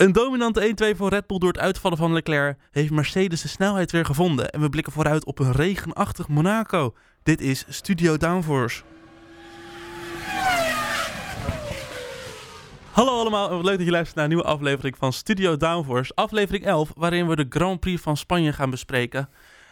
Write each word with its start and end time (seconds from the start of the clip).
Een 0.00 0.12
dominante 0.12 0.92
1-2 0.94 0.96
voor 0.96 1.08
Red 1.08 1.26
Bull 1.26 1.38
door 1.38 1.52
het 1.52 1.58
uitvallen 1.58 1.98
van 1.98 2.12
Leclerc 2.12 2.58
heeft 2.70 2.90
Mercedes 2.90 3.42
de 3.42 3.48
snelheid 3.48 3.90
weer 3.92 4.04
gevonden. 4.04 4.50
En 4.50 4.60
we 4.60 4.68
blikken 4.68 4.92
vooruit 4.92 5.24
op 5.24 5.38
een 5.38 5.52
regenachtig 5.52 6.28
Monaco. 6.28 6.94
Dit 7.22 7.40
is 7.40 7.64
Studio 7.68 8.16
Downforce. 8.16 8.82
Hallo 12.90 13.18
allemaal 13.18 13.50
en 13.50 13.64
leuk 13.64 13.76
dat 13.76 13.86
je 13.86 13.90
luistert 13.90 14.16
naar 14.16 14.24
een 14.24 14.30
nieuwe 14.30 14.48
aflevering 14.48 14.96
van 14.98 15.12
Studio 15.12 15.56
Downforce. 15.56 16.12
Aflevering 16.14 16.64
11, 16.64 16.92
waarin 16.96 17.28
we 17.28 17.36
de 17.36 17.46
Grand 17.48 17.80
Prix 17.80 18.02
van 18.02 18.16
Spanje 18.16 18.52
gaan 18.52 18.70
bespreken. 18.70 19.28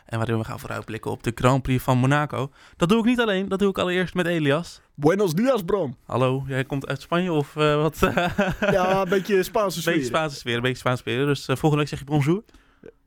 En 0.08 0.18
waarin 0.18 0.38
we 0.38 0.44
gaan 0.44 0.60
vooruitblikken 0.60 1.10
op 1.10 1.22
de 1.22 1.32
Grand 1.34 1.62
Prix 1.62 1.82
van 1.82 1.98
Monaco. 1.98 2.50
Dat 2.76 2.88
doe 2.88 2.98
ik 2.98 3.04
niet 3.04 3.20
alleen, 3.20 3.48
dat 3.48 3.58
doe 3.58 3.70
ik 3.70 3.78
allereerst 3.78 4.14
met 4.14 4.26
Elias. 4.26 4.80
Buenos 4.94 5.34
dias, 5.34 5.62
Bram. 5.62 5.96
Hallo, 6.04 6.44
jij 6.46 6.64
komt 6.64 6.86
uit 6.86 7.00
Spanje 7.00 7.32
of 7.32 7.56
uh, 7.56 7.74
wat? 7.76 7.98
ja, 8.60 9.00
een 9.00 9.08
beetje 9.08 9.42
Spaanse 9.42 9.80
sfeer. 9.80 9.92
Beetje 9.92 10.08
Spaanse 10.08 10.36
sfeer, 10.36 10.54
een 10.56 10.62
beetje 10.62 10.76
Spaanse 10.76 11.02
sfeer. 11.02 11.26
Dus 11.26 11.48
uh, 11.48 11.56
volgende 11.56 11.76
week 11.76 11.88
zeg 11.88 11.98
je 11.98 12.04
bonjour. 12.04 12.42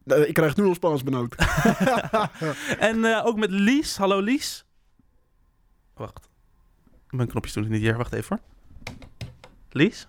Uh, 0.06 0.28
ik 0.28 0.34
krijg 0.34 0.56
nu 0.56 0.66
al 0.66 0.74
Spaans 0.74 1.04
benauwd. 1.04 1.36
en 2.90 3.24
ook 3.24 3.38
met 3.38 3.52
Lies. 3.52 3.98
Hallo 3.98 4.20
Lies. 4.20 4.66
Wacht. 5.94 6.30
Mijn 7.10 7.28
knopjes 7.28 7.54
doen 7.54 7.64
het 7.64 7.72
niet 7.72 7.82
hier. 7.82 7.98
Wacht 7.98 8.14
even 8.14 8.40
hoor. 8.40 8.96
Lies? 9.70 10.06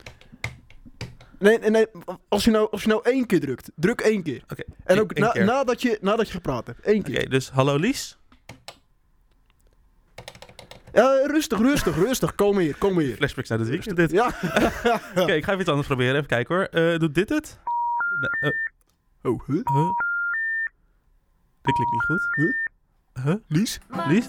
Nee, 1.43 1.59
nee, 1.59 1.71
nee. 1.71 1.87
Als 2.29 2.45
je, 2.45 2.51
nou, 2.51 2.69
als 2.71 2.83
je 2.83 2.89
nou 2.89 3.01
één 3.05 3.27
keer 3.27 3.41
drukt, 3.41 3.71
druk 3.75 4.01
één 4.01 4.23
keer. 4.23 4.43
Oké. 4.43 4.53
Okay, 4.53 4.65
en 4.85 5.01
ook 5.01 5.15
na, 5.15 5.33
nadat, 5.33 5.83
je, 5.83 5.99
nadat 6.01 6.27
je 6.27 6.33
gepraat 6.33 6.67
hebt. 6.67 6.87
Eén 6.87 7.03
keer. 7.03 7.15
Oké, 7.15 7.25
okay, 7.25 7.27
dus 7.27 7.51
hallo 7.51 7.77
Lies. 7.77 8.19
Ja, 10.93 11.27
rustig, 11.27 11.59
rustig, 11.59 11.97
rustig. 11.97 12.35
Kom 12.35 12.59
hier, 12.59 12.77
kom 12.79 12.99
hier. 12.99 13.17
Flashbacks 13.17 13.49
naar 13.49 13.59
het 13.59 13.69
weekend 13.69 13.97
dit. 13.97 14.11
Ja. 14.11 14.27
Oké, 15.11 15.21
okay, 15.21 15.37
ik 15.37 15.45
ga 15.45 15.51
even 15.51 15.61
iets 15.61 15.69
anders 15.69 15.87
proberen. 15.87 16.15
Even 16.15 16.27
kijken 16.27 16.55
hoor. 16.55 16.69
Uh, 16.71 16.99
doet 16.99 17.15
dit 17.15 17.29
het? 17.29 17.59
Nee, 18.21 18.53
uh. 18.53 18.59
Oh, 19.33 19.47
huh? 19.47 19.57
huh? 19.65 19.91
Dit 21.63 21.75
klinkt 21.75 21.93
niet 21.93 22.05
goed. 22.05 22.35
Huh? 22.35 23.25
Huh? 23.25 23.35
Lies? 23.49 23.79
Lies? 24.09 24.29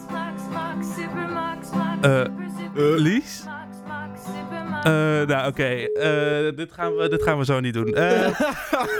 Uh, 2.02 2.96
Lies? 2.98 3.46
Uh, 4.88 5.28
nou, 5.28 5.48
oké. 5.48 5.48
Okay. 5.48 5.89
Uh, 6.48 6.56
dit, 6.56 6.72
gaan 6.72 6.95
we, 6.95 7.09
dit 7.09 7.23
gaan 7.23 7.38
we 7.38 7.45
zo 7.45 7.59
niet 7.59 7.73
doen. 7.73 7.95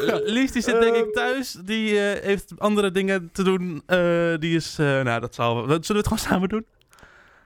Uh, 0.04 0.16
Lies 0.24 0.52
die 0.52 0.62
zit 0.62 0.80
denk 0.80 0.96
ik 0.96 1.14
thuis. 1.14 1.58
Die 1.66 1.98
heeft 1.98 2.54
andere 2.58 2.92
dingen 2.92 3.30
te 3.34 3.44
doen. 3.44 3.84
die 4.40 4.56
is... 4.56 4.76
nou, 4.78 5.20
dat 5.20 5.36
zal... 5.36 5.56
Zullen 5.56 5.82
we 5.88 5.94
het 5.94 6.08
gewoon 6.08 6.24
samen 6.30 6.50
doen? 6.50 6.66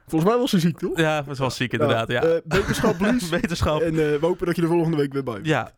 Volgens 0.07 0.31
mij 0.31 0.39
was 0.39 0.49
ze 0.49 0.59
ziek, 0.59 0.77
toch? 0.77 0.97
Ja, 0.97 1.23
ze 1.23 1.41
was 1.41 1.55
ziek 1.55 1.71
inderdaad, 1.71 2.07
ja. 2.07 2.25
ja. 2.25 2.39
wetenschap, 2.47 2.99
Lies. 2.99 3.29
wetenschap. 3.39 3.81
En 3.81 3.94
we 3.94 4.17
hopen 4.21 4.45
dat 4.45 4.55
je 4.55 4.61
de 4.61 4.67
volgende 4.67 4.97
week 4.97 5.13
weer 5.13 5.23
bij 5.23 5.33
bent. 5.33 5.45
Ja, 5.45 5.72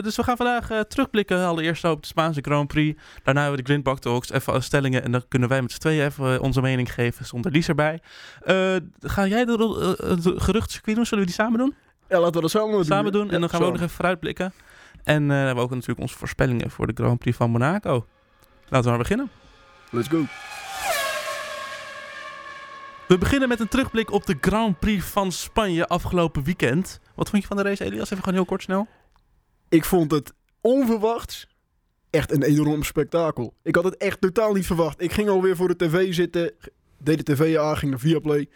dus 0.00 0.16
we 0.16 0.22
gaan 0.22 0.36
vandaag 0.36 0.84
terugblikken 0.88 1.44
allereerst 1.44 1.84
op 1.84 2.00
de 2.00 2.06
Spaanse 2.08 2.40
Grand 2.40 2.68
Prix. 2.68 3.00
Daarna 3.22 3.40
hebben 3.40 3.58
we 3.58 3.64
de 3.64 3.70
Grindbak 3.70 3.98
Talks, 3.98 4.30
even 4.30 4.62
stellingen. 4.62 5.02
En 5.02 5.12
dan 5.12 5.22
kunnen 5.28 5.48
wij 5.48 5.62
met 5.62 5.72
z'n 5.72 5.78
tweeën 5.78 6.04
even 6.04 6.40
onze 6.40 6.60
mening 6.60 6.92
geven 6.92 7.26
zonder 7.26 7.50
Lies 7.50 7.68
erbij. 7.68 8.00
ga 9.00 9.26
jij 9.26 9.44
de, 9.44 9.56
de 10.22 10.34
geruchtcircuit 10.40 10.96
doen? 10.96 11.06
Zullen 11.06 11.24
we 11.24 11.30
die 11.30 11.40
samen 11.40 11.58
doen? 11.58 11.74
Ja, 12.08 12.18
laten 12.18 12.34
we 12.34 12.40
dat 12.40 12.50
samen 12.50 12.70
doen. 12.70 12.84
Samen 12.84 13.12
doen. 13.12 13.30
En 13.30 13.40
dan 13.40 13.50
gaan 13.50 13.60
we 13.60 13.66
ook 13.66 13.72
nog 13.72 13.80
even 13.80 13.94
vooruitblikken. 13.94 14.52
En 15.04 15.22
uh, 15.22 15.28
we 15.28 15.34
hebben 15.34 15.64
ook 15.64 15.70
natuurlijk 15.70 16.00
onze 16.00 16.16
voorspellingen 16.16 16.70
voor 16.70 16.86
de 16.86 16.92
Grand 16.94 17.18
Prix 17.18 17.36
van 17.36 17.50
Monaco. 17.50 18.06
Laten 18.68 18.82
we 18.82 18.88
maar 18.88 18.98
beginnen. 18.98 19.30
Let's 19.90 20.08
go. 20.08 20.24
We 23.08 23.18
beginnen 23.18 23.48
met 23.48 23.60
een 23.60 23.68
terugblik 23.68 24.10
op 24.10 24.26
de 24.26 24.36
Grand 24.40 24.78
Prix 24.78 25.04
van 25.04 25.32
Spanje 25.32 25.86
afgelopen 25.86 26.44
weekend. 26.44 27.00
Wat 27.14 27.30
vond 27.30 27.42
je 27.42 27.48
van 27.48 27.56
de 27.56 27.62
race, 27.62 27.84
Elias? 27.84 28.10
Even 28.10 28.18
gewoon 28.18 28.34
heel 28.34 28.44
kort 28.44 28.62
snel. 28.62 28.86
Ik 29.68 29.84
vond 29.84 30.10
het 30.10 30.32
onverwachts 30.60 31.46
echt 32.10 32.32
een 32.32 32.42
enorm 32.42 32.82
spektakel. 32.82 33.54
Ik 33.62 33.74
had 33.74 33.84
het 33.84 33.96
echt 33.96 34.20
totaal 34.20 34.52
niet 34.52 34.66
verwacht. 34.66 35.02
Ik 35.02 35.12
ging 35.12 35.28
alweer 35.28 35.56
voor 35.56 35.68
de 35.68 35.76
tv 35.76 36.14
zitten, 36.14 36.52
deed 36.98 37.26
de 37.26 37.34
tv 37.34 37.56
aan, 37.58 37.76
ging 37.76 37.90
naar 37.90 38.00
Viaplay. 38.00 38.48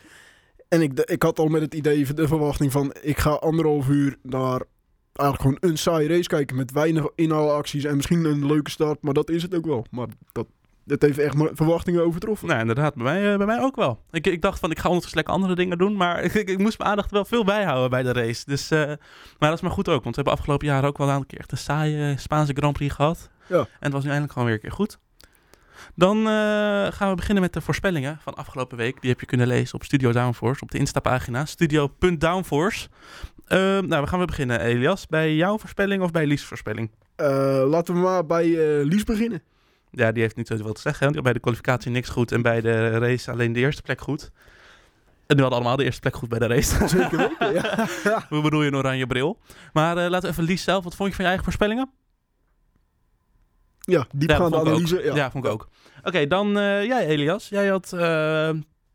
En 0.73 0.83
ik, 0.83 1.01
ik 1.01 1.23
had 1.23 1.39
al 1.39 1.47
met 1.47 1.61
het 1.63 1.75
idee, 1.75 2.15
de 2.15 2.29
verwachting 2.29 2.73
van... 2.73 2.95
ik 3.01 3.19
ga 3.19 3.31
anderhalf 3.31 3.89
uur 3.89 4.17
naar 4.23 4.63
eigenlijk 5.13 5.41
gewoon 5.41 5.73
een 5.73 5.79
saaie 5.79 6.09
race 6.09 6.29
kijken... 6.29 6.57
met 6.57 6.73
weinig 6.73 7.09
inhaalacties 7.15 7.85
en 7.85 7.97
misschien 7.97 8.25
een 8.25 8.47
leuke 8.47 8.71
start. 8.71 9.03
Maar 9.03 9.15
dat 9.15 9.31
is 9.31 9.43
het 9.43 9.55
ook 9.55 9.67
wel. 9.67 9.87
Maar 9.91 10.07
dat, 10.33 10.47
dat 10.85 11.03
heeft 11.03 11.19
echt 11.19 11.35
mijn 11.35 11.57
verwachtingen 11.57 12.05
overtroffen. 12.05 12.49
Nou, 12.49 12.61
inderdaad. 12.61 12.95
Bij 12.95 13.05
mij, 13.05 13.37
bij 13.37 13.47
mij 13.47 13.61
ook 13.61 13.77
wel. 13.77 14.03
Ik, 14.11 14.27
ik 14.27 14.43
dacht 14.43 14.59
van, 14.59 14.71
ik 14.71 14.79
ga 14.79 14.87
ondertussen 14.87 15.19
lekker 15.19 15.35
andere 15.35 15.55
dingen 15.55 15.79
doen... 15.79 15.97
maar 15.97 16.23
ik, 16.25 16.35
ik, 16.35 16.59
moest 16.59 16.79
mijn 16.79 16.91
aandacht 16.91 17.11
wel 17.11 17.25
veel 17.25 17.45
bijhouden 17.45 17.91
bij 17.91 18.03
de 18.03 18.13
race. 18.13 18.45
Dus, 18.47 18.73
uh, 18.73 18.79
maar 18.79 18.99
dat 19.39 19.53
is 19.53 19.61
maar 19.61 19.71
goed 19.71 19.89
ook. 19.89 20.03
Want 20.03 20.17
we 20.17 20.23
hebben 20.23 20.33
afgelopen 20.33 20.67
jaar 20.67 20.85
ook 20.85 20.99
wel 20.99 21.09
een 21.09 21.27
keer... 21.27 21.39
echt 21.39 21.53
een 21.53 21.59
saaie 21.59 22.17
Spaanse 22.19 22.53
Grand 22.53 22.73
Prix 22.73 22.95
gehad. 22.95 23.31
Ja. 23.47 23.59
En 23.59 23.67
het 23.81 23.93
was 23.93 24.03
nu 24.03 24.09
eindelijk 24.09 24.33
gewoon 24.33 24.49
weer 24.49 24.57
een 24.57 24.63
keer 24.63 24.77
goed. 24.77 24.99
Dan 25.95 26.19
uh, 26.19 26.25
gaan 26.91 27.09
we 27.09 27.15
beginnen 27.15 27.43
met 27.43 27.53
de 27.53 27.61
voorspellingen 27.61 28.19
van 28.23 28.35
afgelopen 28.35 28.77
week. 28.77 29.01
Die 29.01 29.11
heb 29.11 29.21
je 29.21 29.27
kunnen 29.27 29.47
lezen 29.47 29.75
op 29.75 29.85
Studio 29.85 30.13
Downforce, 30.13 30.63
op 30.63 30.71
de 30.71 30.79
Insta-pagina 30.79 31.45
studio.downforce. 31.45 32.89
Uh, 33.49 33.59
nou, 33.59 34.03
we 34.03 34.07
gaan 34.07 34.19
we 34.19 34.25
beginnen, 34.25 34.61
Elias. 34.61 35.07
Bij 35.07 35.35
jouw 35.35 35.59
voorspelling 35.59 36.03
of 36.03 36.11
bij 36.11 36.27
Lies' 36.27 36.45
voorspelling? 36.45 36.91
Uh, 37.17 37.27
laten 37.67 37.95
we 37.95 38.01
maar 38.01 38.27
bij 38.27 38.45
Lies 38.85 39.05
beginnen. 39.05 39.43
Ja, 39.91 40.13
die 40.13 40.23
heeft 40.23 40.37
niet 40.37 40.47
zoveel 40.47 40.73
te 40.73 40.81
zeggen. 40.81 41.15
Hè? 41.15 41.23
Bij 41.23 41.33
de 41.33 41.41
kwalificatie 41.41 41.91
niks 41.91 42.09
goed 42.09 42.33
en 42.33 42.43
bij 42.43 42.61
de 42.61 42.99
race 42.99 43.31
alleen 43.31 43.53
de 43.53 43.61
eerste 43.61 43.83
plek 43.83 44.01
goed. 44.01 44.31
En 45.27 45.37
nu 45.37 45.43
hadden 45.43 45.61
allemaal 45.61 45.77
de 45.77 45.85
eerste 45.85 46.01
plek 46.01 46.17
goed 46.17 46.29
bij 46.29 46.39
de 46.39 46.47
race. 46.47 46.89
Zeker 46.89 47.19
weten, 47.19 47.53
ja. 47.53 47.89
Hoe 48.29 48.43
bedoel 48.43 48.63
je 48.63 48.69
een 48.69 48.77
oranje 48.77 49.07
bril? 49.07 49.39
Maar 49.73 49.97
laten 49.97 50.21
we 50.21 50.29
even 50.29 50.45
Lies 50.45 50.63
zelf. 50.63 50.85
Wat 50.85 50.95
vond 50.95 51.09
je 51.09 51.15
van 51.15 51.25
je 51.25 51.31
eigen 51.31 51.45
voorspellingen? 51.45 51.91
Ja, 53.83 54.07
diepgaande 54.15 54.57
ja, 54.57 54.63
analyse. 54.63 55.03
Ja. 55.03 55.15
ja, 55.15 55.31
vond 55.31 55.45
ik 55.45 55.51
ook. 55.51 55.69
Oké, 55.99 56.09
okay, 56.09 56.27
dan 56.27 56.49
uh, 56.49 56.85
jij 56.85 57.07
Elias. 57.07 57.49
Jij 57.49 57.67
had... 57.69 57.91
Uh, 57.95 58.01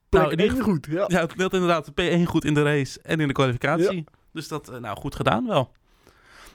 nou, 0.09 0.35
in 0.35 0.59
goed, 0.59 0.87
ja. 0.89 1.05
Ja, 1.07 1.27
had 1.37 1.53
inderdaad 1.53 1.91
P1 2.01 2.23
goed 2.23 2.45
in 2.45 2.53
de 2.53 2.63
race 2.63 2.99
en 3.01 3.19
in 3.19 3.27
de 3.27 3.33
kwalificatie. 3.33 4.03
Dus 4.33 4.47
dat, 4.47 4.71
uh, 4.71 4.77
nou, 4.77 4.97
goed 4.97 5.15
gedaan 5.15 5.47
wel. 5.47 5.71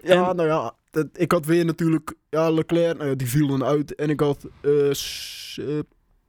Ja, 0.02 0.28
en, 0.28 0.36
nou 0.36 0.48
ja, 0.48 0.74
dat, 0.90 1.06
ik 1.12 1.32
had 1.32 1.46
weer 1.46 1.64
natuurlijk... 1.64 2.14
Ja, 2.30 2.50
Leclerc, 2.50 2.96
nou 2.96 3.08
ja, 3.08 3.14
die 3.14 3.28
viel 3.28 3.46
dan 3.46 3.64
uit. 3.64 3.94
En 3.94 4.10
ik 4.10 4.20
had 4.20 4.46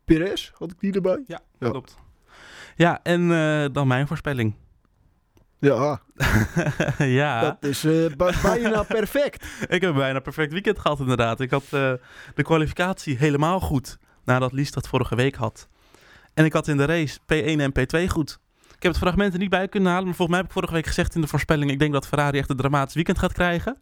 Perez, 0.05 0.51
had 0.53 0.71
ik 0.71 0.79
die 0.79 0.93
erbij? 0.93 1.23
Ja, 1.27 1.39
ja. 1.59 1.69
klopt. 1.69 1.97
Ja, 2.75 2.99
en 3.03 3.27
dan 3.73 3.87
mijn 3.87 4.07
voorspelling. 4.07 4.53
Ja. 5.63 6.01
ja. 7.19 7.41
Dat 7.41 7.57
is 7.59 7.85
uh, 7.85 8.05
bijna 8.43 8.83
perfect. 8.83 9.45
ik 9.67 9.81
heb 9.81 9.93
bijna 9.95 10.19
perfect 10.19 10.51
weekend 10.51 10.79
gehad, 10.79 10.99
inderdaad. 10.99 11.39
Ik 11.39 11.51
had 11.51 11.63
uh, 11.63 11.93
de 12.35 12.43
kwalificatie 12.43 13.17
helemaal 13.17 13.59
goed. 13.59 13.97
Nadat 14.25 14.51
Lies 14.51 14.71
dat 14.71 14.87
vorige 14.87 15.15
week 15.15 15.35
had. 15.35 15.67
En 16.33 16.45
ik 16.45 16.53
had 16.53 16.67
in 16.67 16.77
de 16.77 16.85
race 16.85 17.19
P1 17.19 17.59
en 17.59 17.71
P2 17.79 18.07
goed. 18.07 18.39
Ik 18.67 18.83
heb 18.83 18.91
het 18.91 19.01
fragment 19.01 19.33
er 19.33 19.39
niet 19.39 19.49
bij 19.49 19.67
kunnen 19.67 19.91
halen. 19.91 20.05
Maar 20.05 20.15
volgens 20.15 20.37
mij 20.37 20.37
heb 20.37 20.47
ik 20.47 20.53
vorige 20.53 20.73
week 20.73 20.87
gezegd 20.87 21.15
in 21.15 21.21
de 21.21 21.27
voorspelling. 21.27 21.71
Ik 21.71 21.79
denk 21.79 21.93
dat 21.93 22.07
Ferrari 22.07 22.37
echt 22.37 22.49
een 22.49 22.57
dramatisch 22.57 22.93
weekend 22.93 23.19
gaat 23.19 23.33
krijgen. 23.33 23.77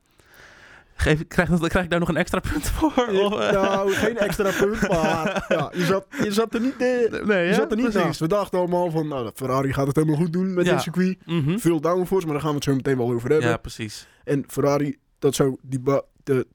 Geef, 1.02 1.28
krijg, 1.28 1.50
krijg 1.60 1.84
ik 1.84 1.90
daar 1.90 2.00
nog 2.00 2.10
een 2.10 2.18
extra 2.18 2.40
punt 2.40 2.70
voor? 2.70 3.08
Of, 3.08 3.34
uh... 3.34 3.52
Nou, 3.52 3.92
geen 3.92 4.18
extra 4.18 4.52
punt, 4.52 4.88
maar 4.88 5.46
ja, 5.48 5.72
je, 5.74 5.86
zat, 5.86 6.06
je 6.24 6.32
zat 6.32 6.54
er 6.54 6.62
niet, 6.62 6.74
uh, 6.74 7.24
nee, 7.24 7.48
je 7.48 7.54
zat 7.54 7.72
er 7.72 7.78
niet 7.78 7.94
naast. 7.94 8.20
We 8.20 8.28
dachten 8.28 8.60
allemaal 8.60 8.92
van, 8.92 9.08
nou, 9.08 9.32
Ferrari 9.36 9.74
gaat 9.74 9.88
het 9.88 9.96
helemaal 9.96 10.18
goed 10.18 10.34
doen 10.34 10.54
met 10.54 10.66
dit 10.66 10.82
circuit. 10.82 11.18
Mm 11.26 11.44
-hmm. 11.44 11.60
Veel 11.60 11.82
downforce, 11.82 12.26
maar 12.26 12.34
daar 12.34 12.44
gaan 12.44 12.52
we 12.52 12.56
het 12.56 12.66
zo 12.66 12.76
meteen 12.76 12.98
wel 12.98 13.12
over 13.12 13.30
hebben. 13.30 13.50
Ja, 13.50 13.58
precies. 13.58 14.08
En 14.24 14.44
Ferrari, 14.48 14.98
dat 15.20 15.36
zou 15.36 15.58
die 15.62 15.82
de, 16.24 16.48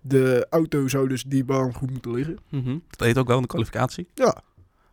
de 0.00 0.46
auto 0.50 0.88
zou 0.88 1.08
dus 1.08 1.22
die 1.22 1.44
baan 1.44 1.74
goed 1.74 1.90
moeten 1.90 2.14
liggen. 2.14 2.38
Mm 2.48 2.62
-hmm. 2.62 2.82
Dat 2.88 2.98
deed 2.98 3.18
ook 3.18 3.26
wel 3.26 3.36
in 3.36 3.42
de 3.42 3.48
kwalificatie. 3.48 4.08
Ja. 4.14 4.42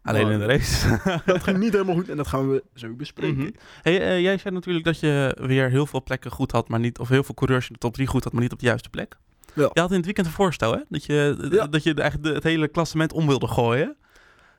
Alleen 0.06 0.30
in 0.30 0.40
de 0.40 0.46
race. 0.46 1.00
dat 1.26 1.44
ging 1.44 1.58
niet 1.58 1.72
helemaal 1.72 1.96
goed 1.96 2.10
en 2.10 2.18
dat 2.18 2.28
gaan 2.28 2.50
we 2.50 2.64
zo 2.74 2.94
bespreken. 2.94 3.36
Mm 3.36 3.42
-hmm. 3.42 3.56
hey, 3.82 4.02
uh, 4.02 4.22
jij 4.22 4.38
zei 4.38 4.54
natuurlijk 4.54 4.86
dat 4.86 5.00
je 5.00 5.38
weer 5.42 5.70
heel 5.70 5.86
veel 5.86 6.04
plekken 6.04 6.32
goed 6.32 6.52
had, 6.52 6.70
maar 6.70 6.80
niet, 6.80 7.00
of 7.00 7.10
heel 7.10 7.24
veel 7.24 7.36
coureurs 7.36 7.68
in 7.68 7.74
de 7.74 7.80
top 7.80 7.94
3 7.94 8.08
goed 8.08 8.24
had, 8.24 8.34
maar 8.34 8.42
niet 8.42 8.52
op 8.52 8.60
de 8.60 8.66
juiste 8.66 8.90
plek. 8.90 9.18
Ja. 9.54 9.70
Je 9.74 9.80
had 9.80 9.90
in 9.90 9.96
het 9.96 10.06
weekend 10.06 10.28
een 10.28 10.34
voorstel, 10.34 10.72
hè? 10.72 10.80
Dat 10.90 11.06
je, 11.06 11.48
ja. 11.52 11.68
dat 11.68 11.84
je 11.84 11.94
eigenlijk 11.94 12.36
het 12.36 12.44
hele 12.44 12.68
klassement 12.68 13.14
om 13.14 13.28
wilde 13.28 13.48
gooien. 13.48 13.96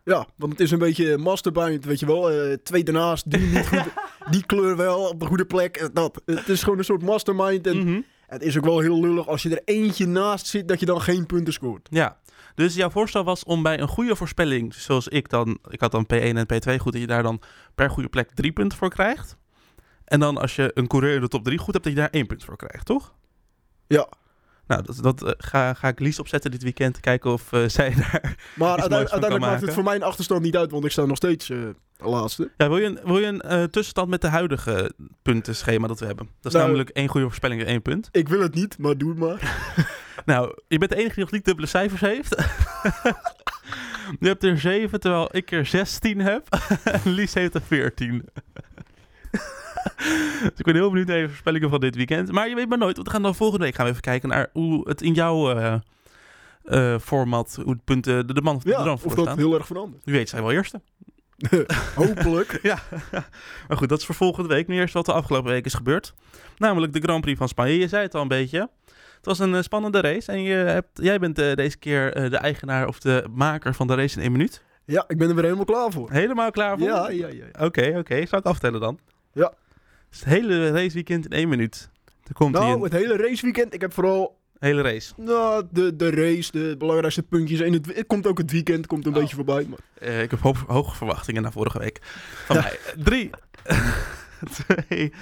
Ja, 0.05 0.26
want 0.37 0.53
het 0.53 0.61
is 0.61 0.71
een 0.71 0.79
beetje 0.79 1.19
masterbind, 1.19 1.85
weet 1.85 2.00
je 2.00 2.06
wel. 2.06 2.32
Uh, 2.32 2.53
twee 2.62 2.85
daarnaast, 2.85 3.31
die 3.31 3.41
niet 3.41 3.67
goed, 3.67 3.85
die 4.32 4.47
kleur 4.47 4.76
wel 4.76 5.09
op 5.09 5.21
de 5.21 5.26
goede 5.26 5.44
plek. 5.44 5.88
Dat. 5.93 6.23
Het 6.25 6.49
is 6.49 6.62
gewoon 6.62 6.79
een 6.79 6.85
soort 6.85 7.03
mastermind. 7.03 7.67
En 7.67 7.76
mm 7.76 7.85
-hmm. 7.85 8.05
het 8.26 8.43
is 8.43 8.56
ook 8.56 8.65
wel 8.65 8.81
heel 8.81 9.00
lullig 9.00 9.29
als 9.29 9.43
je 9.43 9.50
er 9.50 9.62
eentje 9.65 10.06
naast 10.06 10.47
zit, 10.47 10.69
dat 10.69 10.81
je 10.81 10.87
dan 10.87 11.00
geen 11.00 11.26
punten 11.26 11.53
scoort. 11.53 11.88
Ja, 11.91 12.17
dus 12.56 12.75
jouw 12.75 12.91
voorstel 12.91 13.25
was 13.25 13.44
om 13.44 13.62
bij 13.62 13.81
een 13.81 13.88
goede 13.88 14.17
voorspelling, 14.17 14.75
zoals 14.75 15.08
ik 15.08 15.29
dan, 15.29 15.58
ik 15.69 15.81
had 15.81 15.91
dan 15.91 16.06
P1 16.14 16.19
en 16.19 16.47
P2 16.53 16.76
goed, 16.76 16.93
dat 16.93 17.00
je 17.00 17.06
daar 17.06 17.23
dan 17.23 17.41
per 17.75 17.91
goede 17.91 18.08
plek 18.08 18.31
drie 18.35 18.53
punten 18.53 18.79
voor 18.79 18.91
krijgt. 18.91 19.37
En 20.05 20.20
dan 20.20 20.38
als 20.38 20.56
je 20.56 20.70
een 20.75 20.87
coureur 20.87 21.14
in 21.14 21.20
de 21.20 21.29
top 21.29 21.44
3 21.44 21.58
goed 21.58 21.73
hebt, 21.73 21.85
dat 21.85 21.93
je 21.93 21.99
daar 21.99 22.11
één 22.11 22.26
punt 22.26 22.44
voor 22.44 22.56
krijgt, 22.56 22.87
toch? 22.87 23.14
Ja. 23.87 24.08
Nou, 24.67 24.82
dat, 24.82 24.99
dat 25.03 25.23
eh, 25.23 25.32
ga, 25.38 25.75
ga 25.75 25.88
ik 25.88 26.00
Lies 26.00 26.19
opzetten 26.19 26.50
dit 26.50 26.62
weekend. 26.62 27.00
Kijken 27.00 27.32
of 27.32 27.53
eh, 27.53 27.69
zij 27.79 27.94
daar... 27.94 28.53
Maar 28.55 28.79
uiteindelijk, 28.79 29.38
maakt 29.38 29.61
het 29.61 29.73
voor 29.73 29.85
mijn 29.85 30.02
achterstand 30.02 30.43
niet 30.43 30.56
uit, 30.56 30.70
want 30.70 30.85
ik 30.85 30.91
sta 30.91 31.05
nog 31.05 31.17
steeds 31.17 31.50
eh 31.50 31.59
laatste. 31.99 32.50
Ja, 32.56 32.69
wil 32.69 32.79
je 32.79 32.87
een, 32.87 32.99
wil 33.05 33.19
je 33.19 33.26
een 33.26 33.70
tussenstand 33.70 34.09
met 34.09 34.20
de 34.20 34.29
huidige 34.29 34.93
puntenschema 35.23 35.87
dat 35.87 36.00
we 36.00 36.06
hebben? 36.06 36.26
Dat 36.26 36.52
is 36.52 36.52
Nou, 36.52 36.64
namelijk 36.64 36.88
één 36.88 37.09
goede 37.09 37.26
voorspelling 37.26 37.61
en 37.61 37.67
één 37.67 37.82
punt. 37.82 38.09
Ik 38.12 38.29
wil 38.29 38.41
het 38.41 38.55
niet, 38.55 38.79
maar 38.79 38.99
doe 38.99 39.09
het 39.09 39.19
maar. 39.19 39.41
Nou, 40.26 40.58
je 40.69 40.78
bent 40.78 40.90
de 40.90 40.96
enige 40.96 41.14
die 41.14 41.25
nog 41.25 41.32
niet 41.32 41.44
dubbele 41.44 41.67
cijfers 41.67 42.00
heeft. 42.00 42.31
je 44.20 44.26
hebt 44.26 44.44
er 44.44 44.58
7, 44.58 45.00
terwijl 45.00 45.28
ik 45.37 45.50
er 45.52 45.67
16 45.67 46.20
heb. 46.20 46.49
en 46.84 47.00
Lies 47.19 47.34
heeft 47.34 47.55
er 47.55 47.62
14. 47.62 48.25
dus 50.43 50.56
ik 50.56 50.64
ben 50.64 50.75
heel 50.75 50.88
benieuwd 50.88 51.06
naar 51.06 51.17
je 51.17 51.28
voorspellingen 51.28 51.70
van 51.70 51.81
dit 51.81 51.96
weekend. 51.96 52.32
Maar 52.32 52.49
je 52.49 52.55
weet 52.55 52.69
maar 52.69 52.78
nooit, 52.78 52.94
want 52.96 53.06
we 53.08 53.12
gaan 53.12 53.23
dan 53.23 53.34
volgende 53.34 53.64
week 53.64 53.75
gaan 53.75 53.84
we 53.84 53.90
even 53.90 54.02
kijken 54.02 54.28
naar 54.28 54.50
hoe 54.52 54.88
het 54.88 55.02
in 55.02 55.12
jouw 55.12 55.50
eh, 55.50 55.75
eh, 56.62 57.00
format, 57.00 57.58
hoe 57.62 57.73
het 57.73 57.84
punten 57.84 58.26
de, 58.26 58.34
de 58.34 58.43
man 58.43 58.56
of 58.56 58.62
de 58.62 58.70
Ja, 58.70 58.82
dram 58.82 58.94
of 58.94 59.00
voor 59.00 59.14
dat 59.14 59.25
staan. 59.25 59.38
heel 59.38 59.55
erg 59.55 59.67
verandert. 59.67 60.05
Wie 60.05 60.14
weet 60.14 60.28
zijn 60.28 60.43
we 60.43 60.49
wel 60.49 60.56
eerste. 60.56 60.81
Hopelijk. 61.94 62.58
Ja, 62.62 62.78
maar 63.69 63.76
goed, 63.76 63.88
dat 63.88 63.99
is 63.99 64.06
voor 64.06 64.14
volgende 64.14 64.49
week. 64.49 64.67
Nu 64.67 64.76
eerst 64.76 64.94
wat 64.94 65.06
de 65.06 65.12
afgelopen 65.12 65.50
week 65.50 65.64
is 65.64 65.75
gebeurd. 65.75 66.14
Namelijk 66.58 66.93
de 66.93 67.00
Grand 67.00 67.20
Prix 67.20 67.38
van 67.38 67.49
Spanje. 67.49 67.78
Je 67.78 67.88
zei 67.88 68.02
het 68.02 68.14
al 68.14 68.23
een 68.23 68.28
beetje. 68.28 68.70
Het 69.26 69.38
was 69.38 69.46
een 69.49 69.55
eh, 69.55 69.62
spannende 69.62 70.00
race. 70.00 70.32
En 70.32 70.43
je 70.43 70.55
hebt, 70.55 70.88
jij 70.94 71.19
bent 71.19 71.38
eh, 71.38 71.55
deze 71.55 71.76
keer 71.78 72.12
eh, 72.12 72.31
de 72.31 72.37
eigenaar 72.37 72.87
of 72.88 73.00
de 73.00 73.25
maker 73.31 73.75
van 73.75 73.87
de 73.87 73.94
race 73.94 74.17
in 74.17 74.23
één 74.23 74.32
minuut. 74.32 74.62
Ja, 74.84 75.05
ik 75.08 75.19
ben 75.19 75.28
er 75.28 75.34
weer 75.34 75.44
helemaal 75.44 75.64
klaar 75.64 75.90
voor. 75.93 76.11
Helemaal 76.11 76.50
klaar 76.50 76.78
voor? 76.78 76.87
Ja, 76.87 77.11
ja, 77.11 77.26
ja. 77.28 77.44
Oké, 77.64 77.94
oké. 77.99 78.26
Zal 78.26 78.38
ik 78.38 78.44
aftellen 78.44 78.81
dan? 78.81 78.99
Ja. 79.32 79.52
Dus 80.11 80.19
het 80.19 80.28
hele 80.28 80.70
raceweekend 80.70 81.25
in 81.25 81.31
één 81.31 81.49
minuut. 81.49 81.90
Er 82.26 82.34
komt 82.34 82.52
Nou, 82.52 82.82
het 82.82 82.93
hele 82.93 83.17
raceweekend. 83.17 83.75
Ik 83.75 83.81
heb 83.81 83.93
vooral 83.93 84.38
hele 84.58 84.82
race. 84.82 85.12
nou, 85.17 85.64
de, 85.70 85.96
de 85.96 86.11
race, 86.11 86.52
de 86.52 86.75
belangrijkste 86.78 87.23
puntjes. 87.23 87.61
En 87.61 87.73
het, 87.73 87.87
het 87.96 88.06
komt 88.06 88.26
ook 88.26 88.38
het 88.38 88.50
weekend, 88.50 88.87
komt 88.87 89.06
een 89.06 89.14
Oh. 89.14 89.20
beetje 89.20 89.37
voorbij. 89.37 89.67
Maar 89.69 90.08
ik 90.23 90.31
heb 90.31 90.40
hoge 90.67 90.96
verwachtingen 90.96 91.43
na 91.43 91.50
vorige 91.50 91.78
week. 91.78 91.99
Van 92.46 92.56
mij. 92.56 92.78
Drie, 93.05 93.31
twee, 94.87 95.12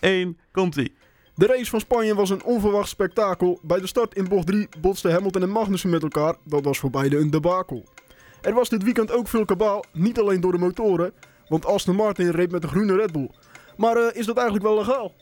één. 0.00 0.38
Komt-ie. 0.52 0.94
De 1.38 1.46
race 1.46 1.70
van 1.70 1.80
Spanje 1.80 2.14
was 2.14 2.30
een 2.30 2.44
onverwacht 2.44 2.88
spektakel. 2.88 3.58
Bij 3.62 3.80
de 3.80 3.86
start 3.86 4.14
in 4.14 4.28
bocht 4.28 4.46
3 4.46 4.68
botsten 4.80 5.12
Hamilton 5.12 5.42
en 5.42 5.50
Magnussen 5.50 5.90
met 5.90 6.02
elkaar. 6.02 6.34
Dat 6.44 6.64
was 6.64 6.78
voor 6.78 6.90
beide 6.90 7.18
een 7.18 7.30
debakel. 7.30 7.84
Er 8.40 8.54
was 8.54 8.68
dit 8.68 8.82
weekend 8.82 9.12
ook 9.12 9.28
veel 9.28 9.44
kabaal, 9.44 9.84
niet 9.92 10.20
alleen 10.20 10.40
door 10.40 10.52
de 10.52 10.58
motoren, 10.58 11.12
want 11.48 11.66
Aston 11.66 11.94
Martin 11.94 12.30
reed 12.30 12.50
met 12.50 12.62
de 12.62 12.68
groene 12.68 12.96
Red 12.96 13.12
Bull. 13.12 13.30
Maar 13.76 13.96
eh, 13.96 14.16
is 14.16 14.26
dat 14.26 14.36
eigenlijk 14.36 14.66
wel 14.66 14.78
legaal? 14.78 15.14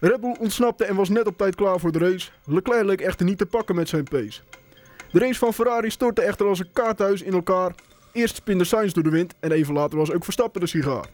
Red 0.00 0.20
Bull 0.20 0.36
ontsnapte 0.40 0.84
en 0.84 0.96
was 0.96 1.08
net 1.08 1.26
op 1.26 1.36
tijd 1.36 1.54
klaar 1.54 1.80
voor 1.80 1.92
de 1.92 1.98
race. 1.98 2.30
Leclerc 2.44 2.84
leek 2.84 3.00
echter 3.00 3.26
niet 3.26 3.38
te 3.38 3.46
pakken 3.46 3.74
met 3.74 3.88
zijn 3.88 4.04
pace. 4.04 4.40
De 5.12 5.18
race 5.18 5.38
van 5.38 5.54
Ferrari 5.54 5.90
stortte 5.90 6.22
echter 6.22 6.46
als 6.46 6.58
een 6.58 6.72
kaarthuis 6.72 7.22
in 7.22 7.32
elkaar. 7.32 7.74
Eerst 8.12 8.36
spinde 8.36 8.64
Sainz 8.64 8.92
door 8.92 9.02
de 9.02 9.10
wind 9.10 9.34
en 9.40 9.52
even 9.52 9.74
later 9.74 9.98
was 9.98 10.12
ook 10.12 10.24
Verstappen 10.24 10.60
de 10.60 10.66
sigaar. 10.66 11.08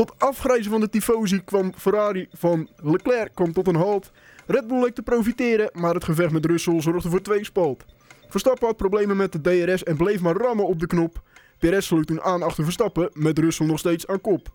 Tot 0.00 0.14
afgrijzen 0.18 0.70
van 0.70 0.80
de 0.80 0.88
tifosi 0.88 1.44
kwam 1.44 1.72
Ferrari 1.76 2.28
van 2.32 2.68
Leclerc 2.76 3.34
kwam 3.34 3.52
tot 3.52 3.66
een 3.66 3.74
halt. 3.74 4.10
Red 4.46 4.66
Bull 4.66 4.80
leek 4.80 4.94
te 4.94 5.02
profiteren, 5.02 5.70
maar 5.72 5.94
het 5.94 6.04
gevecht 6.04 6.32
met 6.32 6.44
Russell 6.44 6.80
zorgde 6.80 7.10
voor 7.10 7.22
twee 7.22 7.44
spalt. 7.44 7.84
Verstappen 8.28 8.66
had 8.66 8.76
problemen 8.76 9.16
met 9.16 9.32
de 9.32 9.40
DRS 9.40 9.82
en 9.82 9.96
bleef 9.96 10.20
maar 10.20 10.36
rammen 10.36 10.66
op 10.66 10.80
de 10.80 10.86
knop. 10.86 11.22
Perez 11.58 11.86
sloot 11.86 12.06
toen 12.06 12.22
aan 12.22 12.42
achter 12.42 12.64
Verstappen, 12.64 13.10
met 13.12 13.38
Russell 13.38 13.66
nog 13.66 13.78
steeds 13.78 14.06
aan 14.06 14.20
kop. 14.20 14.48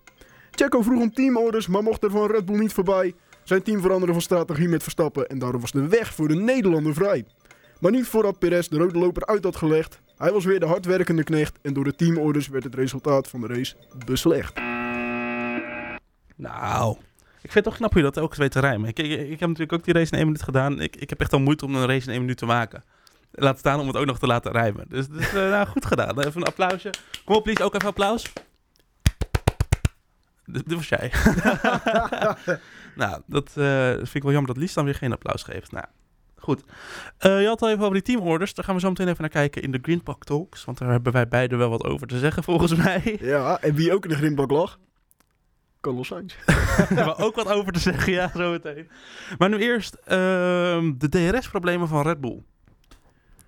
Checo 0.50 0.82
vroeg 0.82 1.00
om 1.00 1.12
teamorders, 1.12 1.66
maar 1.66 1.82
mocht 1.82 2.04
er 2.04 2.10
van 2.10 2.30
Red 2.30 2.44
Bull 2.44 2.58
niet 2.58 2.72
voorbij. 2.72 3.14
Zijn 3.44 3.62
team 3.62 3.80
veranderde 3.80 4.12
van 4.12 4.22
strategie 4.22 4.68
met 4.68 4.82
Verstappen 4.82 5.26
en 5.26 5.38
daardoor 5.38 5.60
was 5.60 5.72
de 5.72 5.88
weg 5.88 6.14
voor 6.14 6.28
de 6.28 6.34
Nederlander 6.34 6.94
vrij. 6.94 7.24
Maar 7.80 7.92
niet 7.92 8.06
voordat 8.06 8.38
Perez 8.38 8.68
de 8.68 8.78
rode 8.78 8.98
loper 8.98 9.26
uit 9.26 9.44
had 9.44 9.56
gelegd. 9.56 10.00
Hij 10.16 10.32
was 10.32 10.44
weer 10.44 10.60
de 10.60 10.66
hardwerkende 10.66 11.24
knecht 11.24 11.58
en 11.62 11.72
door 11.72 11.84
de 11.84 11.96
teamorders 11.96 12.48
werd 12.48 12.64
het 12.64 12.74
resultaat 12.74 13.28
van 13.28 13.40
de 13.40 13.46
race 13.46 13.74
beslecht. 14.06 14.65
Nou, 16.36 16.96
ik 17.46 17.52
vind 17.52 17.64
het 17.64 17.64
toch 17.64 17.76
knap 17.76 17.92
hoe 17.92 18.02
je 18.02 18.10
dat 18.10 18.22
ook 18.22 18.34
weet 18.34 18.50
te 18.50 18.60
rijmen. 18.60 18.88
Ik, 18.88 18.98
ik, 18.98 19.30
heb 19.30 19.40
natuurlijk 19.40 19.72
ook 19.72 19.84
die 19.84 19.94
race 19.94 20.10
in 20.10 20.18
één 20.18 20.26
minuut 20.26 20.42
gedaan. 20.42 20.80
Ik, 20.80 20.96
ik 20.96 21.10
heb 21.10 21.20
echt 21.20 21.32
al 21.32 21.40
moeite 21.40 21.64
om 21.64 21.74
een 21.74 21.86
race 21.86 22.06
in 22.06 22.12
één 22.12 22.20
minuut 22.20 22.38
te 22.38 22.46
maken. 22.46 22.84
Laat 23.32 23.58
staan 23.58 23.80
om 23.80 23.86
het 23.86 23.96
ook 23.96 24.06
nog 24.06 24.18
te 24.18 24.26
laten 24.26 24.52
rijmen. 24.52 24.84
Dus, 24.88 25.08
dus 25.08 25.28
eh, 25.28 25.34
nou, 25.34 25.66
goed 25.66 25.86
gedaan. 25.86 26.18
Even 26.18 26.40
een 26.40 26.46
applausje. 26.46 26.90
Kom 27.24 27.36
op, 27.36 27.42
please. 27.42 27.62
Ook 27.62 27.74
even 27.74 27.88
applaus. 27.88 28.32
Dit, 30.44 30.74
was 30.74 30.88
jij. 30.88 31.12
nou, 33.02 33.22
dat 33.26 33.48
eh, 33.54 33.90
vind 33.94 34.14
ik 34.14 34.22
wel 34.22 34.32
jammer 34.32 34.52
dat 34.52 34.56
Lies 34.56 34.74
dan 34.74 34.84
weer 34.84 34.94
geen 34.94 35.12
applaus 35.12 35.42
geeft. 35.42 35.72
Nou, 35.72 35.84
goed. 36.36 36.62
Eh, 37.18 37.40
je 37.40 37.46
had 37.46 37.62
al 37.62 37.68
even 37.68 37.82
over 37.82 37.94
die 37.94 38.02
teamorders. 38.02 38.54
Daar 38.54 38.64
gaan 38.64 38.74
we 38.74 38.80
zo 38.80 38.88
meteen 38.88 39.08
even 39.08 39.20
naar 39.20 39.30
kijken 39.30 39.62
in 39.62 39.70
de 39.70 39.78
Green 39.82 40.02
Park 40.02 40.24
Talks. 40.24 40.64
Want 40.64 40.78
daar 40.78 40.90
hebben 40.90 41.12
wij 41.12 41.28
beiden 41.28 41.58
wel 41.58 41.70
wat 41.70 41.84
over 41.84 42.06
te 42.06 42.18
zeggen, 42.18 42.42
volgens 42.42 42.74
mij. 42.84 43.16
Ja, 43.20 43.60
en 43.60 43.74
wie 43.74 43.92
ook 43.92 44.04
in 44.04 44.10
de 44.10 44.16
grindbak 44.16 44.50
lag? 44.50 44.78
Carlos 45.86 46.06
Sainz. 46.06 46.34
Daar 46.46 46.86
hebben 46.88 47.16
we 47.16 47.16
ook 47.16 47.34
wat 47.34 47.48
over 47.48 47.72
te 47.72 47.78
zeggen, 47.78 48.12
ja, 48.12 48.30
zo 48.34 48.50
meteen. 48.50 48.88
Maar 49.38 49.48
nu 49.48 49.58
eerst 49.58 49.94
ehm, 49.94 50.92
de 50.98 51.08
DRS-problemen 51.08 51.88
van 51.88 52.02
Red 52.02 52.20
Bull. 52.20 52.42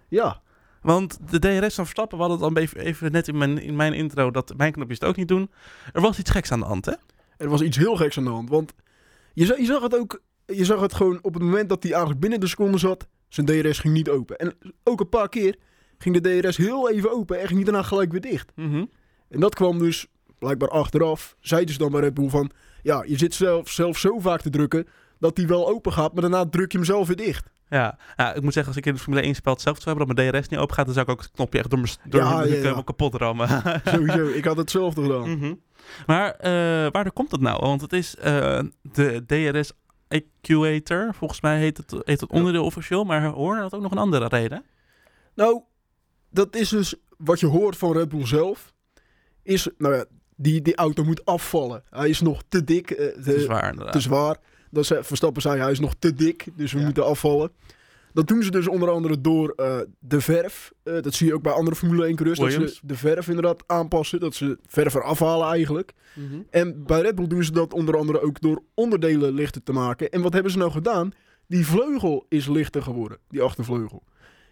Ja, 0.08 0.40
Want 0.82 1.18
de 1.30 1.38
DRS 1.38 1.74
van 1.74 1.84
Verstappen, 1.84 2.18
we 2.18 2.24
hadden 2.24 2.46
het 2.46 2.56
al 2.56 2.62
even, 2.62 2.80
even 2.80 3.12
net 3.12 3.28
in 3.28 3.38
mijn, 3.38 3.58
in 3.58 3.76
mijn 3.76 3.92
intro, 3.92 4.30
dat 4.30 4.54
mijn 4.56 4.72
knopjes 4.72 4.98
het 4.98 5.08
ook 5.08 5.16
niet 5.16 5.28
doen. 5.28 5.50
Er 5.92 6.00
was 6.00 6.18
iets 6.18 6.30
geks 6.30 6.52
aan 6.52 6.60
de 6.60 6.66
hand, 6.66 6.86
hè? 6.86 6.92
er 7.36 7.48
was 7.48 7.60
iets 7.60 7.76
heel 7.76 7.96
geks 7.96 8.18
aan 8.18 8.24
de 8.24 8.30
hand. 8.30 8.48
Want 8.48 8.74
je, 9.32 9.54
je 9.58 9.64
zag 9.64 9.82
het 9.82 9.96
ook, 9.96 10.22
je 10.46 10.64
zag 10.64 10.80
het 10.80 10.94
gewoon 10.94 11.18
op 11.22 11.34
het 11.34 11.42
moment 11.42 11.68
dat 11.68 11.82
hij 11.82 11.92
eigenlijk 11.92 12.20
binnen 12.20 12.40
de 12.40 12.46
seconde 12.46 12.78
zat. 12.78 13.08
Zijn 13.28 13.46
DRS 13.46 13.78
ging 13.78 13.94
niet 13.94 14.08
open. 14.08 14.36
En 14.36 14.54
ook 14.84 15.00
een 15.00 15.08
paar 15.08 15.28
keer 15.28 15.56
ging 15.98 16.20
de 16.20 16.40
DRS 16.40 16.56
heel 16.56 16.90
even 16.90 17.12
open 17.12 17.40
en 17.40 17.46
ging 17.46 17.64
daarna 17.64 17.82
gelijk 17.82 18.10
weer 18.12 18.20
dicht. 18.20 18.52
Mhm. 18.54 18.84
En 19.28 19.40
dat 19.40 19.54
kwam 19.54 19.78
dus 19.78 20.06
blijkbaar 20.38 20.68
achteraf. 20.68 21.36
Zeiden 21.40 21.72
ze 21.72 21.80
dan 21.80 21.90
bij 21.90 22.00
Red 22.00 22.14
Bull 22.14 22.28
van... 22.28 22.50
Ja, 22.82 23.04
je 23.06 23.18
zit 23.18 23.34
zelf, 23.34 23.70
zelf 23.70 23.98
zo 23.98 24.18
vaak 24.18 24.40
te 24.40 24.50
drukken 24.50 24.86
dat 25.18 25.36
die 25.36 25.46
wel 25.46 25.68
open 25.68 25.92
gaat, 25.92 26.12
maar 26.12 26.22
daarna 26.22 26.46
druk 26.46 26.72
je 26.72 26.78
hem 26.78 26.86
zelf 26.86 27.06
weer 27.06 27.16
dicht. 27.16 27.50
Ja. 27.68 27.98
ik 28.34 28.42
moet 28.42 28.52
zeggen, 28.52 28.66
als 28.66 28.76
ik 28.76 28.86
in 28.86 28.94
de 28.94 29.00
Formule 29.00 29.22
1 29.22 29.34
spel 29.34 29.58
zelf 29.58 29.76
zou 29.76 29.96
hebben, 29.96 30.16
dat 30.16 30.24
mijn 30.24 30.32
DRS 30.32 30.48
niet 30.48 30.60
open 30.60 30.74
gaat, 30.74 30.84
dan 30.84 30.94
zou 30.94 31.06
ik 31.06 31.12
ook 31.12 31.20
het 31.20 31.30
knopje 31.30 31.58
echt 31.58 31.70
door 31.70 31.78
mijn, 31.78 31.92
door 32.04 32.20
Ja, 32.20 32.36
mijn 32.36 32.62
ja, 32.62 32.82
kapot 32.82 33.14
rammen. 33.14 33.48
Sowieso, 33.84 34.26
ik 34.26 34.44
had 34.44 34.56
hetzelfde 34.56 35.02
gedaan. 35.02 35.30
Mhm. 35.30 35.54
Maar 36.06 36.30
eh 36.30 36.50
waardoor 36.92 37.12
komt 37.12 37.30
dat 37.30 37.40
nou? 37.40 37.60
Want 37.60 37.80
het 37.80 37.92
is 37.92 38.16
eh, 38.16 38.60
de 38.82 39.24
DRS 39.26 39.72
Actuator, 40.08 41.14
volgens 41.14 41.40
mij 41.40 41.58
heet 41.58 41.76
het, 41.76 41.90
heet 42.04 42.20
het 42.20 42.30
onderdeel 42.30 42.64
officieel, 42.64 43.04
maar 43.04 43.24
hoorde 43.24 43.60
dat 43.60 43.74
ook 43.74 43.82
nog 43.82 43.92
een 43.92 43.98
andere 43.98 44.28
reden? 44.28 44.64
Nou, 45.34 45.62
dat 46.30 46.56
is 46.56 46.68
dus 46.68 46.94
wat 47.16 47.40
je 47.40 47.46
hoort 47.46 47.76
van 47.76 47.92
Red 47.92 48.08
Bull 48.08 48.26
zelf. 48.26 48.72
Is, 49.42 49.68
nou 49.78 49.94
ja, 49.94 50.04
die, 50.38 50.62
die 50.62 50.76
auto 50.76 51.04
moet 51.04 51.24
afvallen. 51.24 51.82
Hij 51.90 52.08
is 52.08 52.20
nog 52.20 52.42
te 52.48 52.64
dik, 52.64 52.90
eh, 52.90 53.06
te, 53.22 53.44
waar, 53.46 53.68
inderdaad. 53.70 53.92
te 53.92 54.00
zwaar. 54.00 54.36
Dat 54.70 54.86
ze, 54.86 54.98
Verstappen 55.04 55.42
zei, 55.42 55.60
hij 55.60 55.70
is 55.70 55.80
nog 55.80 55.94
te 55.98 56.14
dik, 56.14 56.46
dus 56.56 56.72
we 56.72 56.78
Ja. 56.78 56.84
moeten 56.84 57.04
afvallen. 57.04 57.50
Dat 58.12 58.26
doen 58.26 58.42
ze 58.42 58.50
dus 58.50 58.68
onder 58.68 58.90
andere 58.90 59.20
door 59.20 59.52
eh, 59.56 59.78
de 59.98 60.20
verf. 60.20 60.72
Eh, 60.82 61.02
dat 61.02 61.14
zie 61.14 61.26
je 61.26 61.34
ook 61.34 61.42
bij 61.42 61.52
andere 61.52 61.76
Formule 61.76 62.06
1 62.06 62.14
coureurs. 62.16 62.38
Dat 62.38 62.70
ze 62.70 62.80
de 62.82 62.94
verf 62.96 63.28
inderdaad 63.28 63.62
aanpassen. 63.66 64.20
Dat 64.20 64.34
ze 64.34 64.58
verf 64.66 64.94
eraf 64.94 65.18
halen 65.18 65.48
eigenlijk. 65.48 65.92
Mhm. 66.14 66.40
En 66.50 66.84
bij 66.86 67.00
Red 67.00 67.14
Bull 67.14 67.26
doen 67.26 67.44
ze 67.44 67.52
dat 67.52 67.72
onder 67.72 67.96
andere 67.96 68.20
ook 68.20 68.40
door 68.40 68.62
onderdelen 68.74 69.32
lichter 69.34 69.62
te 69.62 69.72
maken. 69.72 70.10
En 70.10 70.22
wat 70.22 70.32
hebben 70.32 70.52
ze 70.52 70.58
nou 70.58 70.70
gedaan? 70.70 71.10
Die 71.46 71.66
vleugel 71.66 72.26
is 72.28 72.46
lichter 72.46 72.82
geworden, 72.82 73.18
die 73.28 73.42
achtervleugel. 73.42 74.02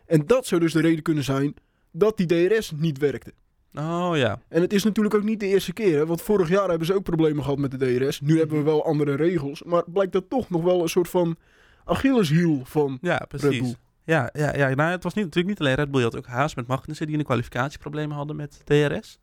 En 0.06 0.26
dat 0.26 0.46
zou 0.46 0.60
dus 0.60 0.72
de 0.72 0.80
reden 0.80 1.02
kunnen 1.02 1.24
zijn 1.24 1.54
dat 1.92 2.16
die 2.16 2.26
DRS 2.26 2.72
niet 2.76 2.98
werkte. 2.98 3.32
Oh 3.78 4.10
ja. 4.16 4.38
En 4.48 4.60
het 4.60 4.72
is 4.72 4.84
natuurlijk 4.84 5.14
ook 5.14 5.22
niet 5.22 5.40
de 5.40 5.46
eerste 5.46 5.72
keer, 5.72 5.96
hè, 5.96 6.06
want 6.06 6.22
vorig 6.22 6.48
jaar 6.48 6.68
hebben 6.68 6.86
ze 6.86 6.94
ook 6.94 7.02
problemen 7.02 7.42
gehad 7.42 7.58
met 7.58 7.70
de 7.70 7.96
DRS. 7.98 8.20
Nu 8.20 8.38
hebben 8.38 8.58
we 8.58 8.64
wel 8.64 8.84
andere 8.84 9.14
regels, 9.14 9.62
maar 9.62 9.82
blijkt 9.86 10.12
dat 10.12 10.30
toch 10.30 10.50
nog 10.50 10.62
wel 10.62 10.82
een 10.82 10.88
soort 10.88 11.08
van 11.08 11.36
Achilleshiel 11.84 12.60
van 12.64 12.98
Ja, 13.00 13.16
Red 13.16 13.28
precies. 13.28 13.60
Bull. 13.60 13.74
Ja, 14.04 14.30
ja, 14.32 14.56
ja 14.56 14.74
nou, 14.74 14.90
het 14.90 15.02
was 15.02 15.14
niet, 15.14 15.24
natuurlijk 15.24 15.58
niet 15.58 15.60
alleen 15.60 15.74
Red 15.74 15.90
Bull. 15.90 16.00
Je 16.00 16.06
had 16.06 16.16
ook 16.16 16.26
Haas 16.26 16.54
met 16.54 16.66
Magnussen 16.66 17.06
die 17.06 17.14
in 17.14 17.20
de 17.20 17.26
kwalificatie 17.26 17.78
problemen 17.78 18.16
hadden 18.16 18.36
met 18.36 18.60
DRS. 18.64 19.18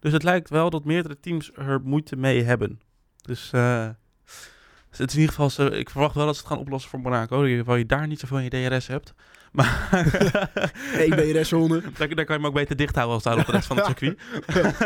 Dus 0.00 0.12
het 0.12 0.22
lijkt 0.22 0.50
wel 0.50 0.70
dat 0.70 0.84
meerdere 0.84 1.20
teams 1.20 1.50
er 1.54 1.80
moeite 1.84 2.16
mee 2.16 2.42
hebben. 2.42 2.80
Dus 3.22 3.50
eh, 3.52 3.88
dus 4.90 4.98
het 4.98 5.08
is 5.08 5.14
in 5.14 5.20
ieder 5.20 5.34
geval, 5.34 5.72
ik 5.72 5.90
verwacht 5.90 6.14
wel 6.14 6.26
dat 6.26 6.34
ze 6.34 6.40
het 6.40 6.50
gaan 6.50 6.60
oplossen 6.60 6.90
voor 6.90 7.00
Monaco. 7.00 7.40
Geval 7.40 7.76
je 7.76 7.86
daar 7.86 8.06
niet 8.06 8.20
zoveel 8.20 8.38
in 8.38 8.44
je 8.50 8.68
DRS 8.68 8.86
hebt. 8.86 9.14
Maar 9.50 9.88
Eén 10.94 11.10
DRS-zone. 11.10 11.80
daar, 11.80 11.92
daar 11.98 12.08
kan 12.08 12.24
je 12.26 12.32
hem 12.32 12.46
ook 12.46 12.54
beter 12.54 12.76
dicht 12.76 12.94
houden 12.94 13.14
als 13.14 13.22
daar 13.24 13.38
op 13.38 13.46
de 13.46 13.52
rest 13.52 13.66
van 13.66 13.76
het 13.76 13.86
circuit. 13.86 14.18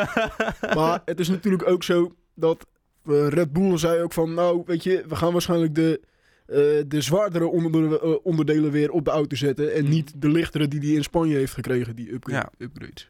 Maar 0.76 1.02
het 1.04 1.20
is 1.20 1.28
natuurlijk 1.28 1.68
ook 1.68 1.82
zo 1.82 2.14
dat 2.34 2.66
eh, 3.06 3.28
Red 3.28 3.52
Bull 3.52 3.76
zei 3.78 4.02
ook 4.02 4.12
van, 4.12 4.34
nou 4.34 4.62
weet 4.66 4.82
je, 4.82 5.04
we 5.08 5.16
gaan 5.16 5.32
waarschijnlijk 5.32 5.74
de, 5.74 6.00
eh, 6.46 6.56
de 6.86 7.00
zwaardere 7.00 7.46
onder- 7.46 8.02
eh, 8.02 8.14
onderdelen 8.22 8.70
weer 8.70 8.90
op 8.90 9.04
de 9.04 9.10
auto 9.10 9.36
zetten. 9.36 9.74
En 9.74 9.82
Mhm. 9.82 9.90
niet 9.92 10.12
de 10.16 10.28
lichtere 10.28 10.68
die 10.68 10.80
hij 10.80 10.88
in 10.90 11.02
Spanje 11.02 11.36
heeft 11.36 11.52
gekregen, 11.54 11.96
die 11.96 12.12
upgrade, 12.12 12.50
upgrades. 12.58 13.06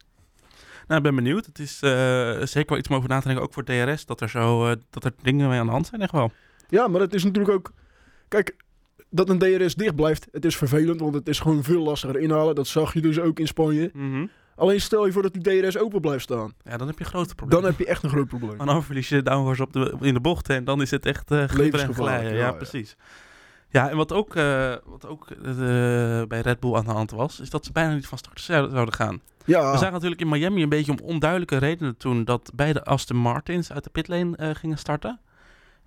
Nou, 0.87 0.97
ik 1.01 1.03
ben 1.07 1.15
benieuwd. 1.15 1.47
Het 1.47 1.59
is 1.59 1.79
zeker 2.51 2.69
wel 2.71 2.79
iets 2.79 2.89
om 2.89 2.95
over 2.97 3.09
na 3.09 3.21
te 3.21 3.27
denken, 3.27 3.45
ook 3.45 3.53
voor 3.53 3.65
DRS, 3.65 4.07
dat 4.07 4.21
er 4.21 4.29
zo, 4.29 4.75
dat 4.91 5.05
er 5.05 5.13
dingen 5.23 5.49
mee 5.49 5.59
aan 5.59 5.67
de 5.67 5.73
hand 5.73 5.87
zijn, 5.87 6.01
echt 6.01 6.13
wel. 6.13 6.31
Ja, 6.69 6.89
maar 6.89 7.01
het 7.01 7.15
is 7.15 7.25
natuurlijk 7.25 7.55
ook... 7.55 7.73
Kijk, 8.29 8.57
dat 9.15 9.29
een 9.29 9.39
DRS 9.39 9.75
dicht 9.75 9.95
blijft. 9.95 10.27
Het 10.33 10.45
is 10.45 10.57
vervelend, 10.57 11.01
want 11.01 11.15
het 11.15 11.29
is 11.29 11.41
gewoon 11.41 11.63
veel 11.63 11.83
lastiger 11.83 12.19
inhalen. 12.19 12.55
Dat 12.55 12.67
zag 12.67 12.95
je 12.95 13.01
dus 13.01 13.21
ook 13.21 13.39
in 13.39 13.47
Spanje. 13.47 13.91
Mhm. 13.95 14.27
Alleen 14.57 14.81
stel 14.81 15.07
je 15.07 15.13
voor 15.13 15.23
dat 15.23 15.33
die 15.33 15.63
DRS 15.63 15.79
open 15.79 16.01
blijft 16.01 16.23
staan. 16.23 16.53
Ja, 16.63 16.77
dan 16.77 16.87
heb 16.87 16.99
je 16.99 17.05
grote 17.05 17.35
problemen. 17.35 17.63
Dan 17.65 17.73
heb 17.73 17.81
je 17.81 17.87
echt 17.93 18.03
een 18.03 18.11
groot 18.11 18.29
probleem. 18.29 18.61
En 18.61 18.67
dan 18.67 18.83
verlies 18.83 19.09
je 19.09 19.23
downforce 19.23 19.63
op 19.63 19.73
de, 19.73 19.97
in 20.01 20.15
de 20.15 20.21
bocht 20.21 20.49
en 20.49 20.65
dan 20.65 20.81
is 20.83 20.91
het 20.91 21.07
echt 21.07 21.25
glijden. 21.27 22.33
ja, 22.33 22.37
Ja, 22.39 22.53
precies. 22.53 22.97
Ja, 23.69 23.91
en 23.91 23.97
wat 23.97 24.13
ook, 24.13 24.37
eh, 24.37 24.75
wat 24.85 25.07
ook 25.07 25.31
eh, 25.31 25.47
bij 26.29 26.41
Red 26.41 26.61
Bull 26.61 26.75
aan 26.75 26.85
de 26.85 26.91
hand 26.91 27.11
was, 27.11 27.41
is 27.41 27.51
dat 27.51 27.65
ze 27.65 27.73
bijna 27.73 27.95
niet 27.95 28.07
van 28.07 28.19
start 28.19 28.41
zou- 28.41 28.71
zouden 28.71 28.95
gaan. 28.95 29.21
Ja, 29.45 29.73
We 29.73 29.79
zagen 29.79 29.93
natuurlijk 29.93 30.21
in 30.21 30.29
Miami 30.29 30.63
een 30.63 30.69
beetje 30.69 30.93
om 30.93 30.99
onduidelijke 31.03 31.57
redenen 31.57 31.97
toen 31.97 32.25
dat 32.25 32.51
beide 32.55 32.85
Aston 32.85 33.17
Martins 33.17 33.73
uit 33.73 33.85
de 33.85 33.91
pitlane 33.91 34.55
gingen 34.55 34.79
starten. 34.79 35.21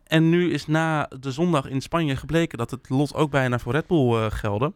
En 0.07 0.29
nu 0.29 0.51
is 0.51 0.67
na 0.67 1.09
de 1.19 1.31
zondag 1.31 1.65
in 1.65 1.81
Spanje 1.81 2.15
gebleken 2.15 2.57
dat 2.57 2.71
het 2.71 2.89
lot 2.89 3.13
ook 3.13 3.31
bijna 3.31 3.59
voor 3.59 3.71
Red 3.71 3.87
Bull 3.87 4.13
eh 4.13 4.31
gelde. 4.31 4.73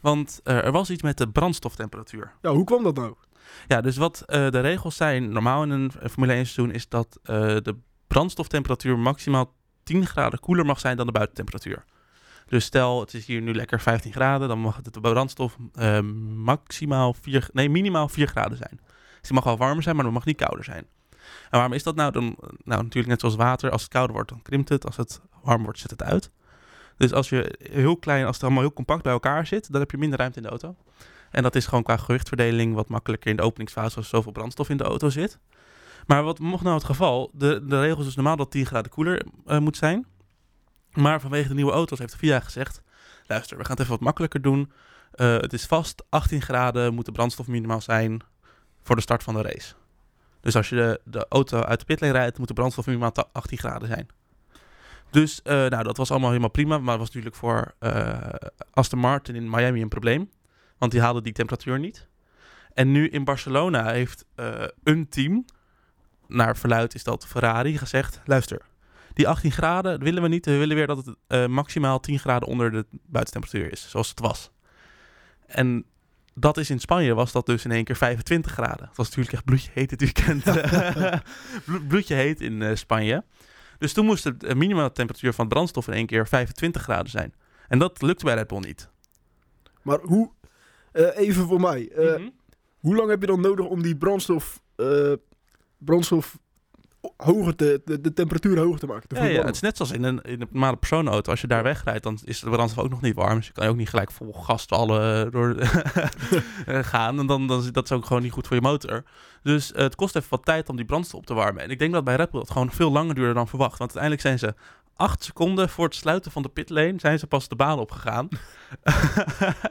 Want 0.00 0.40
eh, 0.44 0.64
er 0.64 0.72
was 0.72 0.90
iets 0.90 1.02
met 1.02 1.18
de 1.18 1.28
brandstoftemperatuur. 1.28 2.32
ja, 2.42 2.50
hoe 2.50 2.64
kwam 2.64 2.82
dat 2.82 2.96
nou? 2.96 3.14
Ja, 3.66 3.80
dus 3.80 3.96
wat 3.96 4.22
eh, 4.26 4.50
de 4.50 4.60
regels 4.60 4.96
zijn 4.96 5.32
normaal 5.32 5.62
in 5.62 5.70
een 5.70 5.92
Formule 6.10 6.32
1 6.32 6.46
seizoen 6.46 6.74
is 6.74 6.88
dat 6.88 7.18
de 7.22 7.76
brandstoftemperatuur 8.06 8.98
maximaal 8.98 9.54
10 9.82 10.06
graden 10.06 10.40
koeler 10.40 10.66
mag 10.66 10.80
zijn 10.80 10.96
dan 10.96 11.06
de 11.06 11.12
buitentemperatuur. 11.12 11.84
Dus 12.46 12.64
stel 12.64 13.00
het 13.00 13.14
is 13.14 13.26
hier 13.26 13.40
nu 13.40 13.54
lekker 13.54 13.80
15 13.80 14.12
graden, 14.12 14.48
dan 14.48 14.58
mag 14.58 14.76
het 14.76 14.94
de 14.94 15.00
brandstof 15.00 15.56
maximaal 16.34 17.14
4, 17.20 17.48
nee, 17.52 17.70
minimaal 17.70 18.08
4 18.08 18.26
graden 18.26 18.56
zijn. 18.56 18.80
Dus 19.20 19.28
die 19.28 19.32
mag 19.32 19.44
wel 19.44 19.56
warmer 19.56 19.82
zijn, 19.82 19.96
maar 19.96 20.04
het 20.04 20.14
mag 20.14 20.24
niet 20.24 20.36
kouder 20.36 20.64
zijn. 20.64 20.86
En 21.42 21.58
waarom 21.58 21.72
is 21.72 21.82
dat 21.82 21.94
nou? 21.94 22.12
Dan, 22.12 22.36
nou, 22.40 22.82
natuurlijk 22.82 23.06
net 23.06 23.20
zoals 23.20 23.36
water. 23.36 23.70
Als 23.70 23.82
het 23.82 23.90
kouder 23.90 24.14
wordt, 24.14 24.28
dan 24.30 24.42
krimpt 24.42 24.68
het. 24.68 24.86
Als 24.86 24.96
het 24.96 25.20
warm 25.42 25.62
wordt, 25.62 25.78
zet 25.78 25.90
het 25.90 26.02
uit. 26.02 26.30
Dus 26.96 27.12
als 27.12 27.28
je 27.28 27.58
heel 27.72 27.96
klein, 27.96 28.24
als 28.26 28.34
het 28.34 28.44
allemaal 28.44 28.62
heel 28.62 28.72
compact 28.72 29.02
bij 29.02 29.12
elkaar 29.12 29.46
zit, 29.46 29.72
dan 29.72 29.80
heb 29.80 29.90
je 29.90 29.98
minder 29.98 30.18
ruimte 30.18 30.36
in 30.36 30.42
de 30.42 30.48
auto. 30.48 30.76
En 31.30 31.42
dat 31.42 31.54
is 31.54 31.66
gewoon 31.66 31.82
qua 31.82 31.96
gewichtverdeling 31.96 32.74
wat 32.74 32.88
makkelijker 32.88 33.30
in 33.30 33.36
de 33.36 33.42
openingsfase 33.42 33.96
als 33.96 34.08
zoveel 34.08 34.32
brandstof 34.32 34.68
in 34.68 34.76
de 34.76 34.84
auto 34.84 35.10
zit. 35.10 35.38
Maar 36.06 36.22
wat 36.22 36.38
mocht 36.38 36.62
nou 36.62 36.74
het 36.74 36.84
geval? 36.84 37.30
De, 37.32 37.64
de 37.66 37.80
regels 37.80 38.06
is 38.06 38.14
normaal 38.14 38.36
dat 38.36 38.50
10 38.50 38.66
graden 38.66 38.90
koeler 38.90 39.22
eh, 39.46 39.58
moet 39.58 39.76
zijn. 39.76 40.06
Maar 40.92 41.20
vanwege 41.20 41.48
de 41.48 41.54
nieuwe 41.54 41.72
auto's 41.72 41.98
heeft 41.98 42.12
de 42.12 42.18
FIA 42.18 42.40
gezegd: 42.40 42.82
luister, 43.26 43.56
we 43.56 43.62
gaan 43.62 43.72
het 43.72 43.80
even 43.80 43.92
wat 43.92 44.04
makkelijker 44.04 44.42
doen. 44.42 44.72
Eh, 45.12 45.36
het 45.36 45.52
is 45.52 45.66
vast 45.66 46.04
18 46.08 46.42
graden 46.42 46.94
moet 46.94 47.04
de 47.04 47.12
brandstof 47.12 47.46
minimaal 47.46 47.80
zijn 47.80 48.20
voor 48.82 48.96
de 48.96 49.02
start 49.02 49.22
van 49.22 49.34
de 49.34 49.42
race. 49.42 49.74
Dus 50.40 50.56
als 50.56 50.68
je 50.68 50.76
de, 50.76 51.00
de 51.04 51.26
auto 51.28 51.60
uit 51.60 51.78
de 51.78 51.84
pitlane 51.84 52.12
rijdt, 52.12 52.38
moet 52.38 52.48
de 52.48 52.54
brandstof 52.54 52.86
minimaal 52.86 53.12
ta- 53.12 53.28
18 53.32 53.58
graden 53.58 53.88
zijn. 53.88 54.08
Dus 55.10 55.42
eh, 55.42 55.54
nou, 55.54 55.82
dat 55.82 55.96
was 55.96 56.10
allemaal 56.10 56.28
helemaal 56.28 56.50
prima. 56.50 56.78
Maar 56.78 56.98
was 56.98 57.06
natuurlijk 57.06 57.36
voor 57.36 57.74
eh, 57.78 58.18
Aston 58.72 58.98
Martin 58.98 59.34
in 59.34 59.50
Miami 59.50 59.82
een 59.82 59.88
probleem. 59.88 60.30
Want 60.78 60.92
die 60.92 61.00
haalden 61.00 61.22
die 61.22 61.32
temperatuur 61.32 61.78
niet. 61.78 62.08
En 62.74 62.92
nu 62.92 63.08
in 63.08 63.24
Barcelona 63.24 63.90
heeft 63.90 64.24
eh, 64.34 64.64
een 64.82 65.08
team, 65.08 65.44
naar 66.26 66.56
verluid 66.56 66.94
is 66.94 67.04
dat 67.04 67.26
Ferrari, 67.26 67.78
gezegd: 67.78 68.20
luister, 68.24 68.62
die 69.14 69.28
18 69.28 69.52
graden 69.52 70.02
willen 70.02 70.22
we 70.22 70.28
niet. 70.28 70.46
We 70.46 70.56
willen 70.56 70.76
weer 70.76 70.86
dat 70.86 71.14
het 71.28 71.48
maximaal 71.48 72.00
10 72.00 72.18
graden 72.18 72.48
onder 72.48 72.70
de 72.70 72.86
buitentemperatuur 72.90 73.72
is, 73.72 73.90
zoals 73.90 74.08
het 74.08 74.20
was. 74.20 74.50
En 75.46 75.84
dat 76.40 76.56
is 76.56 76.70
in 76.70 76.78
Spanje, 76.80 77.14
was 77.14 77.32
dat 77.32 77.46
dus 77.46 77.64
in 77.64 77.70
één 77.70 77.84
keer 77.84 77.96
25 77.96 78.52
graden. 78.52 78.86
Het 78.88 78.96
was 78.96 79.06
natuurlijk 79.06 79.34
echt 79.34 79.44
bloedje 79.44 79.70
heet 79.74 79.88
dit 79.88 80.00
weekend. 80.00 80.44
Blo- 81.66 81.80
bloedje 81.88 82.14
heet 82.14 82.40
in 82.40 82.62
eh, 82.62 82.74
Spanje. 82.76 83.24
Dus 83.78 83.92
toen 83.92 84.04
moest 84.04 84.22
de 84.24 84.34
eh, 84.46 84.54
minimale 84.54 84.92
temperatuur 84.92 85.32
van 85.32 85.48
brandstof 85.48 85.86
in 85.88 85.92
één 85.94 86.06
keer 86.06 86.28
25 86.28 86.82
graden 86.82 87.10
zijn. 87.10 87.34
En 87.68 87.78
dat 87.78 88.02
lukte 88.02 88.24
bij 88.24 88.34
Red 88.34 88.46
Bull 88.46 88.58
niet. 88.58 88.88
Maar 89.82 89.98
hoe, 90.02 90.30
eh, 90.92 91.18
even 91.18 91.46
voor 91.46 91.60
mij, 91.60 91.88
eh, 91.88 92.14
Mhm. 92.16 92.28
hoe 92.78 92.96
lang 92.96 93.08
heb 93.10 93.20
je 93.20 93.26
dan 93.26 93.40
nodig 93.40 93.66
om 93.66 93.82
die 93.82 93.96
brandstof, 93.96 94.62
eh, 94.76 95.12
brandstof 95.78 96.38
hoger 97.16 97.56
te, 97.56 97.82
de, 97.84 98.00
de 98.00 98.12
temperatuur 98.12 98.58
hoger 98.58 98.78
te 98.78 98.86
maken? 98.86 99.08
Te 99.08 99.14
Ja, 99.14 99.24
ja, 99.24 99.44
het 99.44 99.54
is 99.54 99.60
net 99.60 99.76
zoals 99.76 99.92
in 99.92 100.02
een, 100.02 100.20
in 100.22 100.40
een 100.40 100.48
normale 100.50 100.76
personenauto. 100.76 101.30
Als 101.30 101.40
je 101.40 101.46
daar 101.46 101.62
wegrijdt, 101.62 102.02
dan 102.02 102.18
is 102.24 102.40
de 102.40 102.50
brandstof 102.50 102.84
ook 102.84 102.90
nog 102.90 103.00
niet 103.00 103.14
warm. 103.14 103.36
Dus 103.36 103.46
je 103.46 103.52
kan 103.52 103.66
ook 103.66 103.76
niet 103.76 103.88
gelijk 103.88 104.10
vol 104.10 104.32
gas 104.32 104.68
alle 104.68 105.28
door 105.30 105.54
eh, 105.58 106.78
gaan. 106.82 107.18
En 107.18 107.26
dan, 107.26 107.46
dan 107.46 107.60
is 107.60 107.72
dat 107.72 107.84
is 107.84 107.92
ook 107.92 108.06
gewoon 108.06 108.22
niet 108.22 108.32
goed 108.32 108.46
voor 108.46 108.56
je 108.56 108.62
motor. 108.62 109.02
Dus 109.42 109.72
eh, 109.72 109.82
het 109.82 109.94
kost 109.94 110.16
even 110.16 110.30
wat 110.30 110.44
tijd 110.44 110.68
om 110.68 110.76
die 110.76 110.84
brandstof 110.84 111.20
op 111.20 111.26
te 111.26 111.34
warmen. 111.34 111.62
En 111.62 111.70
ik 111.70 111.78
denk 111.78 111.92
dat 111.92 112.04
bij 112.04 112.16
Red 112.16 112.30
Bull 112.30 112.40
het 112.40 112.50
gewoon 112.50 112.70
veel 112.70 112.90
langer 112.90 113.14
duurde 113.14 113.34
dan 113.34 113.48
verwacht. 113.48 113.78
Want 113.78 113.96
uiteindelijk 113.96 114.22
zijn 114.22 114.38
ze 114.38 114.54
acht 114.96 115.24
seconden 115.24 115.68
voor 115.68 115.84
het 115.84 115.94
sluiten 115.94 116.30
van 116.30 116.42
de 116.42 116.48
pitlane... 116.48 116.94
zijn 116.96 117.18
ze 117.18 117.26
pas 117.26 117.48
de 117.48 117.56
baan 117.56 117.78
opgegaan. 117.78 118.28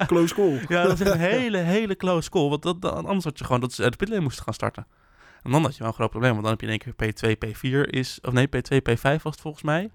Close 0.07 0.33
call. 0.33 0.65
ja, 0.67 0.83
dat 0.83 0.99
is 0.99 1.07
een 1.07 1.19
hele, 1.19 1.57
hele 1.57 1.95
close 1.95 2.29
call. 2.29 2.49
Want 2.49 2.61
dat, 2.61 2.85
anders 2.85 3.23
had 3.23 3.37
je 3.37 3.45
gewoon 3.45 3.61
dat 3.61 3.73
ze 3.73 3.83
uit 3.83 3.91
de 3.91 3.97
pitlane 3.97 4.23
moesten 4.23 4.43
gaan 4.43 4.53
starten. 4.53 4.87
En 5.43 5.51
dan 5.51 5.61
had 5.61 5.73
je 5.73 5.79
wel 5.79 5.87
een 5.87 5.93
groot 5.93 6.09
probleem. 6.09 6.31
Want 6.31 6.43
dan 6.43 6.51
heb 6.51 6.61
je 6.61 6.67
in 6.67 6.79
één 6.79 6.95
keer 6.95 7.35
P2, 7.35 7.47
P4 7.47 7.89
is... 7.89 8.19
Of 8.21 8.33
nee, 8.33 8.47
P2, 8.47 8.75
P5 8.89 9.01
was 9.01 9.21
het 9.33 9.41
volgens 9.41 9.63
mij. 9.63 9.89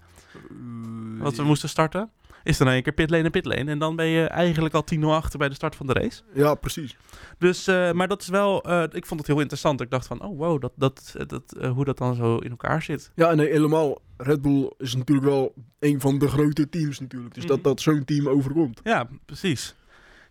wat 1.19 1.35
we 1.35 1.43
moesten 1.43 1.69
starten, 1.69 2.11
is 2.43 2.57
dan 2.57 2.67
in 2.67 2.73
één 2.73 2.83
keer 2.83 2.93
pitlane 2.93 3.23
en 3.23 3.31
pitlane. 3.31 3.71
En 3.71 3.79
dan 3.79 3.95
ben 3.95 4.05
je 4.05 4.25
eigenlijk 4.27 4.73
al 4.75 4.83
10-0 4.95 4.99
achter 5.03 5.39
bij 5.39 5.49
de 5.49 5.55
start 5.55 5.75
van 5.75 5.87
de 5.87 5.93
race. 5.93 6.21
Ja, 6.33 6.55
precies. 6.55 6.97
Dus, 7.37 7.67
eh, 7.67 7.91
maar 7.91 8.07
dat 8.07 8.21
is 8.21 8.27
wel, 8.27 8.63
eh, 8.63 8.83
ik 8.91 9.05
vond 9.05 9.19
het 9.19 9.29
heel 9.29 9.39
interessant. 9.39 9.81
Ik 9.81 9.89
dacht 9.89 10.07
van, 10.07 10.21
oh 10.21 10.37
wow, 10.37 10.61
dat, 10.61 10.71
dat, 10.75 11.15
dat, 11.27 11.55
eh, 11.59 11.71
hoe 11.71 11.85
dat 11.85 11.97
dan 11.97 12.15
zo 12.15 12.37
in 12.37 12.49
elkaar 12.49 12.81
zit. 12.81 13.11
Ja, 13.15 13.33
nee, 13.33 13.47
helemaal. 13.49 14.01
Red 14.17 14.41
Bull 14.41 14.71
is 14.77 14.95
natuurlijk 14.95 15.27
wel 15.27 15.53
een 15.79 16.01
van 16.01 16.17
de 16.19 16.27
grote 16.27 16.69
teams 16.69 16.99
natuurlijk. 16.99 17.33
Dus 17.33 17.43
Mhm. 17.43 17.53
dat 17.53 17.63
dat 17.63 17.81
zo'n 17.81 18.03
team 18.05 18.27
overkomt. 18.29 18.79
Ja, 18.83 19.07
precies. 19.25 19.75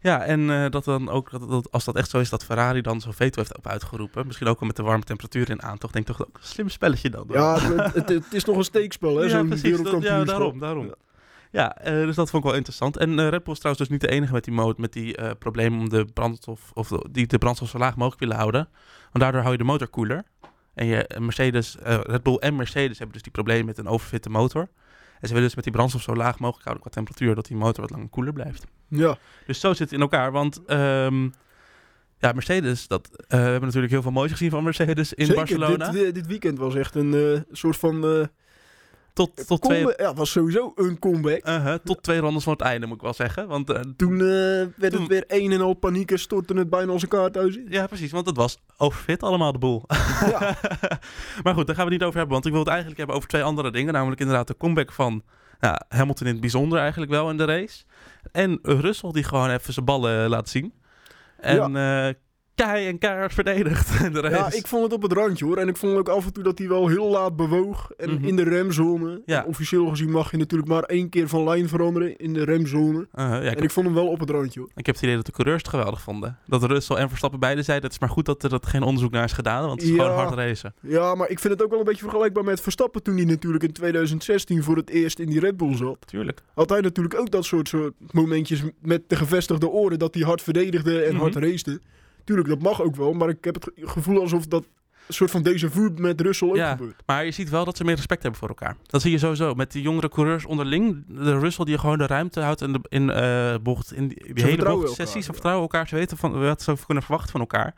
Ja, 0.05 0.23
en 0.25 0.51
eh, 0.51 0.71
dat 0.71 0.85
dan 0.85 1.09
ook, 1.09 1.31
dat, 1.31 1.49
dat, 1.51 1.71
als 1.71 1.85
dat 1.85 1.97
echt 1.97 2.11
zo 2.11 2.19
is, 2.19 2.29
dat 2.31 2.45
Ferrari 2.45 2.81
dan 2.81 3.01
zo'n 3.01 3.13
veto 3.13 3.39
heeft 3.41 3.57
op 3.57 3.67
uitgeroepen. 3.67 4.27
Misschien 4.27 4.47
ook 4.47 4.59
wel 4.61 4.69
met 4.69 4.77
de 4.77 4.83
warme 4.83 5.05
temperatuur 5.05 5.51
in 5.51 5.63
aantocht. 5.63 5.93
Denk 5.93 6.07
toch 6.07 6.21
ook 6.23 6.29
een 6.37 6.47
slim 6.47 6.69
spelletje 6.69 7.11
dan. 7.11 7.25
Ja, 7.29 7.59
het, 7.61 7.95
het, 7.95 8.09
het 8.09 8.33
is 8.33 8.45
nog 8.45 8.57
een 8.57 8.65
steekspel, 8.65 9.17
hè? 9.17 9.23
Ja, 9.23 9.29
Zo'n 9.29 9.49
precies. 9.49 9.83
Dat- 9.83 10.03
ja, 10.03 10.25
daarom, 10.25 10.59
daarom. 10.59 10.87
Ja. 10.87 10.95
Ja, 11.51 11.77
eh, 11.77 11.93
dus 11.93 12.17
dat 12.17 12.31
vond 12.31 12.43
ik 12.43 12.49
wel 12.49 12.59
interessant. 12.59 12.97
En 12.97 13.19
eh, 13.19 13.29
Red 13.29 13.45
Bull 13.45 13.53
is 13.53 13.59
trouwens 13.59 13.89
dus 13.89 13.89
niet 13.99 14.01
de 14.01 14.09
enige 14.17 14.33
met 14.33 14.45
die, 14.45 14.55
mo- 14.55 14.75
met 14.77 14.93
die 14.93 15.35
problemen 15.35 15.79
om 15.79 15.89
de 15.89 16.05
brandstof, 16.15 16.71
of 16.75 16.89
de, 16.89 17.07
die 17.11 17.27
de 17.27 17.39
brandstof 17.39 17.69
zo 17.69 17.79
laag 17.79 17.97
mogelijk 17.97 18.21
willen 18.21 18.37
houden. 18.37 18.69
Want 19.03 19.19
daardoor 19.25 19.41
hou 19.41 19.53
je 19.53 19.59
de 19.59 19.65
motor 19.65 19.89
koeler. 19.89 20.23
En 20.75 20.87
je 20.87 21.11
Mercedes, 21.19 21.77
Red 21.83 22.23
Bull 22.23 22.37
en 22.37 22.57
Mercedes 22.57 22.97
hebben 22.99 23.13
dus 23.13 23.23
die 23.23 23.33
probleem 23.33 23.65
met 23.65 23.79
een 23.79 23.89
overfitte 23.89 24.31
motor. 24.31 24.69
En 25.21 25.29
ze 25.29 25.35
willen 25.35 25.43
dus 25.43 25.55
met 25.55 25.65
die 25.65 25.73
brandstof 25.73 26.03
zo 26.03 26.15
laag 26.15 26.39
mogelijk 26.39 26.65
houden 26.65 26.83
qua 26.83 26.93
temperatuur, 26.95 27.35
dat 27.35 27.47
die 27.47 27.57
motor 27.57 27.81
wat 27.81 27.91
langer 27.91 28.09
koeler 28.09 28.33
blijft. 28.33 28.65
Ja, 28.89 29.19
Dus 29.47 29.61
zo 29.61 29.69
zit 29.69 29.79
het 29.79 29.93
in 29.93 30.01
elkaar, 30.01 30.33
want 30.33 30.65
ehm, 30.67 31.29
ja, 32.19 32.33
Mercedes, 32.33 32.87
dat, 32.87 33.09
eh, 33.11 33.27
we 33.29 33.37
hebben 33.37 33.61
natuurlijk 33.63 33.93
heel 33.93 34.03
veel 34.03 34.11
moois 34.11 34.31
gezien 34.31 34.51
van 34.51 34.65
Mercedes 34.65 35.15
in 35.15 35.27
zeker. 35.27 35.41
Barcelona. 35.41 35.91
Dit, 35.91 36.03
dit, 36.03 36.15
dit 36.15 36.27
weekend 36.27 36.59
was 36.59 36.75
echt 36.75 36.95
een 36.95 37.15
eh, 37.15 37.41
soort 37.53 37.77
van... 37.77 38.29
eh 39.15 39.25
tot, 39.25 39.47
tot, 39.47 39.63
twee, 39.63 39.87
Ja, 39.97 40.15
was 40.15 40.31
sowieso 40.31 40.73
een 40.75 40.99
comeback. 40.99 41.49
uh-huh, 41.49 41.75
tot 41.85 42.03
twee 42.03 42.19
rondes 42.19 42.43
van 42.45 42.53
het 42.53 42.63
einde, 42.63 42.87
moet 42.87 42.97
ik 42.97 43.03
wel 43.03 43.13
zeggen. 43.15 43.49
Want 43.49 43.71
eh, 43.71 43.81
Toen 43.97 44.13
eh, 44.13 44.27
werd 44.77 44.93
Toen- 44.93 45.01
het 45.01 45.09
weer 45.09 45.25
een 45.27 45.53
en 45.53 45.61
al 45.61 45.75
paniek 45.75 46.11
en 46.11 46.19
stortte 46.19 46.55
het 46.55 46.71
bijna 46.71 46.93
als 46.93 47.03
een 47.03 47.09
kaarthuis 47.09 47.57
in. 47.57 47.67
Ja, 47.69 47.87
precies, 47.87 48.11
want 48.13 48.27
het 48.27 48.37
was 48.37 48.59
overfit 48.77 49.23
allemaal 49.23 49.53
de 49.53 49.59
boel. 49.59 49.83
Ja. 50.31 50.57
maar 51.43 51.55
goed, 51.55 51.67
daar 51.67 51.77
gaan 51.77 51.85
we 51.87 51.91
het 51.93 52.01
niet 52.01 52.03
over 52.03 52.17
hebben, 52.19 52.33
want 52.33 52.45
ik 52.47 52.51
wil 52.53 52.61
het 52.61 52.69
eigenlijk 52.69 52.99
hebben 52.99 53.17
over 53.17 53.29
twee 53.29 53.43
andere 53.43 53.71
dingen. 53.71 53.93
Namelijk 53.93 54.21
inderdaad 54.21 54.47
de 54.47 54.57
comeback 54.57 54.93
van 54.93 55.23
ja, 55.61 55.83
Hamilton 55.89 56.27
in 56.27 56.33
het 56.33 56.41
bijzonder 56.41 56.79
eigenlijk 56.79 57.11
wel 57.11 57.31
in 57.31 57.37
de 57.37 57.45
race. 57.45 57.85
En 58.33 58.59
Russell 58.63 59.11
die 59.13 59.25
gewoon 59.25 59.51
even 59.51 59.73
zijn 59.73 59.85
ballen 59.87 60.29
laat 60.29 60.49
zien. 60.49 60.73
En 61.37 61.77
eh 61.77 62.09
kei 62.55 62.87
en 62.89 62.99
keihard 62.99 63.33
verdedigd 63.35 63.89
de 64.15 64.21
race. 64.21 64.35
Ja, 64.35 64.53
ik 64.53 64.67
vond 64.67 64.83
het 64.83 64.93
op 64.93 65.03
het 65.03 65.13
randje 65.13 65.45
hoor. 65.45 65.57
En 65.57 65.69
ik 65.69 65.77
vond 65.77 65.97
ook 65.97 66.09
af 66.09 66.25
en 66.27 66.33
toe 66.33 66.43
dat 66.43 66.59
hij 66.59 66.69
wel 66.69 66.89
heel 66.89 67.09
laat 67.11 67.37
bewoog. 67.37 67.91
En 67.97 68.11
Mhm. 68.15 68.25
in 68.25 68.37
de 68.37 68.43
remzone. 68.43 69.23
Ja. 69.27 69.45
Officieel 69.47 69.87
gezien 69.89 70.11
mag 70.11 70.31
je 70.31 70.37
natuurlijk 70.37 70.71
maar 70.71 70.83
één 70.83 71.09
keer 71.09 71.29
van 71.29 71.45
lijn 71.45 71.69
veranderen 71.69 72.17
in 72.17 72.33
de 72.33 72.45
remzone. 72.45 73.07
Uh-huh, 73.15 73.31
ja, 73.31 73.37
ik, 73.37 73.43
En 73.43 73.49
heb, 73.49 73.63
ik 73.63 73.71
vond 73.71 73.87
hem 73.87 73.95
wel 73.95 74.09
op 74.09 74.21
het 74.21 74.31
randje 74.31 74.61
hoor. 74.61 74.69
ik 74.75 74.87
heb 74.87 74.95
het 74.95 75.05
idee 75.05 75.17
dat 75.17 75.27
de 75.27 75.33
coureurs 75.33 75.63
het 75.63 75.71
geweldig 75.71 76.01
vonden. 76.01 76.39
Dat 76.47 76.63
Russell 76.65 76.97
en 76.97 77.09
Verstappen 77.09 77.41
beide 77.41 77.63
zeiden, 77.63 77.85
het 77.85 77.95
is 77.95 78.01
maar 78.01 78.11
goed 78.15 78.25
dat 78.27 78.43
er 78.43 78.49
dat 78.51 78.67
geen 78.67 78.83
onderzoek 78.83 79.11
naar 79.13 79.25
is 79.25 79.33
gedaan, 79.33 79.67
want 79.67 79.81
het 79.81 79.91
is 79.91 79.97
Ja. 79.97 80.03
gewoon 80.03 80.19
hard 80.19 80.35
racen. 80.35 80.75
Ja, 80.81 81.15
maar 81.15 81.31
ik 81.31 81.39
vind 81.39 81.53
het 81.53 81.63
ook 81.63 81.71
wel 81.71 81.79
een 81.79 81.85
beetje 81.85 82.03
vergelijkbaar 82.03 82.45
met 82.45 82.61
Verstappen 82.61 83.03
toen 83.03 83.17
hij 83.17 83.25
natuurlijk 83.25 83.65
in 83.65 83.73
2016 83.73 84.63
voor 84.63 84.77
het 84.77 84.91
eerst 84.91 85.19
in 85.19 85.27
die 85.29 85.41
Red 85.41 85.57
Bull 85.57 85.77
zat. 85.77 85.97
Tuurlijk. 86.07 86.41
Had 86.55 86.69
hij 86.71 86.81
natuurlijk 86.81 87.19
ook 87.19 87.31
dat 87.31 87.45
soort, 87.45 87.69
soort 87.69 87.93
momentjes 88.11 88.63
met 88.81 89.03
de 89.07 89.17
gevestigde 89.17 89.69
oren 89.69 89.99
dat 89.99 90.15
hij 90.15 90.23
hard 90.23 90.43
verdedigde 90.43 91.01
en 91.03 91.13
Mhm. 91.13 91.21
hard 91.21 91.35
racete. 91.37 91.81
Tuurlijk, 92.25 92.49
dat 92.49 92.63
mag 92.63 92.83
ook 92.83 92.97
wel, 92.97 93.13
maar 93.13 93.29
ik 93.29 93.45
heb 93.45 93.55
het 93.55 93.65
ge- 93.75 93.87
gevoel 93.89 94.21
alsof 94.21 94.47
dat 94.47 94.65
een 95.07 95.15
soort 95.15 95.31
van 95.31 95.43
deze 95.43 95.71
vu 95.71 95.91
met 95.97 96.21
Russell 96.21 96.49
ook 96.49 96.57
Ja. 96.57 96.71
gebeurt. 96.71 97.03
Maar 97.07 97.25
je 97.25 97.31
ziet 97.31 97.51
wel 97.51 97.65
dat 97.65 97.77
ze 97.77 97.85
meer 97.85 97.95
respect 97.95 98.23
hebben 98.23 98.41
voor 98.41 98.49
elkaar. 98.49 98.77
Dat 98.87 99.03
zie 99.03 99.11
je 99.11 99.19
sowieso. 99.19 99.55
Met 99.55 99.73
die 99.73 99.83
jongere 99.83 100.09
coureurs 100.09 100.45
onderling. 100.45 101.05
De 101.09 101.39
Russell 101.39 101.65
die 101.65 101.79
gewoon 101.79 101.99
de 101.99 102.07
ruimte 102.07 102.41
houdt 102.41 102.61
in, 102.61 102.73
de, 102.73 102.81
in 102.89 103.11
eh, 103.11 103.55
bocht. 103.63 103.93
In 103.93 104.09
die, 104.09 104.35
die 104.35 104.45
hele 104.45 104.89
Ze 104.95 105.03
ja. 105.15 105.23
vertrouwen 105.23 105.63
elkaar. 105.63 105.89
Ze 105.89 105.95
weten 105.95 106.17
van, 106.17 106.41
wat 106.41 106.63
ze 106.63 106.75
kunnen 106.87 107.03
verwachten 107.05 107.31
van 107.31 107.41
elkaar. 107.41 107.75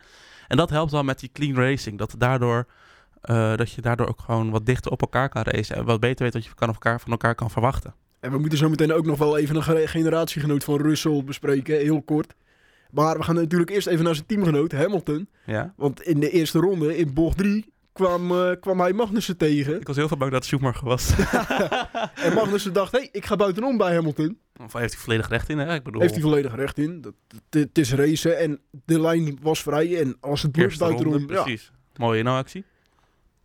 En 0.48 0.56
dat 0.56 0.70
helpt 0.70 0.90
wel 0.92 1.02
met 1.02 1.20
die 1.20 1.30
clean 1.32 1.54
racing. 1.56 1.98
Dat, 1.98 2.14
daardoor, 2.18 2.66
eh, 3.20 3.56
dat 3.56 3.70
je 3.72 3.80
daardoor 3.80 4.08
ook 4.08 4.20
gewoon 4.20 4.50
wat 4.50 4.66
dichter 4.66 4.90
op 4.92 5.00
elkaar 5.00 5.28
kan 5.28 5.42
racen. 5.42 5.76
En 5.76 5.84
wat 5.84 6.00
beter 6.00 6.24
weet 6.24 6.34
wat 6.34 6.44
je 6.44 6.54
kan 6.54 6.68
of 6.68 6.74
elkaar, 6.74 7.00
van 7.00 7.10
elkaar 7.10 7.34
kan 7.34 7.50
verwachten. 7.50 7.94
En 8.20 8.30
we 8.32 8.38
moeten 8.38 8.58
zo 8.58 8.68
meteen 8.68 8.92
ook 8.92 9.06
nog 9.06 9.18
wel 9.18 9.38
even 9.38 9.56
een 9.56 9.62
ge- 9.62 9.86
generatiegenoot 9.86 10.64
van 10.64 10.76
Russell 10.80 11.22
bespreken, 11.24 11.76
heel 11.78 12.02
kort. 12.02 12.34
Maar 12.96 13.16
we 13.16 13.22
gaan 13.22 13.34
natuurlijk 13.34 13.70
eerst 13.70 13.86
even 13.86 14.04
naar 14.04 14.14
zijn 14.14 14.26
teamgenoot, 14.26 14.72
Hamilton. 14.72 15.28
Ja. 15.46 15.72
Want 15.76 16.02
in 16.02 16.20
de 16.20 16.30
eerste 16.30 16.58
ronde, 16.58 16.96
in 16.96 17.14
bocht 17.14 17.36
3, 17.38 17.72
kwam, 17.92 18.30
eh, 18.32 18.50
kwam 18.60 18.80
hij 18.80 18.92
Magnussen 18.92 19.36
tegen. 19.36 19.80
Ik 19.80 19.86
was 19.86 19.96
heel 19.96 20.08
veel 20.08 20.16
bang 20.16 20.30
dat 20.30 20.40
het 20.44 20.48
Schumacher 20.54 20.84
was. 20.84 21.10
En 22.26 22.34
Magnussen 22.34 22.72
dacht, 22.72 22.92
hé, 22.92 22.98
hey, 22.98 23.08
ik 23.12 23.24
ga 23.26 23.36
buitenom 23.36 23.76
bij 23.76 23.94
Hamilton. 23.94 24.38
of 24.64 24.72
heeft 24.72 24.92
hij 24.92 25.02
volledig 25.02 25.28
recht 25.28 25.48
in, 25.48 25.58
hè? 25.58 25.74
Ik 25.74 25.82
bedoel... 25.82 26.00
Heeft 26.00 26.12
hij 26.14 26.22
volledig 26.22 26.54
recht 26.54 26.78
in. 26.78 27.00
Dat- 27.00 27.14
Het 27.50 27.78
is 27.78 27.92
racen 27.92 28.38
en 28.38 28.60
de 28.84 29.00
lijn 29.00 29.38
was 29.42 29.62
vrij. 29.62 30.00
En 30.00 30.16
als 30.20 30.42
het 30.42 30.56
ronde, 30.56 30.76
buitenom... 30.78 31.18
Ja. 31.18 31.42
precies. 31.42 31.72
Mooie 31.96 32.22
no-actie. 32.22 32.64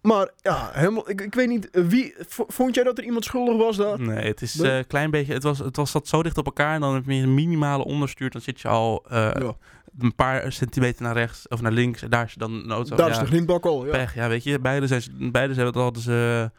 Maar 0.01 0.29
ja, 0.41 0.69
helemaal, 0.73 1.09
ik, 1.09 1.21
ik 1.21 1.35
weet 1.35 1.47
niet, 1.47 1.69
eh, 1.69 1.83
wie, 1.83 2.15
vond 2.27 2.75
jij 2.75 2.83
dat 2.83 2.97
er 2.97 3.03
iemand 3.03 3.25
schuldig 3.25 3.57
was 3.57 3.77
daar? 3.77 4.01
Nee, 4.01 4.27
het 4.27 4.41
is 4.41 4.59
een 4.59 4.87
klein 4.87 5.11
beetje... 5.11 5.33
Het 5.33 5.43
was, 5.43 5.59
het 5.59 5.75
was 5.75 5.91
zat 5.91 6.07
zo 6.07 6.23
dicht 6.23 6.37
op 6.37 6.45
elkaar 6.45 6.73
en 6.75 6.81
dan 6.81 6.93
heb 6.93 7.05
je 7.05 7.13
een 7.13 7.33
minimale 7.33 7.83
onderstuur. 7.83 8.29
Dan 8.29 8.41
zit 8.41 8.61
je 8.61 8.67
al 8.67 9.05
eh, 9.09 9.17
ja. 9.17 9.55
een 9.99 10.15
paar 10.15 10.51
centimeter 10.51 11.03
naar 11.03 11.13
rechts 11.13 11.47
of 11.47 11.61
naar 11.61 11.71
links. 11.71 12.01
En 12.01 12.09
daar 12.09 12.25
is 12.25 12.33
je 12.33 12.39
dan 12.39 12.53
een 12.53 12.71
auto. 12.71 12.95
daar 12.95 13.07
ja, 13.07 13.13
is 13.13 13.19
de 13.19 13.25
grindbak 13.25 13.65
al. 13.65 13.85
Ja. 13.85 13.91
pech. 13.91 14.15
Ja, 14.15 14.27
weet 14.27 14.43
je, 14.43 14.59
beide, 14.59 14.87
zijn, 14.87 15.31
beide 15.31 15.53
hebben, 15.53 15.81
hadden 15.81 16.01
ze 16.01 16.51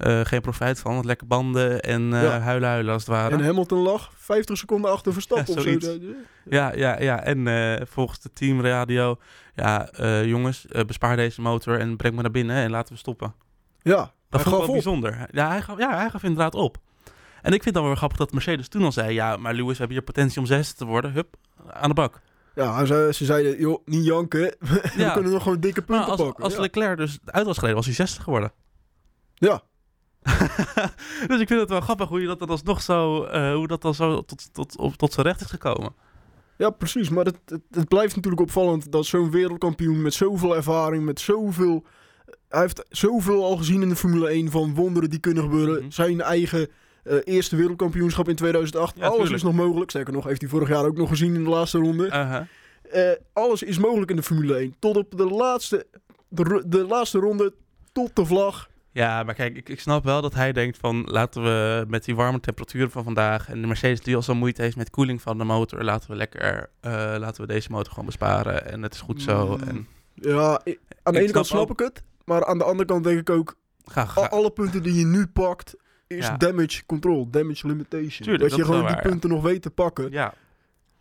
eh, 0.00 0.20
geen 0.24 0.40
profijt 0.40 0.80
van. 0.80 0.92
Want 0.92 1.04
lekke 1.04 1.24
banden 1.24 1.80
en 1.82 2.02
Ja. 2.10 2.38
huilen 2.38 2.68
huilen 2.68 2.92
als 2.92 3.02
het 3.02 3.10
ware. 3.10 3.34
En 3.34 3.44
Hamilton 3.44 3.78
lag 3.78 4.10
50 4.14 4.56
seconden 4.58 4.90
achter 4.90 5.12
Verstappen 5.12 5.54
Ja, 5.54 5.76
of 5.76 5.82
zo. 5.82 5.98
Ja, 6.44 6.72
ja, 6.74 7.00
ja. 7.00 7.22
En 7.22 7.46
eh, 7.46 7.86
volgens 7.86 8.20
de 8.20 8.32
teamradio, 8.32 9.18
ja, 9.54 9.88
jongens, 10.24 10.66
bespaar 10.86 11.16
deze 11.16 11.40
motor 11.40 11.78
en 11.78 11.96
breng 11.96 12.14
me 12.14 12.22
naar 12.22 12.30
binnen 12.30 12.56
en 12.56 12.70
laten 12.70 12.92
we 12.92 12.98
stoppen. 12.98 13.34
Ja, 13.82 14.12
Dat 14.28 14.42
vond 14.42 14.54
ik 14.56 14.62
wel 14.62 14.72
bijzonder. 14.72 15.26
Ja 15.30 15.48
hij, 15.48 15.62
gaf, 15.62 15.78
ja, 15.78 15.96
hij 15.96 16.10
gaf 16.10 16.22
inderdaad 16.22 16.54
op. 16.54 16.76
En 17.42 17.52
ik 17.52 17.62
vind 17.62 17.74
dan 17.74 17.84
wel 17.84 17.94
grappig 17.94 18.18
dat 18.18 18.32
Mercedes 18.32 18.68
toen 18.68 18.84
al 18.84 18.92
zei, 18.92 19.12
ja, 19.12 19.36
maar 19.36 19.52
Lewis, 19.54 19.70
we 19.72 19.76
hebben 19.78 19.96
hier 19.96 20.02
potentie 20.04 20.40
om 20.40 20.46
zesde 20.46 20.74
te 20.74 20.84
worden. 20.84 21.12
Hup, 21.12 21.36
aan 21.66 21.88
de 21.88 21.94
bak. 21.94 22.20
Ja, 22.54 22.84
ze 22.84 23.24
zeiden, 23.24 23.58
joh, 23.58 23.80
niet 23.84 24.04
janken. 24.04 24.40
we 24.58 24.92
Ja. 24.96 25.12
kunnen 25.12 25.32
nog 25.32 25.42
gewoon 25.42 25.60
dikke 25.60 25.82
punten 25.82 26.06
als, 26.10 26.20
pakken. 26.20 26.44
als. 26.44 26.56
Leclerc 26.56 26.96
dus 26.96 27.18
uit 27.24 27.46
was 27.46 27.54
gereden, 27.56 27.76
was 27.76 27.86
hij 27.86 27.94
60 27.94 28.22
geworden. 28.22 28.52
ja, 29.34 29.62
dus 31.28 31.40
ik 31.40 31.48
vind 31.48 31.60
het 31.60 31.70
wel 31.70 31.80
grappig 31.80 32.08
hoe 32.08 32.20
je 32.20 32.26
dat 32.26 32.38
dan 32.38 32.48
alsnog 32.48 32.82
zo, 32.82 33.24
eh, 33.24 33.54
hoe 33.54 33.66
dat 33.66 33.82
dan 33.82 33.94
zo 33.94 34.24
tot, 34.24 34.54
tot, 34.54 34.76
op, 34.76 34.94
tot 34.94 35.12
zijn 35.12 35.26
recht 35.26 35.40
is 35.40 35.46
gekomen. 35.46 35.94
ja, 36.56 36.70
precies. 36.70 37.08
Maar 37.08 37.24
het, 37.24 37.38
het, 37.44 37.62
het 37.70 37.88
blijft 37.88 38.14
natuurlijk 38.14 38.42
opvallend 38.42 38.92
dat 38.92 39.06
zo'n 39.06 39.30
wereldkampioen 39.30 40.02
met 40.02 40.14
zoveel 40.14 40.56
ervaring, 40.56 41.04
met 41.04 41.20
zoveel... 41.20 41.84
Hij 42.48 42.60
heeft 42.60 42.84
zoveel 42.88 43.44
al 43.44 43.56
gezien 43.56 43.82
in 43.82 43.88
de 43.88 43.96
Formule 43.96 44.28
1 44.28 44.50
van 44.50 44.74
wonderen 44.74 45.10
die 45.10 45.18
kunnen 45.18 45.42
gebeuren. 45.42 45.82
Mhm. 45.82 45.90
Zijn 45.90 46.20
eigen 46.20 46.68
eh, 47.02 47.16
eerste 47.24 47.56
wereldkampioenschap 47.56 48.28
in 48.28 48.36
2008. 48.36 48.96
Ja, 48.96 49.02
alles 49.02 49.14
tuurlijk. 49.14 49.36
is 49.36 49.42
nog 49.42 49.54
mogelijk. 49.54 49.90
Sterker 49.90 50.12
nog, 50.12 50.24
heeft 50.24 50.40
hij 50.40 50.50
vorig 50.50 50.68
jaar 50.68 50.84
ook 50.84 50.96
nog 50.96 51.08
gezien 51.08 51.34
in 51.34 51.44
de 51.44 51.50
laatste 51.50 51.78
ronde. 51.78 52.06
Uh-huh. 52.06 52.40
Eh, 52.90 53.16
alles 53.32 53.62
is 53.62 53.78
mogelijk 53.78 54.10
in 54.10 54.16
de 54.16 54.22
Formule 54.22 54.54
1. 54.54 54.74
Tot 54.78 54.96
op 54.96 55.16
de 55.16 55.26
laatste, 55.26 55.86
de 56.66 56.86
laatste 56.88 57.18
ronde, 57.18 57.54
tot 57.92 58.16
de 58.16 58.24
vlag. 58.24 58.69
Ja, 58.92 59.22
maar 59.22 59.34
kijk, 59.34 59.56
ik, 59.56 59.68
ik 59.68 59.80
snap 59.80 60.04
wel 60.04 60.22
dat 60.22 60.34
hij 60.34 60.52
denkt 60.52 60.78
van 60.78 61.04
laten 61.06 61.42
we 61.42 61.84
met 61.88 62.04
die 62.04 62.14
warme 62.14 62.40
temperaturen 62.40 62.90
van 62.90 63.04
vandaag 63.04 63.48
en 63.48 63.60
de 63.60 63.66
Mercedes 63.66 64.00
die 64.00 64.16
al 64.16 64.22
zo 64.22 64.34
moeite 64.34 64.62
heeft 64.62 64.76
met 64.76 64.90
koeling 64.90 65.22
van 65.22 65.38
de 65.38 65.44
motor, 65.44 65.84
laten 65.84 66.10
we 66.10 66.16
lekker, 66.16 66.70
eh, 66.80 66.92
laten 67.18 67.40
we 67.40 67.46
deze 67.46 67.70
motor 67.70 67.88
gewoon 67.90 68.06
besparen 68.06 68.66
en 68.72 68.82
het 68.82 68.94
is 68.94 69.00
goed 69.00 69.22
zo. 69.22 69.56
Mm. 69.56 69.68
En 69.68 69.86
Ja, 70.14 70.60
aan 71.02 71.12
de 71.14 71.20
ene 71.20 71.32
kant 71.32 71.46
snap 71.46 71.70
ik 71.70 71.78
het. 71.78 72.02
Maar 72.24 72.44
aan 72.44 72.58
de 72.58 72.64
andere 72.64 72.84
kant 72.84 73.04
denk 73.04 73.18
ik 73.18 73.30
ook, 73.30 73.56
ga, 73.84 74.04
ga. 74.04 74.20
alle 74.26 74.50
punten 74.50 74.82
die 74.82 74.94
je 74.94 75.04
nu 75.04 75.26
pakt, 75.26 75.76
is 76.06 76.26
Ja. 76.26 76.36
damage 76.36 76.86
control, 76.86 77.30
damage 77.30 77.66
limitation. 77.66 78.10
Tuurlijk, 78.10 78.40
dat 78.40 78.48
dat 78.50 78.58
je 78.58 78.64
gewoon 78.64 78.80
wel 78.80 78.92
die 78.92 79.02
ja. 79.02 79.08
punten 79.08 79.30
nog 79.30 79.42
weet 79.42 79.62
te 79.62 79.70
pakken. 79.70 80.10
Ja. 80.10 80.34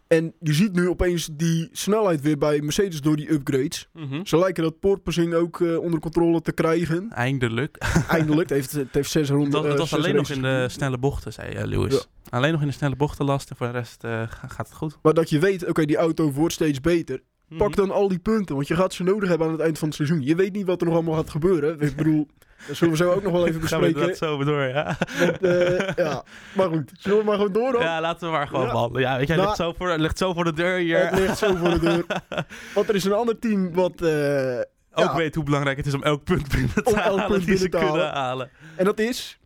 En 0.09 0.33
je 0.39 0.53
ziet 0.53 0.73
nu 0.73 0.89
opeens 0.89 1.29
die 1.33 1.69
snelheid 1.71 2.21
weer 2.21 2.37
bij 2.37 2.61
Mercedes 2.61 3.01
door 3.01 3.15
die 3.15 3.31
upgrades. 3.31 3.89
Mhm. 3.93 4.25
Ze 4.25 4.37
lijken 4.37 4.63
dat 4.63 4.79
porpoising 4.79 5.33
ook 5.33 5.61
eh, 5.61 5.77
onder 5.79 5.99
controle 5.99 6.41
te 6.41 6.51
krijgen. 6.51 7.09
Eindelijk. 7.11 7.77
Eindelijk. 8.09 8.49
Het 8.49 8.57
heeft, 8.57 8.71
het 8.71 8.93
heeft 8.93 9.11
zes 9.11 9.29
ronden. 9.29 9.51
Dat, 9.51 9.63
dat 9.63 9.73
eh, 9.73 9.77
was 9.79 9.93
alleen 9.93 10.15
nog 10.15 10.29
in 10.29 10.41
de 10.41 10.65
snelle 10.69 10.97
bochten, 10.97 11.33
zei 11.33 11.51
eh, 11.53 11.65
Lewis. 11.65 11.93
Ja. 11.93 11.99
Alleen 12.37 12.51
nog 12.51 12.61
in 12.61 12.67
de 12.67 12.73
snelle 12.73 12.95
bochten 12.95 13.25
last 13.25 13.49
en 13.49 13.55
voor 13.55 13.67
de 13.67 13.73
rest 13.73 14.03
eh, 14.03 14.11
ga- 14.11 14.47
gaat 14.47 14.67
het 14.67 14.75
goed. 14.77 14.97
Maar 15.01 15.13
dat 15.13 15.29
je 15.29 15.39
weet, 15.39 15.67
oké, 15.67 15.85
die 15.85 15.97
auto 15.97 16.31
wordt 16.31 16.53
steeds 16.53 16.81
beter. 16.81 17.21
Pak 17.57 17.67
Mhm. 17.69 17.77
dan 17.77 17.91
al 17.91 18.07
die 18.07 18.19
punten, 18.19 18.55
want 18.55 18.67
je 18.67 18.75
gaat 18.75 18.93
ze 18.93 19.03
nodig 19.03 19.29
hebben 19.29 19.47
aan 19.47 19.53
het 19.53 19.61
eind 19.61 19.77
van 19.77 19.87
het 19.87 19.97
seizoen. 19.97 20.21
Je 20.21 20.35
weet 20.35 20.53
niet 20.53 20.65
wat 20.65 20.79
er 20.81 20.87
nog 20.87 20.95
allemaal 20.95 21.15
gaat 21.15 21.29
gebeuren. 21.29 21.79
Ik 21.79 21.95
bedoel, 21.95 22.27
dat 22.67 22.75
zullen 22.75 22.93
we 22.93 22.99
zo 22.99 23.11
ook 23.11 23.23
nog 23.23 23.31
wel 23.31 23.47
even 23.47 23.59
bespreken. 23.69 23.87
inderdaad 23.87 24.17
zo 24.17 24.43
door, 24.43 24.61
ja. 24.63 24.97
Want, 25.19 25.41
eh, 25.43 25.89
ja, 25.95 26.23
maar 26.55 26.67
goed, 26.69 26.91
zullen 26.99 27.17
we 27.17 27.23
maar 27.23 27.35
gewoon 27.35 27.51
door 27.51 27.71
dan? 27.71 27.81
Ja, 27.81 28.01
laten 28.01 28.27
we 28.27 28.33
maar 28.33 28.47
gewoon 28.47 28.99
Ja. 28.99 29.17
weet 29.17 29.27
je, 29.27 29.33
Nou, 29.35 29.45
ligt, 29.45 29.55
zo 29.57 29.73
voor, 29.77 29.97
ligt 29.97 30.17
zo 30.17 30.33
voor 30.33 30.43
de 30.43 30.53
deur 30.53 30.77
hier. 30.77 31.09
Het 31.09 31.19
ligt 31.19 31.37
zo 31.37 31.55
voor 31.55 31.69
de 31.69 31.79
deur. 31.79 32.05
Want 32.75 32.89
er 32.89 32.95
is 32.95 33.03
een 33.03 33.13
ander 33.13 33.39
team 33.39 33.73
wat... 33.73 34.01
eh, 34.01 34.57
Ook 34.93 35.05
ja, 35.11 35.15
weet 35.15 35.35
hoe 35.35 35.43
belangrijk 35.43 35.77
het 35.77 35.85
is 35.85 35.93
om 35.93 36.03
elk 36.03 36.23
punt 36.23 36.47
binnen 36.47 36.73
te 36.73 36.81
Om 36.83 36.93
elk 36.93 37.03
halen 37.03 37.27
punt 37.27 37.45
die 37.45 37.57
ze 37.57 37.69
binnen 37.69 37.87
te 37.87 37.91
kunnen 37.93 38.09
halen. 38.13 38.49
en 38.75 38.85
dat 38.85 38.99
is... 38.99 39.39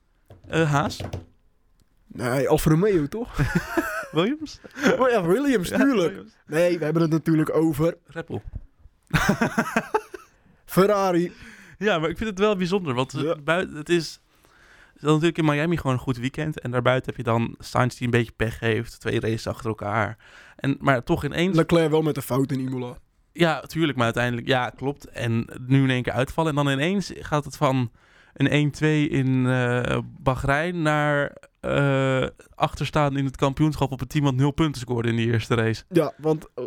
Eh, 0.47 0.71
Haas? 0.71 0.99
Nee, 2.07 2.49
Alfa 2.49 2.69
Romeo 2.69 3.07
toch? 3.07 3.35
Williams? 4.11 4.59
oh 4.99 5.09
ja, 5.09 5.21
Williams, 5.23 5.69
tuurlijk. 5.69 6.09
Williams. 6.09 6.31
Nee, 6.47 6.77
we 6.77 6.83
hebben 6.83 7.01
het 7.01 7.11
natuurlijk 7.11 7.55
over 7.55 7.97
Red 8.07 8.25
Bull. 8.25 8.41
Ferrari. 10.65 11.31
Ja, 11.87 11.99
maar 11.99 12.09
ik 12.09 12.17
vind 12.17 12.29
het 12.29 12.39
wel 12.39 12.55
bijzonder, 12.55 12.93
want 12.93 13.11
Ja. 13.11 13.35
buiten, 13.43 13.75
het 13.75 13.89
is... 13.89 14.21
Het 14.93 15.01
dan 15.01 15.11
natuurlijk 15.11 15.37
in 15.37 15.45
Miami 15.45 15.77
gewoon 15.77 15.93
een 15.93 16.01
goed 16.01 16.17
weekend. 16.17 16.59
En 16.59 16.71
daarbuiten 16.71 17.05
heb 17.05 17.17
je 17.17 17.31
dan 17.31 17.55
Sainz 17.59 17.95
die 17.95 18.05
een 18.05 18.11
beetje 18.11 18.31
pech 18.35 18.59
heeft. 18.59 18.99
Twee 18.99 19.19
races 19.19 19.47
achter 19.47 19.67
elkaar. 19.67 20.17
En, 20.55 20.77
maar 20.79 21.03
toch 21.03 21.25
ineens... 21.25 21.55
Leclerc 21.55 21.89
wel 21.89 22.01
met 22.01 22.15
de 22.15 22.21
fout 22.21 22.51
in 22.51 22.59
Imola. 22.59 22.97
Ja, 23.31 23.61
tuurlijk, 23.61 23.95
maar 23.95 24.05
uiteindelijk, 24.05 24.47
ja, 24.47 24.69
klopt. 24.69 25.05
En 25.05 25.47
nu 25.67 25.83
in 25.83 25.89
één 25.89 26.03
keer 26.03 26.13
uitvallen. 26.13 26.57
En 26.57 26.63
dan 26.63 26.73
ineens 26.73 27.11
gaat 27.15 27.45
het 27.45 27.57
van 27.57 27.91
een 28.33 28.73
1-2 29.07 29.11
in 29.11 29.45
eh 29.47 29.97
Bahrein 30.19 30.81
naar 30.81 31.37
eh, 31.59 32.27
achterstaan 32.55 33.17
in 33.17 33.25
het 33.25 33.37
kampioenschap 33.37 33.91
op 33.91 34.01
een 34.01 34.07
team 34.07 34.23
wat 34.23 34.35
nul 34.35 34.51
punten 34.51 34.81
scoorde 34.81 35.09
in 35.09 35.15
die 35.15 35.31
eerste 35.31 35.55
race. 35.55 35.83
Ja, 35.89 36.13
want 36.17 36.47
eh, 36.55 36.63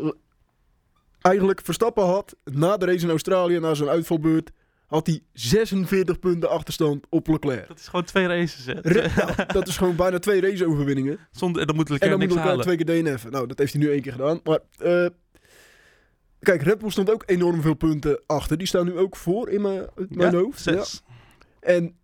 eigenlijk 1.21 1.61
Verstappen 1.65 2.05
had 2.05 2.37
na 2.45 2.77
de 2.77 2.87
race 2.87 3.05
in 3.05 3.11
Australië, 3.11 3.59
na 3.59 3.75
zijn 3.75 3.89
uitvalbeurt, 3.89 4.51
had 4.87 5.07
hij 5.07 5.21
46 5.33 6.19
punten 6.19 6.51
achterstand 6.51 7.07
op 7.09 7.29
Leclerc. 7.29 7.69
Dat 7.69 7.79
is 7.79 7.89
gewoon 7.89 8.05
twee 8.05 8.27
races, 8.27 8.67
hè. 8.67 8.73
Re- 8.83 9.09
nou, 9.17 9.33
dat 9.47 9.69
is 9.69 9.77
gewoon 9.77 9.97
bijna 9.97 10.19
twee 10.19 10.41
raceoverwinningen. 10.41 11.19
Zonder, 11.31 11.61
en 11.61 11.67
dan 11.67 11.77
moet 11.77 11.87
En 11.87 11.93
Leclerc 11.93 12.19
dan 12.19 12.29
moet 12.29 12.37
Leclerc 12.37 12.61
twee 12.63 12.77
keer 12.77 13.05
DNF'en. 13.15 13.31
Nou, 13.33 13.47
dat 13.47 13.59
heeft 13.59 13.73
hij 13.73 13.83
nu 13.83 13.91
één 13.91 14.03
keer 14.03 14.13
gedaan. 14.13 14.41
Maar 14.45 14.59
eh, 14.79 15.07
kijk, 16.41 16.63
Red 16.63 16.79
Bull 16.79 16.91
stond 16.91 17.11
ook 17.11 17.23
enorm 17.27 17.61
veel 17.63 17.75
punten 17.75 18.21
achter. 18.27 18.59
Die 18.59 18.67
staan 18.67 18.85
nu 18.85 18.99
ook 18.99 19.17
voor 19.17 19.49
in 19.49 19.61
mijn, 19.63 19.87
mijn 20.09 20.33
Ja, 20.33 20.39
hoofd. 20.39 20.65
Ja. 20.65 20.73
zes. 20.73 21.03
En 21.61 21.97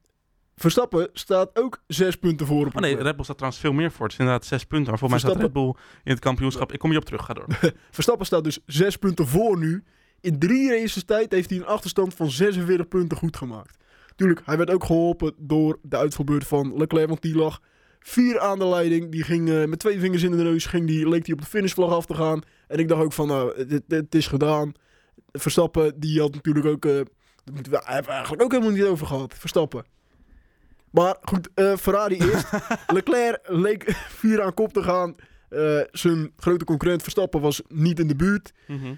Verstappen 0.57 1.09
staat 1.13 1.51
ook 1.59 1.83
zes 1.87 2.17
punten 2.17 2.47
voor 2.47 2.67
op 2.67 2.75
Oh 2.77 2.81
nee. 2.81 2.97
Red 2.97 3.15
Bull 3.15 3.25
staat 3.25 3.37
trouwens 3.37 3.63
veel 3.63 3.73
meer 3.73 3.91
voor. 3.91 4.05
Het 4.05 4.13
is 4.13 4.19
inderdaad 4.19 4.45
zes 4.47 4.65
punten. 4.65 4.91
Maar 4.91 4.99
volgens 4.99 5.23
mij 5.23 5.31
staat 5.31 5.43
Red 5.43 5.53
Bull 5.53 5.75
in 6.05 6.11
het 6.13 6.19
kampioenschap. 6.19 6.73
Ik 6.73 6.79
kom 6.79 6.93
je 6.93 6.99
op 6.99 7.05
terug, 7.05 7.25
ga 7.25 7.35
door. 7.35 7.47
Verstappen 7.91 8.27
staat 8.27 8.45
dus 8.45 8.59
zes 8.67 8.97
punten 8.97 9.27
voor 9.27 9.59
nu. 9.59 9.85
In 10.23 10.39
drie 10.39 10.71
races 10.71 11.05
tijd 11.05 11.33
heeft 11.33 11.51
hij 11.51 11.59
een 11.59 11.67
achterstand 11.67 12.15
van 12.15 12.31
46 12.31 12.89
punten 12.89 13.17
goed 13.17 13.37
gemaakt. 13.37 13.77
Tuurlijk, 14.17 14.41
hij 14.45 14.57
werd 14.57 14.71
ook 14.71 14.85
geholpen 14.85 15.33
door 15.39 15.79
de 15.83 15.97
uitvalbeurt 15.97 16.47
van 16.47 16.77
Leclerc, 16.77 17.09
want 17.09 17.23
die 17.23 17.35
lag 17.35 17.61
vier 17.99 18.41
aan 18.41 18.59
de 18.59 18.67
leiding. 18.67 19.11
Die 19.11 19.23
ging 19.23 19.51
eh, 19.51 19.65
met 19.65 19.79
twee 19.79 20.01
vingers 20.01 20.23
in 20.23 20.31
de 20.31 20.37
neus, 20.37 20.67
ging 20.67 20.87
die, 20.87 21.09
leek 21.09 21.27
hij 21.27 21.35
op 21.35 21.41
de 21.41 21.47
finishvlag 21.47 21.91
af 21.91 22.07
te 22.07 22.15
gaan. 22.15 22.43
En 22.69 22.79
ik 22.79 22.89
dacht 22.89 23.03
ook 23.03 23.13
van, 23.13 23.27
nou, 23.27 23.67
dit, 23.67 23.83
dit 23.87 24.15
is 24.15 24.27
gedaan. 24.27 24.73
Verstappen, 25.33 26.01
die 26.01 26.21
had 26.21 26.35
natuurlijk 26.35 26.67
ook, 26.67 26.85
eh 26.85 27.01
dat 27.45 27.55
moeten 27.55 27.73
we 27.73 27.83
eigenlijk 27.83 28.43
ook 28.43 28.53
helemaal 28.53 28.73
niet 28.73 28.85
over 28.85 29.07
gehad. 29.07 29.35
Verstappen. 29.39 29.85
Maar 30.91 31.17
goed, 31.23 31.49
eh, 31.55 31.77
Ferrari 31.77 32.17
eerst. 32.17 32.49
Leclerc 32.95 33.41
leek 33.43 33.85
vier 33.95 34.43
aan 34.43 34.55
kop 34.55 34.73
te 34.73 34.83
gaan. 34.83 35.15
Zijn 35.91 36.33
grote 36.37 36.65
concurrent 36.65 37.03
Verstappen 37.03 37.41
was 37.41 37.63
niet 37.69 37.99
in 37.99 38.07
de 38.07 38.17
buurt. 38.17 38.53
Mhm. 38.67 38.95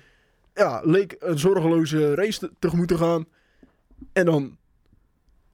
Ja, 0.55 0.81
leek 0.85 1.17
een 1.19 1.39
zorgeloze 1.39 2.15
race 2.15 2.39
te- 2.39 2.53
tegemoet 2.59 2.89
te 2.89 2.97
gaan. 2.99 3.25
En 4.13 4.25
dan, 4.25 4.57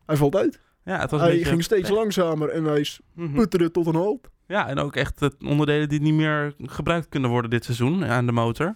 hij 0.07 0.17
valt 0.17 0.37
uit. 0.37 0.61
Ja, 0.85 0.99
het 1.01 1.11
was 1.11 1.21
Hij 1.21 1.31
beetje 1.31 1.45
ging 1.45 1.63
steeds 1.65 1.89
langzamer 1.91 2.49
en 2.49 2.65
hij 2.65 2.87
Mhm. 3.15 3.35
putterde 3.35 3.71
tot 3.71 3.87
een 3.87 3.95
halt. 3.95 4.29
Ja, 4.47 4.69
en 4.69 4.79
ook 4.79 4.97
echt 4.97 5.21
het 5.21 5.35
onderdelen 5.45 5.89
die 5.89 6.01
niet 6.01 6.15
meer 6.15 6.55
gebruikt 6.63 7.09
kunnen 7.09 7.31
worden 7.31 7.51
dit 7.51 7.65
seizoen 7.65 8.05
aan 8.05 8.27
de 8.27 8.33
motor. 8.33 8.75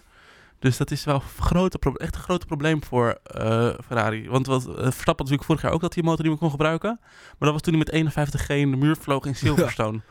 Dus 0.59 0.77
dat 0.77 0.91
is 0.91 1.03
wel 1.03 1.19
grote 1.39 1.79
echt 1.95 2.15
een 2.15 2.21
groot 2.21 2.45
probleem 2.45 2.83
voor 2.83 3.19
eh, 3.23 3.73
Ferrari. 3.87 4.29
Want 4.29 4.47
wat, 4.47 4.65
eh, 4.67 4.73
Verstappen 4.73 5.15
natuurlijk 5.15 5.43
vorig 5.43 5.61
jaar 5.61 5.71
ook 5.71 5.81
dat 5.81 5.93
hij 5.93 6.03
motor 6.03 6.21
niet 6.21 6.29
meer 6.31 6.39
kon 6.41 6.49
gebruiken. 6.49 6.97
Maar 7.01 7.35
dat 7.39 7.51
was 7.51 7.61
toen 7.61 7.73
hij 7.73 7.83
met 7.83 7.93
51G 7.93 8.49
in 8.49 8.71
de 8.71 8.77
muur 8.77 8.95
vloog 8.95 9.25
in 9.25 9.35
Silverstone. 9.45 10.01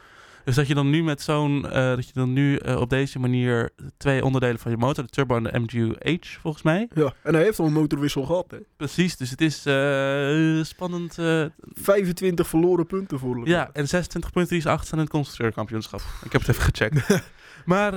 Dus 0.45 0.55
dat 0.55 0.67
je 0.67 0.75
dan 0.75 0.91
nu 0.91 1.03
met 1.03 1.23
zo'n, 1.23 1.71
eh, 1.71 1.73
dat 1.95 2.07
je 2.07 2.13
dan 2.15 2.33
nu 2.33 2.57
eh, 2.57 2.81
op 2.81 2.91
deze 2.91 3.19
manier 3.19 3.71
twee 3.97 4.25
onderdelen 4.25 4.59
van 4.59 4.71
je 4.71 4.77
motor, 4.77 5.05
de 5.05 5.11
turbo 5.11 5.37
en 5.37 5.43
de 5.43 5.59
MGU-H 5.59 6.39
volgens 6.41 6.63
mij. 6.63 6.89
Ja, 6.95 7.13
en 7.23 7.35
hij 7.35 7.43
heeft 7.43 7.59
al 7.59 7.67
een 7.67 7.73
motorwissel 7.73 8.23
gehad, 8.25 8.51
hè. 8.51 8.59
Precies, 8.77 9.17
dus 9.17 9.31
het 9.31 9.41
is 9.41 9.67
eh, 9.67 10.65
spannend. 10.65 11.19
eh, 11.19 11.45
25 11.61 12.49
verloren 12.49 12.87
punten 12.87 13.19
voor 13.19 13.49
ja, 13.49 13.71
en 13.73 13.89
26 13.89 14.33
punten 14.33 14.53
die 14.53 14.61
is 14.67 14.73
achter 14.73 14.93
in 14.93 14.99
het 14.99 15.09
constructeurkampioenschap. 15.09 16.01
Ik 16.25 16.33
heb 16.33 16.41
het 16.41 16.51
even 16.51 16.63
gecheckt. 16.63 17.23
maar 17.65 17.95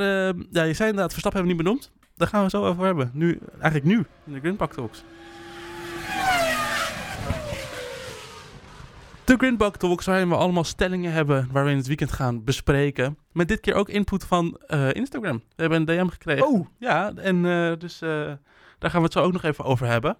ja, 0.51 0.63
je 0.63 0.73
zei 0.73 0.89
inderdaad, 0.89 1.11
Verstappen 1.11 1.41
hebben 1.41 1.41
we 1.41 1.47
niet 1.47 1.57
benoemd. 1.57 1.91
Daar 2.15 2.27
gaan 2.27 2.43
we 2.43 2.49
zo 2.49 2.65
over 2.65 2.85
hebben. 2.85 3.11
Nu, 3.13 3.39
eigenlijk 3.51 3.83
nu, 3.83 4.05
in 4.25 4.33
de 4.33 4.39
Grindbak 4.39 4.73
Talks. 4.73 5.03
De 9.27 9.37
Grindbak 9.37 9.77
Talks, 9.77 10.05
waarin 10.05 10.29
we 10.29 10.35
allemaal 10.35 10.63
stellingen 10.63 11.11
hebben 11.11 11.49
waar 11.51 11.65
we 11.65 11.71
in 11.71 11.77
het 11.77 11.87
weekend 11.87 12.11
gaan 12.11 12.43
bespreken. 12.43 13.17
Met 13.31 13.47
dit 13.47 13.59
keer 13.59 13.73
ook 13.73 13.89
input 13.89 14.25
van 14.25 14.59
eh, 14.67 14.93
Instagram. 14.93 15.37
We 15.37 15.61
hebben 15.61 15.79
een 15.79 15.85
DM 15.85 16.07
gekregen. 16.07 16.47
Oh, 16.47 16.67
Ja, 16.79 17.13
en 17.15 17.45
eh, 17.45 17.71
dus 17.77 18.01
eh, 18.01 18.09
daar 18.79 18.89
gaan 18.89 18.99
we 18.99 19.05
het 19.05 19.13
zo 19.13 19.21
ook 19.21 19.33
nog 19.33 19.43
even 19.43 19.63
over 19.63 19.87
hebben. 19.87 20.17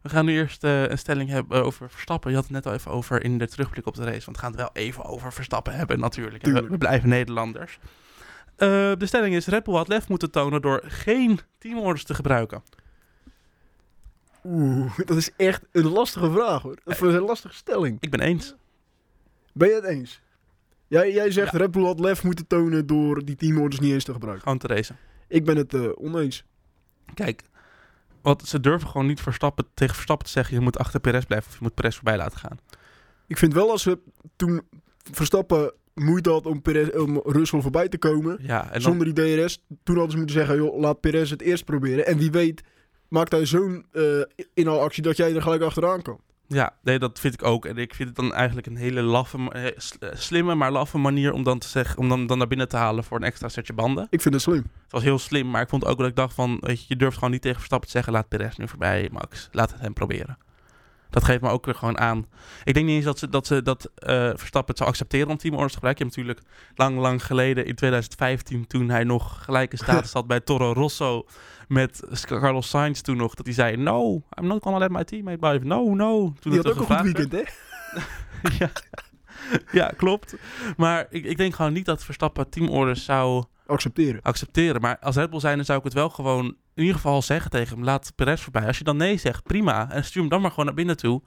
We 0.00 0.08
gaan 0.08 0.24
nu 0.24 0.32
eerst 0.32 0.62
een 0.62 0.98
stelling 0.98 1.30
hebben 1.30 1.64
over 1.64 1.90
Verstappen. 1.90 2.30
Je 2.30 2.36
had 2.36 2.44
het 2.44 2.54
net 2.54 2.66
al 2.66 2.72
even 2.72 2.90
over 2.90 3.24
in 3.24 3.38
de 3.38 3.48
terugblik 3.48 3.86
op 3.86 3.94
de 3.94 4.04
race. 4.04 4.24
Want 4.24 4.36
we 4.36 4.42
gaan 4.42 4.52
het 4.52 4.60
wel 4.60 4.70
even 4.72 5.04
over 5.04 5.32
Verstappen 5.32 5.74
hebben 5.74 5.98
natuurlijk. 5.98 6.46
We, 6.46 6.68
we 6.68 6.78
blijven 6.78 7.08
Nederlanders. 7.08 7.78
De 8.56 8.96
stelling 8.98 9.34
is, 9.34 9.46
Red 9.46 9.62
Bull 9.62 9.74
had 9.74 9.88
lef 9.88 10.08
moeten 10.08 10.30
tonen 10.30 10.62
door 10.62 10.82
geen 10.84 11.38
teamorders 11.58 12.04
te 12.04 12.14
gebruiken. 12.14 12.62
Oeh, 14.44 14.98
dat 14.98 15.16
is 15.16 15.30
echt 15.36 15.62
een 15.72 15.88
lastige 15.88 16.30
vraag, 16.30 16.62
hoor. 16.62 16.76
Dat 16.84 16.94
is 16.94 17.00
een 17.00 17.20
lastige 17.20 17.54
stelling. 17.54 17.96
Ik 18.00 18.10
ben 18.10 18.20
eens. 18.20 18.54
Ben 19.52 19.68
je 19.68 19.74
het 19.74 19.84
eens? 19.84 20.20
Jij, 20.86 21.12
jij 21.12 21.30
zegt 21.30 21.54
Red 21.54 21.70
Bull 21.70 21.84
had 21.84 22.00
lef 22.00 22.24
moeten 22.24 22.46
tonen 22.46 22.86
door 22.86 23.24
die 23.24 23.36
teamorders 23.36 23.80
niet 23.80 23.92
eens 23.92 24.04
te 24.04 24.12
gebruiken. 24.12 24.42
Gewoon 24.42 24.58
te 24.58 24.66
racen. 24.66 24.96
Ik 25.28 25.44
ben 25.44 25.56
het 25.56 25.74
eh, 25.74 25.88
oneens. 25.94 26.44
Kijk, 27.14 27.42
want 28.22 28.48
ze 28.48 28.60
durven 28.60 28.88
gewoon 28.88 29.06
niet 29.06 29.20
Verstappen, 29.20 29.66
tegen 29.74 29.94
Verstappen 29.94 30.26
te 30.26 30.32
zeggen... 30.32 30.54
je 30.54 30.60
moet 30.60 30.78
achter 30.78 31.00
Perez 31.00 31.24
blijven 31.24 31.48
of 31.48 31.54
je 31.54 31.62
moet 31.62 31.74
Perez 31.74 31.94
voorbij 31.94 32.16
laten 32.16 32.38
gaan. 32.38 32.58
Ik 33.26 33.38
vind 33.38 33.52
wel 33.54 33.70
als 33.70 33.84
we 33.84 33.98
toen 34.36 34.62
Verstappen 35.12 35.72
moeite 35.94 36.30
had 36.30 36.46
om, 36.46 36.62
Perez, 36.62 36.88
om 36.88 37.20
Russell 37.24 37.60
voorbij 37.60 37.88
te 37.88 37.98
komen... 37.98 38.38
Ja, 38.40 38.64
en 38.64 38.72
dan, 38.72 38.80
zonder 38.80 39.14
die 39.14 39.36
DRS, 39.36 39.64
toen 39.82 39.94
hadden 39.94 40.12
ze 40.12 40.16
moeten 40.16 40.36
zeggen... 40.36 40.56
joh, 40.56 40.78
laat 40.78 41.00
Perez 41.00 41.30
het 41.30 41.42
eerst 41.42 41.64
proberen. 41.64 42.06
En 42.06 42.18
wie 42.18 42.30
weet 42.30 42.62
maakt 43.12 43.32
hij 43.32 43.46
zo'n 43.46 43.86
eh 43.92 44.02
inhaalactie 44.54 45.02
dat 45.02 45.16
jij 45.16 45.34
er 45.34 45.42
gelijk 45.42 45.62
achteraan 45.62 46.02
kan. 46.02 46.20
Ja, 46.46 46.74
nee, 46.82 46.98
dat 46.98 47.20
vind 47.20 47.34
ik 47.34 47.44
ook. 47.44 47.66
En 47.66 47.76
ik 47.76 47.94
vind 47.94 48.08
het 48.08 48.16
dan 48.18 48.34
eigenlijk 48.34 48.66
een 48.66 48.76
hele 48.76 49.02
laffe, 49.02 49.50
eh, 49.50 49.66
eh, 49.66 49.72
slimme, 50.14 50.54
maar 50.54 50.70
laffe 50.70 50.98
manier 50.98 51.32
om 51.32 51.42
dan 51.42 51.58
te 51.58 51.68
zeggen, 51.68 51.98
om 51.98 52.08
dan, 52.08 52.26
dan 52.26 52.38
naar 52.38 52.46
binnen 52.46 52.68
te 52.68 52.76
halen 52.76 53.04
voor 53.04 53.16
een 53.16 53.22
extra 53.22 53.48
setje 53.48 53.72
banden. 53.72 54.06
Ik 54.10 54.20
vind 54.20 54.34
het 54.34 54.42
slim. 54.42 54.62
Het 54.82 54.92
was 54.92 55.02
heel 55.02 55.18
slim, 55.18 55.50
maar 55.50 55.62
ik 55.62 55.68
vond 55.68 55.84
ook 55.84 55.98
dat 55.98 56.06
ik 56.06 56.16
dacht 56.16 56.34
van, 56.34 56.58
weet 56.60 56.80
je, 56.80 56.84
je 56.88 56.96
durft 56.96 57.14
gewoon 57.14 57.30
niet 57.30 57.42
tegen 57.42 57.56
Verstappen 57.56 57.88
te 57.88 57.94
zeggen, 57.94 58.12
laat 58.12 58.28
Perez 58.28 58.56
nu 58.56 58.68
voorbij, 58.68 59.08
Max. 59.12 59.48
Laat 59.52 59.72
het 59.72 59.80
hem 59.80 59.92
proberen. 59.92 60.38
Dat 61.12 61.24
geeft 61.24 61.40
me 61.40 61.48
ook 61.48 61.64
weer 61.64 61.74
gewoon 61.74 61.98
aan. 61.98 62.26
Ik 62.64 62.74
denk 62.74 62.86
niet 62.86 62.94
eens 62.96 63.04
dat, 63.04 63.18
ze, 63.18 63.28
dat, 63.28 63.46
ze, 63.46 63.62
dat 63.62 63.90
eh, 63.94 64.30
Verstappen 64.34 64.68
het 64.68 64.76
zou 64.76 64.90
accepteren 64.90 65.28
om 65.28 65.36
teamorders 65.36 65.72
te 65.72 65.78
gebruiken. 65.78 66.06
Je 66.06 66.12
hebt 66.12 66.26
natuurlijk 66.26 66.48
lang, 66.74 66.98
lang 66.98 67.26
geleden, 67.26 67.66
in 67.66 67.74
2015, 67.74 68.66
toen 68.66 68.88
hij 68.88 69.04
nog 69.04 69.44
gelijke 69.44 69.76
status 69.84 70.12
had 70.12 70.26
bij 70.26 70.40
Toro 70.40 70.72
Rosso 70.72 71.26
met 71.68 72.02
Carlos 72.26 72.68
Sainz 72.68 73.00
toen 73.00 73.16
nog, 73.16 73.34
dat 73.34 73.46
hij 73.46 73.54
zei, 73.54 73.76
no, 73.76 74.22
I'm 74.38 74.46
not 74.46 74.62
gonna 74.62 74.78
let 74.78 74.90
my 74.90 75.04
teammate 75.04 75.38
blijven. 75.38 75.66
No, 75.66 75.94
no. 75.94 76.32
Toen 76.40 76.52
Die 76.52 76.60
had 76.60 76.70
ook 76.70 76.88
een 76.88 76.96
goed 76.96 77.14
weekend, 77.14 77.32
hè? 77.32 77.42
ja. 78.58 78.70
ja, 79.72 79.92
klopt. 79.96 80.36
Maar 80.76 81.06
ik, 81.10 81.24
ik 81.24 81.36
denk 81.36 81.54
gewoon 81.54 81.72
niet 81.72 81.86
dat 81.86 82.04
Verstappen 82.04 82.48
teamorders 82.48 83.04
zou 83.04 83.44
Accepteren. 83.66 84.22
accepteren. 84.22 84.80
Maar 84.80 84.98
als 84.98 85.16
Red 85.16 85.30
Bull 85.30 85.40
zijn, 85.40 85.56
dan 85.56 85.64
zou 85.64 85.78
ik 85.78 85.84
het 85.84 85.92
wel 85.92 86.08
gewoon 86.08 86.44
in 86.74 86.82
ieder 86.82 86.94
geval 86.94 87.22
zeggen 87.22 87.50
tegen 87.50 87.76
hem. 87.76 87.84
Laat 87.84 88.12
Perez 88.14 88.42
voorbij. 88.42 88.66
Als 88.66 88.78
je 88.78 88.84
dan 88.84 88.96
nee 88.96 89.16
zegt, 89.16 89.42
prima. 89.42 89.90
En 89.90 90.04
stuur 90.04 90.20
hem 90.20 90.30
dan 90.30 90.40
maar 90.40 90.50
gewoon 90.50 90.64
naar 90.64 90.74
binnen 90.74 90.96
toe. 90.96 91.22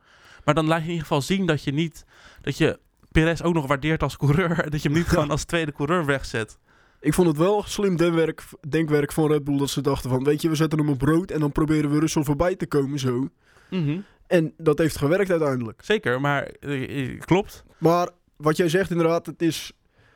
Maar 0.45 0.53
dan 0.55 0.65
laat 0.65 0.77
je 0.77 0.83
in 0.83 0.89
ieder 0.89 1.07
geval 1.07 1.21
zien 1.21 1.45
dat 1.45 1.63
je 1.63 1.71
niet... 1.71 2.05
Dat 2.41 2.57
je 2.57 2.79
Perez 3.11 3.41
ook 3.41 3.53
nog 3.53 3.67
waardeert 3.67 4.03
als 4.03 4.17
coureur. 4.17 4.59
En 4.59 4.71
dat 4.71 4.81
je 4.81 4.89
hem 4.89 4.97
niet 4.97 5.07
gewoon 5.07 5.29
als 5.29 5.43
tweede 5.43 5.71
coureur 5.71 6.05
wegzet. 6.05 6.57
Ik 6.99 7.13
vond 7.13 7.27
het 7.27 7.37
wel 7.37 7.63
slim 7.63 7.97
denkwerk, 7.97 8.43
denkwerk 8.69 9.11
van 9.11 9.27
Red 9.27 9.43
Bull 9.43 9.57
dat 9.57 9.69
ze 9.69 9.81
dachten 9.81 10.09
van... 10.09 10.23
weet 10.23 10.41
je, 10.41 10.49
we 10.49 10.55
zetten 10.55 10.79
hem 10.79 10.89
op 10.89 10.97
brood 10.97 11.31
en 11.31 11.39
dan 11.39 11.51
proberen 11.51 11.91
we 11.91 11.99
Russell 11.99 12.23
voorbij 12.23 12.55
te 12.55 12.67
komen 12.67 12.99
zo. 12.99 13.29
Mhm. 13.69 13.99
En 14.27 14.53
dat 14.57 14.77
heeft 14.77 14.97
gewerkt 14.97 15.29
uiteindelijk. 15.29 15.81
Zeker, 15.83 16.21
maar 16.21 16.43
eh, 16.43 17.13
eh, 17.13 17.19
klopt. 17.19 17.63
Maar 17.77 18.09
wat 18.35 18.57
jij 18.57 18.69
zegt 18.69 18.91
inderdaad, 18.91 19.25
het 19.25 19.41
is 19.41 19.71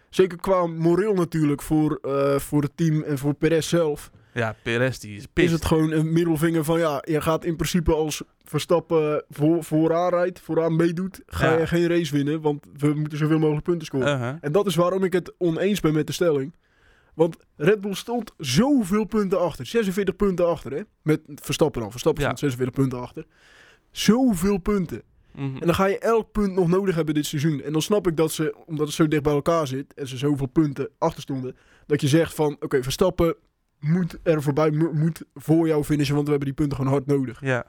zeker 0.09 0.37
qua 0.37 0.67
moreel 0.67 1.13
natuurlijk 1.13 1.61
voor, 1.61 1.99
eh, 2.01 2.39
voor 2.39 2.61
het 2.61 2.71
team 2.75 3.01
en 3.01 3.17
voor 3.17 3.33
Perez 3.33 3.67
zelf... 3.69 4.11
Ja, 4.33 4.55
Perez 4.63 4.97
die 4.97 5.17
is 5.17 5.25
is 5.33 5.51
het 5.51 5.65
gewoon 5.65 5.91
een 5.91 6.13
middelvinger 6.13 6.63
van 6.63 6.79
ja, 6.79 7.03
je 7.05 7.21
gaat 7.21 7.45
in 7.45 7.55
principe 7.55 7.93
als 7.93 8.21
Verstappen 8.43 9.23
voor, 9.29 9.63
vooraan 9.63 10.09
rijdt, 10.09 10.39
vooraan 10.39 10.75
meedoet, 10.75 11.21
ga 11.25 11.51
Ja. 11.51 11.57
je 11.59 11.67
geen 11.67 11.87
race 11.87 12.13
winnen, 12.15 12.41
want 12.41 12.65
we 12.77 12.93
moeten 12.93 13.17
zoveel 13.17 13.39
mogelijk 13.39 13.63
punten 13.65 13.85
scoren. 13.85 14.07
Uh-huh. 14.15 14.35
En 14.41 14.51
dat 14.51 14.65
is 14.65 14.75
waarom 14.75 15.03
ik 15.03 15.13
het 15.13 15.33
oneens 15.37 15.79
ben 15.79 15.93
met 15.93 16.07
de 16.07 16.13
stelling. 16.13 16.55
Want 17.13 17.37
Red 17.55 17.81
Bull 17.81 17.93
stond 17.93 18.33
zoveel 18.37 19.05
punten 19.05 19.39
achter. 19.39 19.65
46 19.65 20.15
punten 20.15 20.47
achter, 20.47 20.71
hè? 20.73 20.81
Met 21.01 21.21
Verstappen 21.35 21.81
dan. 21.81 21.91
Verstappen 21.91 22.23
Ja. 22.23 22.29
stond 22.35 22.51
46 22.51 22.81
punten 22.81 23.01
achter. 23.01 23.25
Zoveel 23.91 24.57
punten. 24.57 25.01
Mhm. 25.39 25.57
En 25.57 25.65
dan 25.65 25.75
ga 25.75 25.85
je 25.85 25.99
elk 25.99 26.31
punt 26.31 26.53
nog 26.53 26.67
nodig 26.67 26.95
hebben 26.95 27.13
dit 27.13 27.25
seizoen. 27.25 27.61
En 27.61 27.71
dan 27.71 27.81
snap 27.81 28.07
ik 28.07 28.17
dat 28.17 28.31
ze, 28.31 28.55
omdat 28.65 28.85
het 28.85 28.95
zo 28.95 29.07
dicht 29.07 29.23
bij 29.23 29.33
elkaar 29.33 29.67
zit... 29.67 29.93
en 29.93 30.07
ze 30.07 30.17
zoveel 30.17 30.47
punten 30.47 30.89
achter 30.97 31.21
stonden... 31.21 31.55
dat 31.85 32.01
je 32.01 32.07
zegt 32.07 32.33
van, 32.33 32.57
oké, 32.59 32.83
Verstappen 32.83 33.35
moet 33.79 34.17
er 34.23 34.41
voorbij, 34.41 34.71
mo- 34.71 34.93
moet 34.93 35.21
voor 35.33 35.67
jou 35.67 35.83
finishen... 35.83 36.13
want 36.13 36.25
we 36.25 36.31
hebben 36.31 36.49
die 36.49 36.57
punten 36.57 36.77
gewoon 36.77 36.93
hard 36.93 37.05
nodig. 37.05 37.41
Ja. 37.41 37.65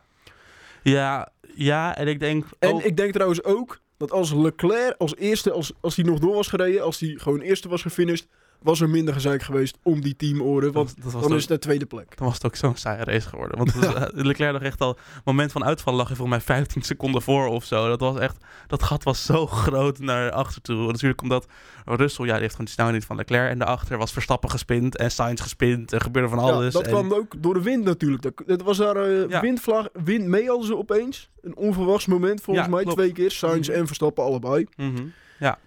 Ja, 0.83 1.33
ja, 1.55 1.97
en 1.97 2.09
ik 2.09 2.21
denk... 2.21 2.45
En 2.59 2.85
ik 2.85 2.97
denk 2.97 3.13
trouwens 3.13 3.45
ook 3.45 3.81
dat 3.97 4.13
als 4.13 4.33
Leclerc 4.33 4.95
als 4.99 5.17
eerste, 5.17 5.51
als, 5.51 5.73
als 5.81 5.97
hij 5.97 6.05
nog 6.05 6.19
door 6.19 6.35
was 6.35 6.49
gereden... 6.49 6.83
als 6.83 7.01
hij 7.01 7.15
gewoon 7.17 7.41
eerste 7.41 7.69
was 7.69 7.83
gefinished... 7.83 8.29
was 8.63 8.81
er 8.81 8.89
minder 8.91 9.15
gezeik 9.15 9.43
geweest 9.43 9.79
om 9.83 10.01
die 10.01 10.17
teamoren. 10.17 10.73
Want 10.73 10.89
dat, 10.95 11.05
dat 11.05 11.13
was 11.13 11.23
dan 11.23 11.35
is 11.37 11.41
het 11.41 11.49
de 11.51 11.59
tweede 11.59 11.87
plek. 11.87 12.17
Dan 12.17 12.27
was 12.27 12.35
het 12.35 12.45
ook 12.47 12.57
zo'n 12.57 12.77
saaie 12.77 13.05
race 13.05 13.29
geworden. 13.29 13.59
Want 13.59 13.73
het 13.75 13.85
was, 13.85 13.95
eh, 14.09 14.25
Leclerc 14.25 14.53
lag 14.53 14.63
echt 14.63 14.81
al... 14.81 14.99
moment 15.25 15.53
van 15.53 15.65
uitval 15.65 15.95
lag 15.95 16.11
er 16.11 16.17
volgens 16.17 16.37
mij 16.47 16.57
15 16.57 16.83
seconden 16.83 17.23
voor 17.23 17.47
of 17.47 17.65
zo. 17.65 17.89
Dat 17.89 18.01
was 18.01 18.19
echt... 18.19 18.37
Dat 18.67 18.83
gat 18.83 19.03
was 19.05 19.25
zo 19.25 19.47
groot 19.47 19.99
naar 19.99 20.31
achter 20.31 20.63
toe. 20.63 20.87
Natuurlijk 20.87 21.23
omdat 21.23 21.47
Russell... 21.85 22.25
Ja, 22.25 22.33
die 22.33 22.41
heeft 22.41 22.51
gewoon 22.55 22.67
die 22.67 22.75
snelheid 22.75 23.05
van 23.05 23.17
Leclerc. 23.17 23.51
En 23.51 23.59
daarachter 23.59 23.99
was 23.99 24.13
Verstappen 24.13 24.51
gespind 24.51 24.97
en 24.97 25.11
Sainz 25.11 25.43
gespind. 25.43 25.93
Er 25.93 26.01
gebeurde 26.01 26.29
van 26.29 26.39
alles. 26.39 26.65
ja, 26.73 26.79
dat 26.81 26.83
en- 26.83 26.91
kwam 26.91 27.13
ook 27.13 27.43
door 27.43 27.55
de 27.55 27.63
wind 27.63 27.85
natuurlijk. 27.85 28.23
Dat, 28.23 28.33
het 28.47 28.63
was 28.63 28.77
daar 28.77 28.97
eh, 28.97 29.29
Ja. 29.29 29.41
windvlaag, 29.41 29.87
wind 30.05 30.25
mee 30.27 30.47
hadden 30.49 30.67
ze 30.67 30.77
opeens. 30.77 31.31
Een 31.41 31.57
onverwachts 31.57 32.07
moment 32.07 32.41
volgens 32.41 32.67
Ja, 32.67 32.73
mij. 32.73 32.83
klopt. 32.83 32.99
Twee 32.99 33.13
keer. 33.13 33.31
Sainz 33.31 33.69
Mhm. 33.69 33.79
en 33.79 33.87
Verstappen 33.87 34.25
allebei. 34.25 34.67
Mhm. 34.77 35.03
Ja, 35.39 35.59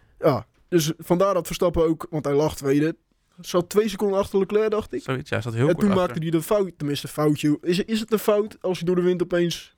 dus 0.73 0.91
vandaar 0.97 1.33
dat 1.33 1.45
Verstappen 1.45 1.83
ook, 1.87 2.07
want 2.09 2.25
hij 2.25 2.33
lag 2.33 2.55
tweede. 2.55 2.95
Zat 3.41 3.69
twee 3.69 3.87
seconden 3.89 4.19
achter 4.19 4.39
Leclerc, 4.39 4.71
dacht 4.71 4.93
ik. 4.93 5.01
Zoiets, 5.01 5.29
ja, 5.29 5.41
zat 5.41 5.53
heel 5.53 5.61
en 5.67 5.67
kort 5.67 5.79
toen 5.79 5.89
achter. 5.89 6.05
maakte 6.05 6.21
hij 6.21 6.29
de 6.31 6.41
fout, 6.41 6.71
tenminste 6.77 7.07
foutje. 7.07 7.57
Is, 7.61 7.79
is 7.79 7.99
het 7.99 8.11
een 8.11 8.19
fout 8.19 8.57
als 8.61 8.79
je 8.79 8.85
door 8.85 8.95
de 8.95 9.01
wind 9.01 9.21
opeens... 9.23 9.75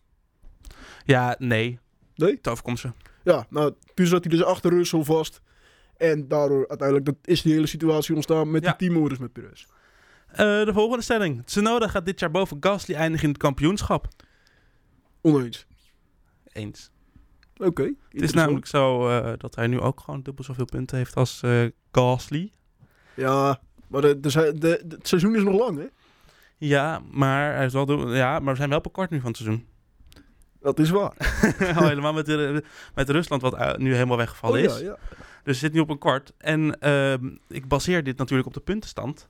Ja, 1.06 1.36
nee. 1.40 1.80
Nee? 2.16 2.32
Het 2.36 2.48
overkomt 2.48 2.80
ze. 2.80 2.92
Ja, 3.24 3.46
nou, 3.50 3.74
toen 3.94 4.06
zat 4.06 4.24
hij 4.24 4.38
dus 4.38 4.46
achter 4.46 4.72
Russell 4.72 5.04
vast. 5.04 5.42
En 5.98 6.28
daardoor 6.28 6.68
uiteindelijk 6.68 7.06
dat 7.08 7.16
is 7.24 7.42
die 7.42 7.54
hele 7.54 7.68
situatie 7.68 8.16
ontstaan 8.16 8.52
met 8.52 8.64
Ja. 8.64 8.70
die 8.70 8.88
teamorders 8.88 9.20
met 9.20 9.34
Perez. 9.34 9.66
Eh, 10.28 10.38
de 10.38 10.74
volgende 10.74 11.04
stelling. 11.04 11.46
Tsunoda 11.46 11.88
gaat 11.88 12.06
dit 12.06 12.20
jaar 12.20 12.32
boven 12.32 12.58
Gasly 12.60 12.96
eindigen 12.96 13.24
in 13.24 13.30
het 13.34 13.42
kampioenschap. 13.42 14.08
Oneens. 15.22 15.66
Eens. 16.52 16.92
Oké. 17.58 17.84
Het 18.10 18.22
is 18.22 18.34
namelijk 18.34 18.66
zo 18.66 19.10
eh, 19.10 19.34
dat 19.38 19.56
hij 19.56 19.68
nu 19.68 19.80
ook 19.80 20.00
gewoon 20.00 20.22
dubbel 20.22 20.44
zoveel 20.44 20.66
punten 20.66 20.98
heeft 20.98 21.16
als 21.16 21.42
eh, 21.44 21.66
Gasly. 21.92 22.52
Ja, 23.14 23.60
maar 23.88 24.02
de, 24.02 24.20
de, 24.20 24.30
de, 24.30 24.54
de- 24.58 24.86
het 24.90 25.08
seizoen 25.08 25.36
is 25.36 25.44
nog 25.44 25.60
lang, 25.60 25.78
hè? 25.78 25.86
Ja, 26.58 27.02
maar 27.12 27.56
hij 27.56 27.66
is 27.66 27.74
wel 27.74 28.14
ja, 28.16 28.40
maar 28.40 28.52
we 28.52 28.58
zijn 28.58 28.70
wel 28.70 28.78
op 28.78 28.86
een 28.86 28.92
kwart 28.92 29.10
nu 29.10 29.20
van 29.20 29.28
het 29.28 29.38
seizoen. 29.38 29.66
Dat 30.62 30.80
is 30.80 30.90
waar. 30.90 31.14
Al 31.78 31.88
helemaal 31.88 32.14
met, 32.14 32.26
de, 32.26 32.64
met 32.96 33.10
Rusland, 33.10 33.42
wat 33.42 33.54
eh, 33.56 33.76
nu 33.76 33.94
helemaal 33.94 34.18
weggevallen 34.18 34.60
Oh, 34.60 34.66
is. 34.66 34.80
ja, 34.80 34.86
ja. 34.86 34.98
Dus 35.44 35.60
zit 35.60 35.74
nu 35.74 35.80
op 35.80 35.90
een 35.90 35.98
kwart. 35.98 36.34
En 36.38 36.80
ehm, 36.80 37.30
ik 37.48 37.68
baseer 37.68 38.04
dit 38.04 38.18
natuurlijk 38.18 38.48
op 38.48 38.54
de 38.54 38.60
puntenstand. 38.60 39.28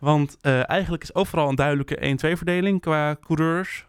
Want 0.00 0.36
eigenlijk 0.40 1.02
is 1.02 1.14
overal 1.14 1.48
een 1.48 1.54
duidelijke 1.54 2.16
1-2-verdeling 2.36 2.80
qua 2.80 3.16
coureurs. 3.20 3.86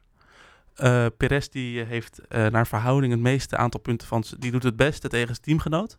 Eh 0.75 1.05
Perez 1.17 1.47
die 1.47 1.81
eh, 1.81 1.88
heeft 1.88 2.27
eh, 2.27 2.47
naar 2.47 2.67
verhouding 2.67 3.12
het 3.12 3.21
meeste 3.21 3.57
aantal 3.57 3.79
punten 3.79 4.07
van... 4.07 4.23
Die 4.39 4.51
doet 4.51 4.63
het 4.63 4.75
beste 4.75 5.07
tegen 5.07 5.27
zijn 5.27 5.41
teamgenoot. 5.41 5.97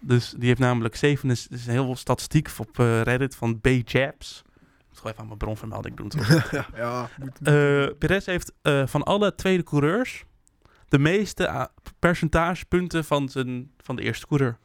Dus 0.00 0.34
die 0.36 0.48
heeft 0.48 0.60
namelijk 0.60 0.96
7... 0.96 1.30
is 1.30 1.46
is 1.48 1.66
een 1.66 1.72
heel 1.72 1.84
veel 1.84 1.96
statistiek 1.96 2.50
op 2.58 2.78
eh, 2.78 3.02
Reddit 3.02 3.36
van 3.36 3.60
B-Jabs. 3.60 4.42
Ik 4.46 4.84
moet 4.88 4.96
gewoon 4.96 5.12
even 5.12 5.18
aan 5.18 5.26
mijn 5.26 5.38
bronvermelding 5.38 5.96
doen. 5.96 6.08
toch? 6.08 6.50
ja, 6.50 6.66
ja, 6.74 7.08
moet, 7.18 7.38
Eh 7.42 7.86
Perez 7.98 8.26
heeft 8.26 8.52
eh, 8.62 8.86
van 8.86 9.02
alle 9.02 9.34
tweede 9.34 9.62
coureurs 9.62 10.24
de 10.88 10.98
meeste 10.98 11.48
ah, 11.48 11.66
percentage 11.98 12.64
punten 12.64 13.04
van, 13.04 13.28
zijn, 13.28 13.70
van 13.80 13.96
de 13.96 14.02
eerste 14.02 14.26
coureur. 14.26 14.58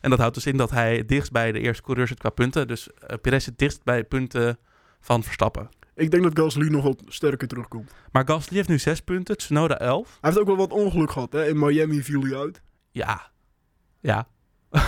En 0.00 0.10
dat 0.10 0.18
houdt 0.18 0.34
dus 0.34 0.46
in 0.46 0.56
dat 0.56 0.70
hij 0.70 0.96
het 0.96 1.08
dichtst 1.08 1.32
bij 1.32 1.52
de 1.52 1.60
eerste 1.60 1.82
coureur 1.82 2.06
zit 2.06 2.18
qua 2.18 2.30
punten. 2.30 2.68
Dus 2.68 2.88
Perez 3.20 3.44
zit 3.44 3.58
dichtst 3.58 3.84
bij 3.84 4.04
punten 4.04 4.58
van 5.00 5.22
Verstappen. 5.22 5.68
Ik 5.96 6.10
denk 6.10 6.22
dat 6.22 6.38
Gasly 6.38 6.68
nog 6.68 6.82
wat 6.82 7.02
sterker 7.06 7.48
terugkomt. 7.48 7.90
Maar 8.12 8.26
Gasly 8.26 8.56
heeft 8.56 8.68
nu 8.68 8.78
6 8.78 9.00
punten, 9.00 9.36
Tsunoda 9.36 9.78
11. 9.78 10.18
Hij 10.20 10.30
heeft 10.30 10.38
ook 10.38 10.46
wel 10.46 10.56
wat 10.56 10.72
ongeluk 10.72 11.10
gehad. 11.10 11.32
Hè? 11.32 11.48
In 11.48 11.58
Miami 11.58 12.02
viel 12.02 12.22
hij 12.22 12.36
uit. 12.36 12.62
Ja. 12.90 13.30
Ja. 14.00 14.28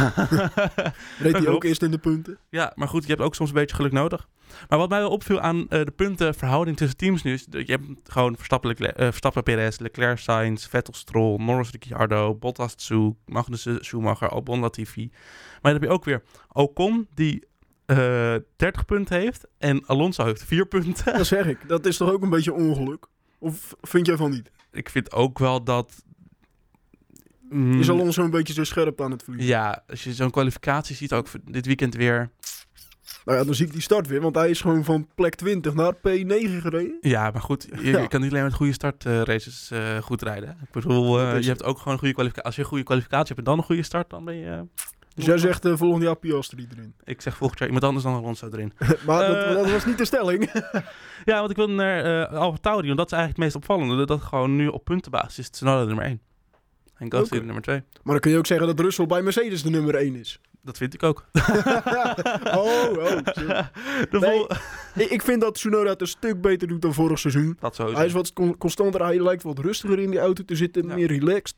Reed 1.18 1.32
hij 1.32 1.46
ook 1.46 1.64
eerst 1.64 1.82
in 1.82 1.90
de 1.90 1.98
punten. 1.98 2.38
Ja, 2.48 2.72
maar 2.74 2.88
goed, 2.88 3.02
je 3.02 3.08
hebt 3.08 3.20
ook 3.22 3.34
soms 3.34 3.48
een 3.48 3.54
beetje 3.54 3.76
geluk 3.76 3.92
nodig. 3.92 4.28
Maar 4.68 4.78
wat 4.78 4.88
mij 4.88 4.98
wel 4.98 5.10
opviel 5.10 5.40
aan 5.40 5.68
eh, 5.68 5.84
de 5.84 5.90
puntenverhouding 5.90 6.76
tussen 6.76 6.96
teams 6.96 7.22
nu 7.22 7.32
is... 7.32 7.44
dat 7.44 7.66
je 7.66 7.72
hebt 7.72 7.84
gewoon 8.12 8.36
Verstappen, 8.36 8.68
Leclerc, 8.68 8.96
eh, 8.96 9.06
Verstappen 9.06 9.42
Perez, 9.42 9.78
Leclerc 9.78 10.18
Sainz, 10.18 10.66
Vettel 10.66 10.94
Stroll, 10.94 11.36
Norris 11.36 11.70
Ricciardo, 11.70 12.34
Bottas 12.34 12.74
Tsu, 12.74 13.14
Magnussen 13.26 13.84
Schumacher, 13.84 14.28
Albon 14.28 14.60
Latifi. 14.60 15.08
Maar 15.10 15.72
dan 15.72 15.72
heb 15.72 15.82
je 15.82 15.88
ook 15.88 16.04
weer 16.04 16.22
Ocon 16.52 17.08
die 17.14 17.46
eh 17.88 18.34
30 18.56 18.84
punten 18.84 19.18
heeft 19.18 19.46
en 19.58 19.86
Alonso 19.86 20.24
heeft 20.24 20.44
4 20.44 20.66
punten. 20.66 21.12
Dat 21.16 21.26
zeg 21.26 21.46
ik. 21.46 21.58
Dat 21.68 21.86
is 21.86 21.96
toch 21.96 22.10
ook 22.12 22.22
een 22.22 22.30
beetje 22.30 22.52
ongeluk? 22.52 23.06
Of 23.38 23.74
vind 23.80 24.06
jij 24.06 24.16
van 24.16 24.30
niet? 24.30 24.50
Ik 24.72 24.88
vind 24.88 25.12
ook 25.12 25.38
wel 25.38 25.64
dat... 25.64 26.02
mm, 27.48 27.80
Is 27.80 27.90
Alonso 27.90 28.24
een 28.24 28.30
beetje 28.30 28.52
zo 28.52 28.64
scherp 28.64 29.00
aan 29.00 29.10
het 29.10 29.22
verliezen? 29.22 29.50
Ja, 29.50 29.82
als 29.88 30.04
je 30.04 30.12
zo'n 30.14 30.30
kwalificatie 30.30 30.96
ziet, 30.96 31.12
ook 31.12 31.28
dit 31.44 31.66
weekend 31.66 31.94
weer... 31.94 32.30
Nou 33.24 33.38
ja, 33.38 33.44
dan 33.44 33.54
zie 33.54 33.66
ik 33.66 33.72
die 33.72 33.80
start 33.82 34.06
weer. 34.06 34.20
Want 34.20 34.34
hij 34.34 34.50
is 34.50 34.60
gewoon 34.60 34.84
van 34.84 35.08
plek 35.14 35.34
20 35.34 35.74
naar 35.74 35.94
P9 35.94 36.60
gereden. 36.60 36.96
Ja, 37.00 37.30
maar 37.30 37.40
goed, 37.42 37.66
je, 37.80 37.90
Ja. 37.90 37.98
je 38.00 38.08
kan 38.08 38.20
niet 38.20 38.30
alleen 38.30 38.42
met 38.42 38.54
goede 38.54 38.72
startraces 38.72 39.70
eh 39.70 39.98
goed 39.98 40.22
rijden. 40.22 40.48
Ik 40.62 40.70
bedoel, 40.70 41.20
eh, 41.20 41.40
je 41.40 41.48
hebt 41.48 41.64
ook 41.64 41.78
gewoon 41.78 41.92
een 41.92 41.98
goede 41.98 42.14
kwalificatie. 42.14 42.46
Als 42.46 42.54
je 42.56 42.62
een 42.62 42.68
goede 42.68 42.84
kwalificatie 42.84 43.26
hebt 43.26 43.38
en 43.38 43.44
dan 43.44 43.58
een 43.58 43.64
goede 43.64 43.82
start, 43.82 44.10
dan 44.10 44.24
ben 44.24 44.34
je... 44.36 44.64
Dus 45.18 45.26
jij 45.26 45.38
zegt 45.38 45.64
eh, 45.64 45.76
volgend 45.76 46.02
jaar 46.02 46.16
Piastri 46.16 46.66
erin. 46.76 46.94
Ik 47.04 47.20
zeg 47.20 47.36
volgend 47.36 47.58
jaar 47.58 47.68
iemand 47.68 47.86
anders 47.86 48.04
dan 48.04 48.14
Alonso 48.14 48.48
erin. 48.52 48.72
maar 49.06 49.26
dat, 49.28 49.36
Eh. 49.44 49.54
dat 49.54 49.70
was 49.70 49.84
niet 49.86 49.98
de 49.98 50.04
stelling. 50.04 50.50
Ja, 51.24 51.38
want 51.38 51.50
ik 51.50 51.56
wil 51.56 51.70
naar 51.70 52.04
eh 52.30 52.38
Alfa 52.38 52.58
Tauri, 52.60 52.86
want 52.86 52.98
dat 52.98 53.06
is 53.06 53.12
eigenlijk 53.12 53.28
het 53.28 53.38
meest 53.38 53.54
opvallende. 53.70 54.06
Dat 54.06 54.22
gewoon 54.22 54.56
nu 54.56 54.68
op 54.68 54.84
puntenbasis 54.84 55.38
is 55.38 55.48
Tsunoda 55.48 55.84
nummer 55.84 56.04
1. 56.04 56.20
En 56.96 57.12
Gasly 57.12 57.38
de 57.38 57.44
nummer 57.44 57.62
2. 57.62 57.76
maar 58.02 58.12
dan 58.12 58.20
kun 58.20 58.30
je 58.30 58.38
ook 58.38 58.46
zeggen 58.46 58.66
dat 58.66 58.80
Russell 58.80 59.06
bij 59.06 59.22
Mercedes 59.22 59.62
de 59.62 59.70
nummer 59.70 59.94
1 59.94 60.14
is. 60.16 60.40
Dat 60.62 60.76
vind 60.76 60.94
ik 60.94 61.02
ook. 61.02 61.26
oh, 62.44 62.92
oh. 62.96 63.20
Nee. 64.94 65.08
Ik 65.08 65.22
vind 65.22 65.40
dat 65.40 65.54
Tsunoda 65.54 65.90
het 65.90 66.00
een 66.00 66.06
stuk 66.06 66.40
beter 66.40 66.68
doet 66.68 66.82
dan 66.82 66.94
vorig 66.94 67.18
seizoen. 67.18 67.56
Dat 67.60 67.74
sowieso. 67.74 67.96
Hij 67.98 68.06
is 68.06 68.12
wat 68.12 68.32
con- 68.32 68.56
constanter, 68.58 69.02
hij 69.04 69.22
lijkt 69.22 69.42
wat 69.42 69.58
rustiger 69.58 69.98
in 69.98 70.10
die 70.10 70.18
auto 70.20 70.44
te 70.44 70.56
zitten, 70.56 70.86
Ja. 70.88 70.94
meer 70.94 71.06
relaxed. 71.06 71.54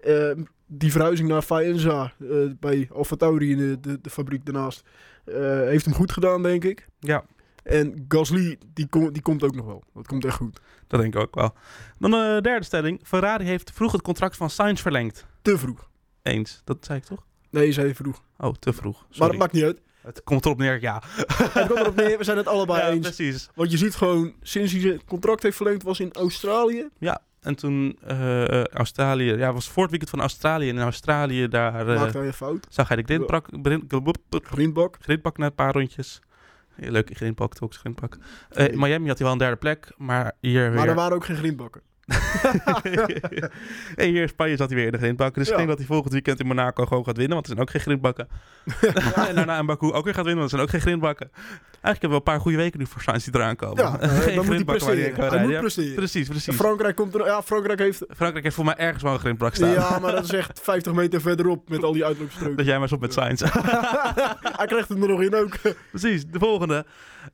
Eh, 0.00 0.30
die 0.66 0.92
verhuizing 0.92 1.28
naar 1.28 1.42
Faenza 1.42 2.12
eh, 2.20 2.28
bij 2.60 2.88
AlphaTauri 2.94 3.50
in 3.50 3.56
de, 3.58 3.80
de, 3.80 4.00
de 4.00 4.10
fabriek 4.10 4.44
daarnaast 4.44 4.82
eh, 5.24 5.34
heeft 5.44 5.84
hem 5.84 5.94
goed 5.94 6.12
gedaan, 6.12 6.42
denk 6.42 6.64
ik. 6.64 6.88
Ja, 7.00 7.24
En 7.62 8.04
Gasly, 8.08 8.58
die, 8.74 8.86
kom- 8.86 9.12
die 9.12 9.22
komt 9.22 9.42
ook 9.42 9.54
nog 9.54 9.66
wel. 9.66 9.82
Dat 9.94 10.06
komt 10.06 10.24
echt 10.24 10.36
goed. 10.36 10.60
dat 10.86 11.00
denk 11.00 11.14
ik 11.14 11.20
ook 11.20 11.34
wel. 11.34 11.54
Dan 11.98 12.10
de 12.10 12.38
derde 12.42 12.64
stelling. 12.64 13.00
Ferrari 13.02 13.44
heeft 13.44 13.70
vroeg 13.74 13.92
het 13.92 14.02
contract 14.02 14.36
van 14.36 14.50
Sainz 14.50 14.80
verlengd. 14.82 15.26
Te 15.42 15.58
vroeg. 15.58 15.90
Eens. 16.22 16.62
Dat 16.64 16.76
zei 16.84 16.98
ik 16.98 17.04
toch? 17.04 17.26
Nee, 17.50 17.72
zei 17.72 17.94
vroeg. 17.94 18.22
Oh, 18.38 18.54
te 18.54 18.72
vroeg. 18.72 18.98
Maar 19.00 19.06
Sorry. 19.10 19.30
dat 19.30 19.40
maakt 19.40 19.52
niet 19.52 19.64
uit. 19.64 19.80
Het 20.02 20.22
komt 20.24 20.44
erop 20.44 20.58
neer, 20.58 20.80
ja. 20.80 21.02
Het 21.26 21.66
komt 21.66 21.80
erop 21.80 21.96
neer, 21.96 22.18
we 22.18 22.24
zijn 22.24 22.36
het 22.36 22.46
allebei 22.46 22.80
ja, 22.82 22.88
eens. 22.88 23.00
precies. 23.00 23.48
Want 23.54 23.70
je 23.70 23.76
ziet 23.76 23.94
gewoon, 23.94 24.34
sinds 24.42 24.72
hij 24.72 24.80
zijn 24.80 25.04
contract 25.04 25.42
heeft 25.42 25.56
verlengd, 25.56 25.82
was 25.82 26.00
in 26.00 26.12
Australië. 26.12 26.88
Ja, 26.98 27.20
en 27.40 27.54
toen 27.56 27.98
eh, 28.06 28.64
Australië, 28.64 29.32
ja, 29.32 29.52
was 29.52 29.68
voor 29.68 29.82
het 29.82 29.90
weekend 29.90 30.10
van 30.10 30.20
Australië. 30.20 30.68
En 30.68 30.76
in 30.76 30.82
Australië, 30.82 31.48
daar 31.48 31.88
eh, 31.88 31.96
maakte 32.00 32.18
hij 32.18 32.26
een 32.26 32.32
fout. 32.32 32.66
zag 32.70 32.88
hij 32.88 32.96
de 32.96 33.02
grindbak, 33.02 33.46
grind- 33.62 33.84
grind- 33.88 34.46
Greenbak. 34.46 34.96
grindbak 35.00 35.38
na 35.38 35.46
een 35.46 35.54
paar 35.54 35.72
rondjes. 35.72 36.20
Heel 36.74 36.90
leuk, 36.90 37.10
grindbak, 37.12 37.54
toch, 37.54 37.74
grindbak. 37.74 38.18
Eh, 38.50 38.68
in 38.68 38.78
Miami 38.78 39.08
had 39.08 39.16
hij 39.18 39.26
wel 39.26 39.32
een 39.32 39.38
derde 39.42 39.56
plek, 39.56 39.92
maar 39.96 40.32
hier 40.40 40.62
Maar 40.62 40.80
weer... 40.80 40.88
er 40.88 40.94
waren 40.94 41.16
ook 41.16 41.24
geen 41.24 41.36
greenbakken. 41.36 41.82
en 43.96 44.08
hier 44.08 44.22
in 44.22 44.28
Spanje 44.28 44.56
zat 44.56 44.68
hij 44.68 44.76
weer 44.76 44.86
in 44.86 44.92
de 44.92 44.98
grindbakken. 44.98 45.40
Dus 45.42 45.50
ik 45.50 45.56
denk 45.56 45.68
dat 45.68 45.78
hij 45.78 45.86
volgend 45.86 46.12
weekend 46.12 46.40
in 46.40 46.46
Monaco 46.46 46.86
gewoon 46.86 47.04
gaat 47.04 47.16
winnen, 47.16 47.34
want 47.34 47.46
er 47.46 47.52
zijn 47.52 47.62
ook 47.66 47.70
geen 47.70 47.80
grindbakken. 47.80 48.28
en 49.28 49.34
daarna 49.34 49.58
in 49.58 49.66
Baku 49.66 49.92
ook 49.92 50.04
weer 50.04 50.14
gaat 50.14 50.24
winnen, 50.24 50.38
want 50.48 50.52
er 50.52 50.58
zijn 50.58 50.62
ook 50.62 50.70
geen 50.70 50.80
grindbakken. 50.80 51.30
Eigenlijk 51.82 52.00
hebben 52.00 52.10
we 52.10 52.14
een 52.16 52.22
paar 52.22 52.40
goede 52.40 52.56
weken 52.56 52.78
nu 52.78 52.86
voor 52.86 53.02
Sainz 53.02 53.24
die 53.24 53.34
eraan 53.34 53.56
komen. 53.56 53.84
Ja, 53.84 54.00
eh, 54.00 54.24
dan 54.36 54.44
moet 54.44 54.54
hij 54.54 54.64
presteren. 54.64 54.98
Hij 54.98 55.10
rijden. 55.12 55.40
moet 55.42 55.50
Ja, 55.50 55.60
presteren. 55.60 55.94
Precies, 55.94 56.28
precies. 56.28 56.54
Frankrijk 56.56 56.96
komt 56.96 57.14
er... 57.14 57.24
Ja, 57.24 57.42
Frankrijk 57.42 57.78
heeft... 57.78 58.04
Frankrijk 58.08 58.44
heeft 58.44 58.54
voor 58.56 58.64
mij 58.64 58.76
ergens 58.76 59.02
wel 59.02 59.12
een 59.12 59.18
grindbak 59.18 59.54
staan. 59.54 59.70
Ja, 59.70 59.98
maar 59.98 60.12
dat 60.12 60.24
is 60.24 60.32
echt 60.32 60.60
50 60.62 60.92
meter 60.92 61.20
verderop 61.20 61.68
met 61.68 61.82
al 61.82 61.92
die 61.92 62.04
uitloopstroken. 62.04 62.56
Dat 62.56 62.66
jij 62.66 62.74
maar 62.74 62.82
eens 62.82 62.92
op 62.92 63.00
met 63.00 63.12
Sainz. 63.12 63.40
Hij 64.58 64.66
krijgt 64.66 64.88
hem 64.88 65.02
er 65.02 65.08
nog 65.08 65.22
in 65.22 65.34
ook. 65.34 65.56
Precies, 65.90 66.24
de 66.26 66.38
volgende. 66.38 66.84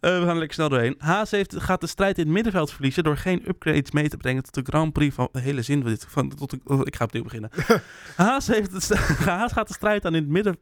Eh, 0.01 0.11
we 0.11 0.19
gaan 0.19 0.29
er 0.29 0.35
lekker 0.35 0.55
snel 0.55 0.69
doorheen. 0.69 0.95
Haas 0.99 1.31
heeft, 1.31 1.55
gaat 1.59 1.81
de 1.81 1.87
strijd 1.87 2.19
in 2.19 2.25
het 2.25 2.33
middenveld 2.33 2.73
verliezen 2.73 3.05
door 3.05 3.17
geen 3.17 3.43
upgrades 3.49 3.91
mee 3.91 4.09
te 4.09 4.17
brengen 4.17 4.43
tot 4.43 4.55
de 4.55 4.63
Grand 4.65 4.93
Prix 4.93 5.15
van 5.15 5.29
de 5.33 5.41
hele 5.41 5.63
zin 5.63 5.81
van 5.83 5.91
dit. 5.91 6.07
Van, 6.09 6.29
tot 6.29 6.55
oh, 6.65 6.81
ik 6.85 6.97
ga 6.97 7.05
opnieuw 7.05 7.23
beginnen. 7.23 7.51
Haas, 8.17 8.47
heeft 8.47 8.95
Haas 9.25 9.53
gaat 9.53 9.69
de 9.69 9.75
strijd 9.75 10.05
aan 10.05 10.15
in 10.15 10.23
het 10.23 10.31
midden. 10.33 10.59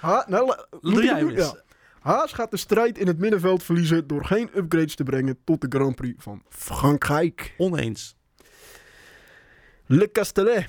Ha, 0.00 0.24
nou, 0.28 0.46
moet 0.80 0.94
Doe 0.94 1.04
jij 1.04 1.12
het 1.14 1.18
hem 1.18 1.28
doen? 1.28 1.36
eens. 1.38 1.46
Ja. 1.52 1.64
Haas 2.06 2.32
gaat 2.32 2.50
de 2.50 2.56
strijd 2.56 2.98
in 2.98 3.06
het 3.06 3.18
middenveld 3.18 3.62
verliezen 3.62 4.06
door 4.06 4.24
geen 4.24 4.50
upgrades 4.54 4.94
te 4.94 5.02
brengen 5.02 5.38
tot 5.44 5.60
de 5.60 5.66
Grand 5.68 5.94
Prix 5.94 6.22
van 6.22 6.42
Frankrijk. 6.48 7.54
Oneens. 7.56 8.16
Le 9.86 10.10
Castellet. 10.12 10.68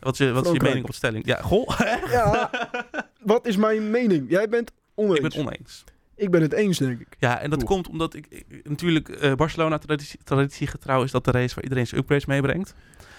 Wat 0.00 0.12
is 0.12 0.18
je, 0.18 0.32
wat 0.32 0.46
is 0.46 0.52
je 0.52 0.60
mening 0.60 0.84
op 0.84 0.90
de 0.90 0.96
stelling? 0.96 1.26
Ja, 1.26 1.42
goh. 1.42 1.78
Ja, 2.10 2.50
wat 3.20 3.46
is 3.46 3.56
mijn 3.56 3.90
mening? 3.90 4.30
Jij 4.30 4.48
bent 4.48 4.72
oneens. 4.94 5.16
ik 5.16 5.22
ben 5.22 5.30
het 5.30 5.40
oneens. 5.40 5.84
Ik 6.18 6.30
ben 6.30 6.42
het 6.42 6.52
eens, 6.52 6.78
denk 6.78 7.00
ik. 7.00 7.16
Ja, 7.18 7.38
en 7.40 7.50
dat 7.50 7.64
komt 7.64 7.88
omdat 7.88 8.14
ik, 8.14 8.26
ik- 8.28 8.68
natuurlijk 8.68 9.08
eh, 9.08 9.34
Barcelona 9.34 9.78
traditie, 9.78 10.18
traditiegetrouw 10.24 11.02
is 11.02 11.10
dat 11.10 11.24
de 11.24 11.30
race 11.30 11.54
waar 11.54 11.62
iedereen 11.64 11.86
zijn 11.86 12.00
upgrades 12.00 12.26
meebrengt. 12.26 12.74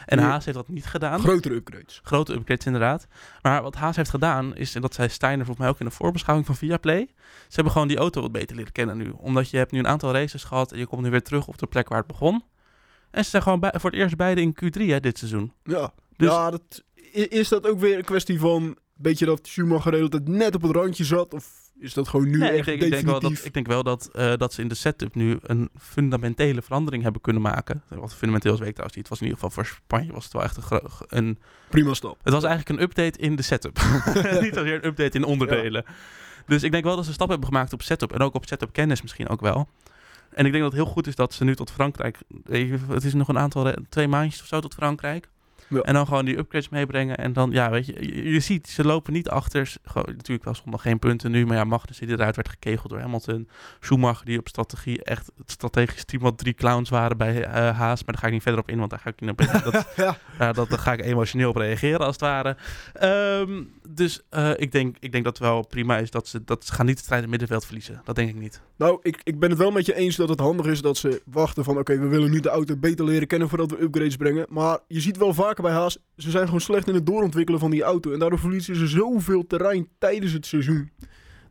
En. 0.05 0.19
Haas 0.19 0.45
heeft 0.45 0.57
dat 0.57 0.67
niet 0.67 0.85
gedaan. 0.85 1.19
Grotere 1.19 1.55
upgrades. 1.55 1.99
Grote 2.03 2.33
upgrades 2.33 2.65
inderdaad. 2.65 3.07
Maar 3.41 3.61
wat 3.61 3.75
Haas 3.75 3.95
heeft 3.95 4.09
gedaan, 4.09 4.55
is, 4.55 4.75
en 4.75 4.81
dat 4.81 4.93
zei 4.93 5.09
Steiner 5.09 5.45
volgens 5.45 5.65
mij 5.65 5.73
ook 5.75 5.79
in 5.79 5.85
de 5.85 5.91
voorbeschouwing 5.91 6.47
van 6.47 6.55
Viaplay, 6.55 7.07
ze 7.47 7.55
hebben 7.55 7.71
gewoon 7.73 7.87
die 7.87 7.97
auto 7.97 8.21
wat 8.21 8.31
beter 8.31 8.55
leren 8.55 8.71
kennen 8.71 8.97
nu. 8.97 9.09
Omdat 9.17 9.49
je 9.49 9.57
hebt 9.57 9.71
nu 9.71 9.79
een 9.79 9.87
aantal 9.87 10.11
races 10.13 10.43
gehad 10.43 10.71
en 10.71 10.77
je 10.79 10.85
komt 10.87 11.01
nu 11.01 11.09
weer 11.09 11.23
terug 11.23 11.47
op 11.47 11.57
de 11.57 11.67
plek 11.67 11.89
waar 11.89 11.97
het 11.97 12.07
begon. 12.07 12.43
En 13.11 13.23
ze 13.23 13.29
zijn 13.29 13.43
gewoon 13.43 13.59
bij, 13.59 13.73
voor 13.75 13.89
het 13.89 13.99
eerst 13.99 14.15
beide 14.15 14.41
in 14.41 14.55
Q3 14.63 14.81
hè, 14.85 14.99
dit 14.99 15.17
seizoen. 15.17 15.53
Ja, 15.63 15.93
Dus- 16.17 16.29
ja 16.29 16.49
dat, 16.51 16.83
is 17.13 17.47
dat 17.49 17.67
ook 17.67 17.79
weer 17.79 17.97
een 17.97 18.03
kwestie 18.03 18.39
van... 18.39 18.77
Beetje 19.01 19.25
dat 19.25 19.47
Schumacher 19.47 19.91
de 19.91 19.97
hele 19.97 20.09
tijd 20.09 20.27
net 20.27 20.55
op 20.55 20.61
het 20.61 20.71
randje 20.71 21.03
zat? 21.03 21.33
Of 21.33 21.68
is 21.79 21.93
dat 21.93 22.07
gewoon 22.07 22.29
nu 22.29 22.37
Nee, 22.37 22.49
ik, 22.51 22.55
echt 22.57 22.65
denk, 22.65 22.81
ik, 22.81 22.91
denk 22.91 23.05
wel 23.05 23.19
dat, 23.19 23.45
ik 23.45 23.53
denk 23.53 23.67
wel 23.67 23.83
dat, 23.83 24.09
eh, 24.13 24.33
dat 24.37 24.53
ze 24.53 24.61
in 24.61 24.67
de 24.67 24.75
setup 24.75 25.15
nu 25.15 25.37
een 25.41 25.69
fundamentele 25.79 26.61
verandering 26.61 27.03
hebben 27.03 27.21
kunnen 27.21 27.41
maken. 27.41 27.83
Wat 27.87 28.13
fundamenteel 28.15 28.53
is 28.53 28.59
weet 28.59 28.67
ik 28.67 28.73
trouwens 28.75 28.97
niet. 28.97 29.09
Het 29.09 29.19
was 29.19 29.27
in 29.27 29.33
ieder 29.33 29.41
geval 29.43 29.63
voor 29.63 29.73
Spanje 29.85 30.11
was 30.11 30.23
het 30.23 30.33
wel 30.33 30.43
echt 30.43 30.57
een, 30.57 30.81
een 31.07 31.39
Prima 31.69 31.93
stap. 31.93 32.17
Het 32.23 32.33
was 32.33 32.43
eigenlijk 32.43 32.79
een 32.79 32.85
update 32.85 33.19
in 33.19 33.35
de 33.35 33.41
setup. 33.41 33.77
Niet 34.41 34.53
zozeer 34.53 34.73
een 34.75 34.85
update 34.85 35.17
in 35.17 35.23
onderdelen. 35.23 35.85
Dus 36.47 36.63
ik 36.63 36.71
denk 36.71 36.83
wel 36.83 36.95
dat 36.95 37.05
ze 37.05 37.13
stappen 37.13 37.35
hebben 37.37 37.53
gemaakt 37.53 37.73
op 37.73 37.81
setup. 37.81 38.13
En 38.13 38.19
ook 38.19 38.33
op 38.35 38.47
setup 38.47 38.73
kennis 38.73 39.01
misschien 39.01 39.27
ook 39.29 39.41
wel. 39.41 39.69
En 40.29 40.45
ik 40.45 40.51
denk 40.51 40.63
dat 40.63 40.73
het 40.73 40.81
heel 40.83 40.91
goed 40.91 41.07
is 41.07 41.15
dat 41.15 41.33
ze 41.33 41.43
nu 41.43 41.55
tot 41.55 41.71
Frankrijk... 41.71 42.17
even- 42.49 42.89
Het 42.89 43.03
is 43.03 43.13
nog 43.13 43.27
een 43.27 43.37
aantal... 43.39 43.63
re- 43.67 43.75
Twee 43.89 44.07
maandjes 44.07 44.41
of 44.41 44.47
zo 44.47 44.59
tot 44.59 44.73
Frankrijk. 44.73 45.29
Ja. 45.69 45.81
En 45.81 45.93
dan 45.93 46.07
gewoon 46.07 46.25
die 46.25 46.37
upgrades 46.37 46.69
meebrengen. 46.69 47.17
En 47.17 47.33
dan, 47.33 47.51
ja, 47.51 47.69
weet 47.69 47.85
je... 47.85 47.93
Je, 48.15 48.31
je 48.31 48.39
ziet, 48.39 48.67
ze 48.67 48.83
lopen 48.83 49.13
niet 49.13 49.29
achter. 49.29 49.73
Gewoon, 49.83 50.05
natuurlijk 50.07 50.43
wel 50.43 50.55
zondag 50.55 50.81
geen 50.81 50.99
punten 50.99 51.31
nu. 51.31 51.45
Maar 51.45 51.57
ja, 51.57 51.63
Magnussen 51.63 52.07
die 52.07 52.15
eruit 52.15 52.35
werd 52.35 52.49
gekegeld 52.49 52.89
door 52.89 52.99
Hamilton. 52.99 53.49
Schumacher 53.79 54.25
die 54.25 54.39
op 54.39 54.47
strategie 54.47 55.03
echt 55.03 55.31
het 55.37 55.51
strategisch 55.51 56.03
team 56.05 56.21
wat 56.21 56.37
drie 56.37 56.53
clowns 56.53 56.89
waren 56.89 57.17
bij 57.17 57.43
eh, 57.43 57.53
Haas. 57.53 58.03
Maar 58.03 58.13
daar 58.13 58.17
ga 58.21 58.27
ik 58.27 58.33
niet 58.33 58.43
verder 58.43 58.61
op 58.61 58.69
in, 58.69 58.77
want 58.77 58.89
daar 58.89 58.99
ga 58.99 59.09
ik 59.09 59.21
niet 59.21 59.29
op 59.29 59.41
in. 59.41 59.47
Dat, 59.63 59.87
Ja. 60.39 60.53
dat, 60.53 60.69
daar 60.69 60.79
ga 60.79 60.93
ik 60.93 61.01
emotioneel 61.01 61.49
op 61.49 61.55
reageren 61.55 61.99
als 61.99 62.15
het 62.15 62.21
ware. 62.21 62.57
Ehm, 62.93 63.63
dus 63.89 64.21
eh, 64.29 64.51
ik, 64.55 64.71
denk, 64.71 64.95
ik 64.99 65.11
denk 65.11 65.23
dat 65.23 65.37
het 65.37 65.47
wel 65.47 65.67
prima 65.67 65.97
is 65.97 66.11
dat 66.11 66.27
ze, 66.27 66.43
dat 66.43 66.65
ze 66.65 66.73
gaan 66.73 66.85
niet 66.85 66.97
de 66.97 67.03
strijd 67.03 67.23
in 67.23 67.29
het 67.29 67.39
middenveld 67.39 67.65
verliezen. 67.65 68.01
Dat 68.05 68.15
denk 68.15 68.29
ik 68.29 68.35
niet. 68.35 68.61
Nou, 68.75 68.99
ik, 69.01 69.21
ik 69.23 69.39
ben 69.39 69.49
het 69.49 69.59
wel 69.59 69.71
met 69.71 69.85
je 69.85 69.95
eens 69.95 70.15
dat 70.15 70.29
het 70.29 70.39
handig 70.39 70.65
is 70.65 70.81
dat 70.81 70.97
ze 70.97 71.21
wachten 71.25 71.63
van... 71.63 71.77
Oké, 71.77 71.99
we 71.99 72.07
willen 72.07 72.31
nu 72.31 72.39
de 72.39 72.49
auto 72.49 72.75
beter 72.77 73.05
leren 73.05 73.27
kennen 73.27 73.49
voordat 73.49 73.71
we 73.71 73.81
upgrades 73.81 74.15
brengen. 74.15 74.45
Maar 74.49 74.79
je 74.87 74.99
ziet 74.99 75.17
wel 75.17 75.33
bij 75.63 75.71
Haas, 75.71 75.97
ze 76.17 76.29
zijn 76.29 76.45
gewoon 76.45 76.61
slecht 76.61 76.87
in 76.87 76.93
het 76.93 77.05
doorontwikkelen 77.05 77.59
van 77.59 77.71
die 77.71 77.83
auto. 77.83 78.11
En 78.11 78.19
daardoor 78.19 78.39
verliezen 78.39 78.75
ze 78.75 78.87
zoveel 78.87 79.47
terrein 79.47 79.87
tijdens 79.97 80.33
het 80.33 80.45
seizoen. 80.45 80.91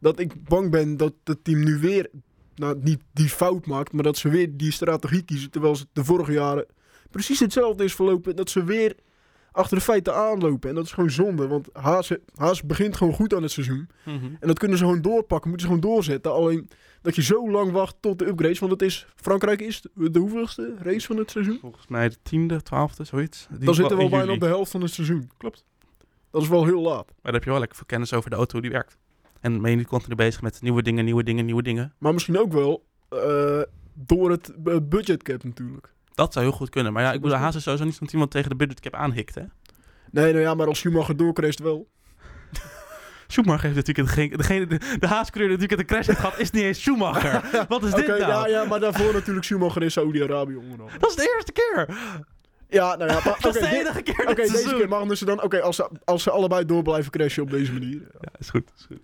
Dat 0.01 0.19
ik 0.19 0.45
bang 0.45 0.71
ben 0.71 0.97
dat 0.97 1.13
het 1.25 1.45
team 1.45 1.65
nu 1.65 1.79
weer, 1.79 2.11
nou 2.55 2.79
niet 2.83 3.03
die 3.13 3.29
fout 3.29 3.67
maakt... 3.67 3.93
maar 3.93 4.03
dat 4.03 4.17
ze 4.17 4.29
weer 4.29 4.57
die 4.57 4.73
strategie 4.73 5.23
kiezen. 5.23 5.51
Terwijl 5.51 5.77
ze 5.77 5.87
de 5.93 6.05
vorige 6.05 6.33
jaren 6.33 6.67
precies 7.11 7.41
hetzelfde 7.41 7.85
is 7.85 7.95
verlopen. 7.95 8.37
Dat 8.37 8.51
ze 8.51 8.65
weer 8.65 8.97
achter 9.53 9.77
de 9.77 9.83
feiten 9.83 10.15
aanlopen. 10.15 10.69
En 10.69 10.75
dat 10.75 10.85
is 10.85 10.93
gewoon 10.93 11.11
zonde, 11.11 11.47
want 11.47 11.69
Haas, 11.73 12.13
Haas 12.35 12.63
begint 12.63 12.97
gewoon 12.97 13.15
goed 13.15 13.35
aan 13.35 13.43
het 13.43 13.51
seizoen. 13.51 13.89
En 14.41 14.47
dat 14.47 14.59
kunnen 14.59 14.79
ze 14.79 14.85
gewoon 14.85 15.03
doorpakken, 15.03 15.51
moeten 15.51 15.69
ze 15.69 15.75
gewoon 15.75 15.93
doorzetten. 15.93 16.33
Alleen 16.33 16.69
dat 17.09 17.17
je 17.17 17.23
zo 17.23 17.51
lang 17.51 17.71
wacht 17.71 17.97
tot 18.01 18.19
de 18.19 18.27
upgrades. 18.27 18.59
Want 18.59 18.73
het 18.73 18.83
is, 18.83 19.07
Frankrijk 19.15 19.61
is 19.61 19.83
de, 19.95 20.19
hoeveelste 20.19 20.75
race 20.83 21.07
van 21.07 21.17
het 21.17 21.31
seizoen? 21.31 21.59
Volgens 21.61 21.87
mij 21.87 22.09
de 22.09 22.17
tiende, 22.23 22.63
twaalfde, 22.63 23.05
zoiets. 23.05 23.47
Die 23.51 23.65
Dan 23.65 23.75
zitten 23.75 23.97
we 23.97 24.03
al 24.03 24.09
bijna 24.09 24.33
op 24.33 24.41
de 24.41 24.47
helft 24.47 24.71
van 24.71 24.81
het 24.83 24.91
seizoen. 24.91 25.31
Klopt. 25.37 25.65
Dat 26.31 26.43
is 26.43 26.49
wel 26.49 26.65
heel 26.65 26.81
laat. 26.81 27.07
Maar 27.07 27.17
dan 27.23 27.35
heb 27.35 27.45
je 27.45 27.51
wel 27.51 27.59
lekker 27.59 27.77
veel 27.77 27.87
kennis 27.87 28.13
over 28.13 28.31
de 28.31 28.37
auto 28.37 28.53
hoe 28.53 28.61
die 28.61 28.71
werkt. 28.71 28.97
En 29.41 29.63
ben 29.63 29.71
je 29.71 29.77
niet 29.77 29.87
continu 29.87 30.15
bezig 30.15 30.43
met 30.43 30.63
nieuwe 30.63 30.83
dingen, 30.83 31.05
nieuwe 31.05 31.23
dingen, 31.23 31.45
nieuwe 31.45 31.63
dingen. 31.63 31.95
Maar 31.99 32.13
misschien 32.13 32.39
ook 32.39 32.53
wel 32.53 32.85
eh, 33.09 33.63
door 33.95 34.31
het 34.31 34.53
eh, 34.65 34.77
budgetcap 34.83 35.45
natuurlijk. 35.45 35.93
Dat 36.15 36.33
zou 36.33 36.45
heel 36.45 36.55
goed 36.55 36.69
kunnen. 36.69 36.93
Maar 36.93 37.03
ja, 37.03 37.13
ik 37.13 37.21
bedoel, 37.21 37.37
Haas 37.37 37.55
is 37.55 37.63
sowieso 37.63 37.85
niet 37.85 37.95
zo'n 37.95 38.09
iemand 38.13 38.31
tegen 38.31 38.49
de 38.49 38.57
budgetcap 38.57 38.95
aanhikt, 38.95 39.35
hè? 39.35 39.43
Nee, 40.11 40.33
nou 40.33 40.45
ja, 40.45 40.55
maar 40.55 40.67
als 40.67 40.79
Schumacher 40.79 41.17
doorcrasht 41.17 41.59
wel. 41.59 41.89
Schumacher 43.33 43.65
heeft 43.65 43.87
natuurlijk 43.87 44.09
geen, 44.09 44.31
degene, 44.31 44.67
de, 44.67 44.97
de 44.99 45.07
haascoureur 45.07 45.49
die 45.49 45.59
natuurlijk 45.59 45.91
een 45.91 45.97
crash 45.97 46.07
heeft 46.07 46.19
gehad, 46.19 46.39
is 46.39 46.51
niet 46.51 46.63
eens 46.63 46.81
Schumacher. 46.81 47.43
Wat 47.69 47.83
is 47.83 47.93
dit 47.93 48.07
nou? 48.07 48.21
ja, 48.21 48.47
ja, 48.47 48.65
maar 48.65 48.81
daarvoor 48.81 49.13
natuurlijk 49.13 49.47
Schumacher 49.47 49.83
in 49.83 49.91
Saudi-Arabië 49.91 50.57
onder 50.57 50.81
andere. 50.81 50.99
Dat 50.99 51.11
is 51.11 51.17
de 51.17 51.33
eerste 51.35 51.53
keer. 51.53 51.97
Ja, 52.69 52.97
nou 52.97 53.11
ja, 53.11 53.21
maar 53.25 53.39
Dat 53.41 53.57
is 53.57 53.61
oké, 53.63 53.71
de 53.71 53.79
enige 53.81 54.03
keer 54.03 54.21
Oké, 54.21 54.27
dit 54.27 54.37
deze 54.37 54.51
seizoen. 54.51 54.79
keer 54.79 54.89
mag 54.89 55.17
ze 55.17 55.25
dan... 55.25 55.43
Oké, 55.43 55.61
als, 55.61 55.77
ze, 55.77 55.91
als 56.05 56.23
ze 56.23 56.31
allebei 56.31 56.65
door 56.65 56.83
blijven 56.83 57.11
crashen 57.11 57.43
op 57.43 57.51
deze 57.51 57.73
manier. 57.73 58.01
ja. 58.01 58.19
Ja, 58.21 58.31
is 58.39 58.51
goed, 58.51 58.71
is 58.77 58.85
goed. 58.85 59.01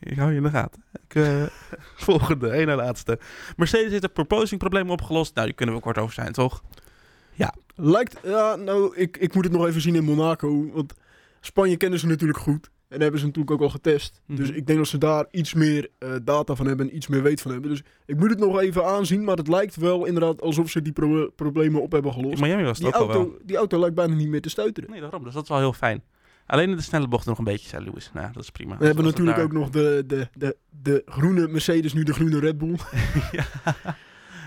Ik 0.00 0.16
hou 0.18 0.30
je 0.30 0.36
in 0.36 0.42
de 0.42 0.50
gaten. 0.50 0.84
Ik, 1.08 1.14
eh, 1.14 1.42
volgende, 2.06 2.48
één 2.48 2.66
na 2.66 2.76
laatste. 2.76 3.18
Mercedes 3.56 3.90
heeft 3.90 4.02
het 4.02 4.12
proposing 4.12 4.60
probleem 4.60 4.90
opgelost. 4.90 5.34
Nou, 5.34 5.46
die 5.46 5.56
kunnen 5.56 5.74
we 5.74 5.80
kort 5.80 5.98
over 5.98 6.14
zijn, 6.14 6.32
toch? 6.32 6.62
Lijkt... 7.80 8.16
Ja, 8.22 8.56
nou, 8.56 8.96
ik, 8.96 9.16
ik 9.16 9.34
moet 9.34 9.44
het 9.44 9.52
nog 9.52 9.66
even 9.66 9.80
zien 9.80 9.94
in 9.94 10.04
Monaco. 10.04 10.70
Want 10.72 10.94
Spanje 11.40 11.76
kennen 11.76 11.98
ze 11.98 12.06
natuurlijk 12.06 12.38
goed. 12.38 12.70
En 12.88 13.00
hebben 13.00 13.20
ze 13.20 13.26
natuurlijk 13.26 13.54
ook 13.54 13.60
al 13.62 13.68
getest. 13.70 14.20
Mhm. 14.26 14.36
Dus 14.38 14.50
ik 14.50 14.66
denk 14.66 14.78
dat 14.78 14.88
ze 14.88 14.98
daar 14.98 15.26
iets 15.30 15.54
meer 15.54 15.88
eh, 15.98 16.10
data 16.22 16.54
van 16.54 16.66
hebben 16.66 16.88
en 16.88 16.96
iets 16.96 17.06
meer 17.06 17.22
weet 17.22 17.40
van 17.40 17.50
hebben. 17.52 17.70
Dus 17.70 17.82
ik 18.06 18.16
moet 18.16 18.30
het 18.30 18.38
nog 18.38 18.60
even 18.60 18.86
aanzien. 18.86 19.24
Maar 19.24 19.36
het 19.36 19.48
lijkt 19.48 19.76
wel 19.76 20.04
inderdaad 20.04 20.40
alsof 20.42 20.70
ze 20.70 20.82
die 20.82 20.92
pro- 20.92 21.30
problemen 21.36 21.82
op 21.82 21.92
hebben 21.92 22.12
In 22.14 22.20
gelost. 22.20 22.40
Miami 22.42 22.62
was 22.62 22.78
het 22.78 22.86
Die 22.86 22.94
ook 22.94 23.00
al 23.00 23.06
wel. 23.08 23.16
auto, 23.16 23.38
die 23.44 23.56
auto 23.56 23.78
lijkt 23.78 23.94
bijna 23.94 24.14
niet 24.14 24.28
meer 24.28 24.40
te 24.40 24.48
stuiteren. 24.48 24.90
Nee, 24.90 25.00
daarom. 25.00 25.24
Dus 25.24 25.34
dat 25.34 25.42
is 25.42 25.48
wel 25.48 25.58
heel 25.58 25.72
fijn. 25.72 26.02
Alleen 26.46 26.70
in 26.70 26.76
de 26.76 26.82
snelle 26.82 27.08
bochten 27.08 27.28
nog 27.28 27.38
een 27.38 27.44
beetje, 27.44 27.68
zei 27.68 27.84
Lewis. 27.84 28.10
Nou, 28.14 28.32
dat 28.32 28.42
is 28.42 28.50
prima. 28.50 28.76
We 28.78 28.86
hebben 28.86 29.04
natuurlijk 29.04 29.36
daar- 29.36 29.44
ook 29.46 29.52
nog 29.52 29.70
de, 29.70 30.04
de, 30.06 30.28
de, 30.34 30.56
de 30.82 31.02
groene 31.06 31.48
Mercedes, 31.48 31.92
nu 31.92 32.02
de 32.02 32.12
groene 32.14 32.38
Red 32.38 32.58
Bull. 32.58 32.76
ja. 33.32 33.44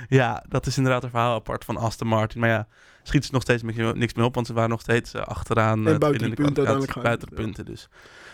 ja, 0.09 0.43
dat 0.49 0.65
is 0.65 0.77
inderdaad 0.77 1.03
een 1.03 1.09
verhaal 1.09 1.35
apart 1.35 1.65
van 1.65 1.77
Aston 1.77 2.07
Martin. 2.07 2.39
Maar 2.39 2.49
ja, 2.49 2.67
schiet 3.03 3.25
ze 3.25 3.31
nog 3.33 3.41
steeds 3.41 3.63
niks 3.63 3.77
meer- 3.77 3.97
niks 3.97 4.13
meer 4.13 4.25
op, 4.25 4.35
want 4.35 4.47
ze 4.47 4.53
waren 4.53 4.69
nog 4.69 4.81
steeds 4.81 5.13
eh, 5.13 5.21
achteraan. 5.21 5.87
En 5.87 5.93
eh, 5.93 5.99
buiten 5.99 6.23
in 6.23 6.29
de 6.29 6.35
punten 6.35 6.63
kwalificatie, 6.63 6.67
uiteindelijk 6.67 6.91
gaan. 6.91 7.03
Buiten 7.03 7.29
de 7.29 7.35
punten, 7.35 7.65
dus. 7.65 7.89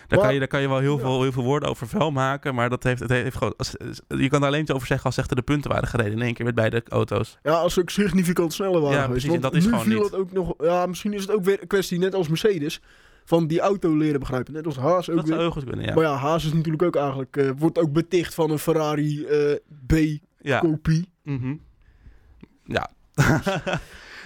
Daar, 0.08 0.18
kan 0.20 0.32
je, 0.32 0.38
daar 0.38 0.48
kan 0.48 0.60
je 0.60 0.68
wel 0.68 0.78
heel, 0.78 0.98
veel, 0.98 1.22
heel 1.22 1.32
veel 1.32 1.42
woorden 1.42 1.68
over 1.68 1.88
vuil 1.88 2.10
maken, 2.10 2.54
maar 2.54 2.70
dat 2.70 2.82
heeft, 2.82 3.00
het 3.00 3.10
heeft 3.10 3.36
gewoon... 3.36 3.54
Als, 3.56 3.74
je 4.08 4.28
kan 4.28 4.40
er 4.40 4.46
alleen 4.46 4.60
iets 4.60 4.72
over 4.72 4.86
zeggen 4.86 5.06
als 5.06 5.16
echt 5.16 5.34
de 5.36 5.42
punten 5.42 5.70
waren 5.70 5.88
gereden 5.88 6.12
in 6.12 6.22
één 6.22 6.34
keer 6.34 6.44
met 6.44 6.54
beide 6.54 6.82
auto's. 6.88 7.38
Ja, 7.42 7.52
als 7.52 7.74
ze 7.74 7.80
ook 7.80 7.90
significant 7.90 8.52
sneller 8.52 8.80
waren 8.80 8.98
Ja, 8.98 9.08
precies, 9.08 9.40
dat 9.40 9.54
is 9.54 9.64
nu 9.64 9.70
gewoon 9.70 9.84
viel 9.84 10.02
niet. 10.02 10.10
het 10.10 10.14
ook 10.20 10.32
nog... 10.32 10.54
Ja, 10.58 10.86
misschien 10.86 11.12
is 11.12 11.20
het 11.20 11.30
ook 11.30 11.44
weer 11.44 11.58
een 11.60 11.66
kwestie, 11.66 11.98
net 11.98 12.14
als 12.14 12.28
Mercedes, 12.28 12.80
van 13.24 13.46
die 13.46 13.60
auto 13.60 13.96
leren 13.96 14.20
begrijpen. 14.20 14.52
Net 14.52 14.66
als 14.66 14.76
Haas 14.76 15.10
ook 15.10 15.16
Dat 15.16 15.24
weer. 15.24 15.32
zou 15.32 15.40
heel 15.40 15.50
goed 15.50 15.64
kunnen, 15.64 15.84
ja. 15.86 15.94
Maar 15.94 16.04
ja, 16.04 16.14
Haas 16.14 16.44
is 16.44 16.52
natuurlijk 16.52 16.82
ook 16.82 16.96
eigenlijk... 16.96 17.36
eh, 17.36 17.50
wordt 17.56 17.78
ook 17.78 17.92
beticht 17.92 18.34
van 18.34 18.50
een 18.50 18.58
Ferrari 18.58 19.24
eh, 19.24 19.54
B-kopie. 19.86 21.08
Ja. 21.22 21.34
Mhm. 21.34 21.54
Ja. 22.64 22.90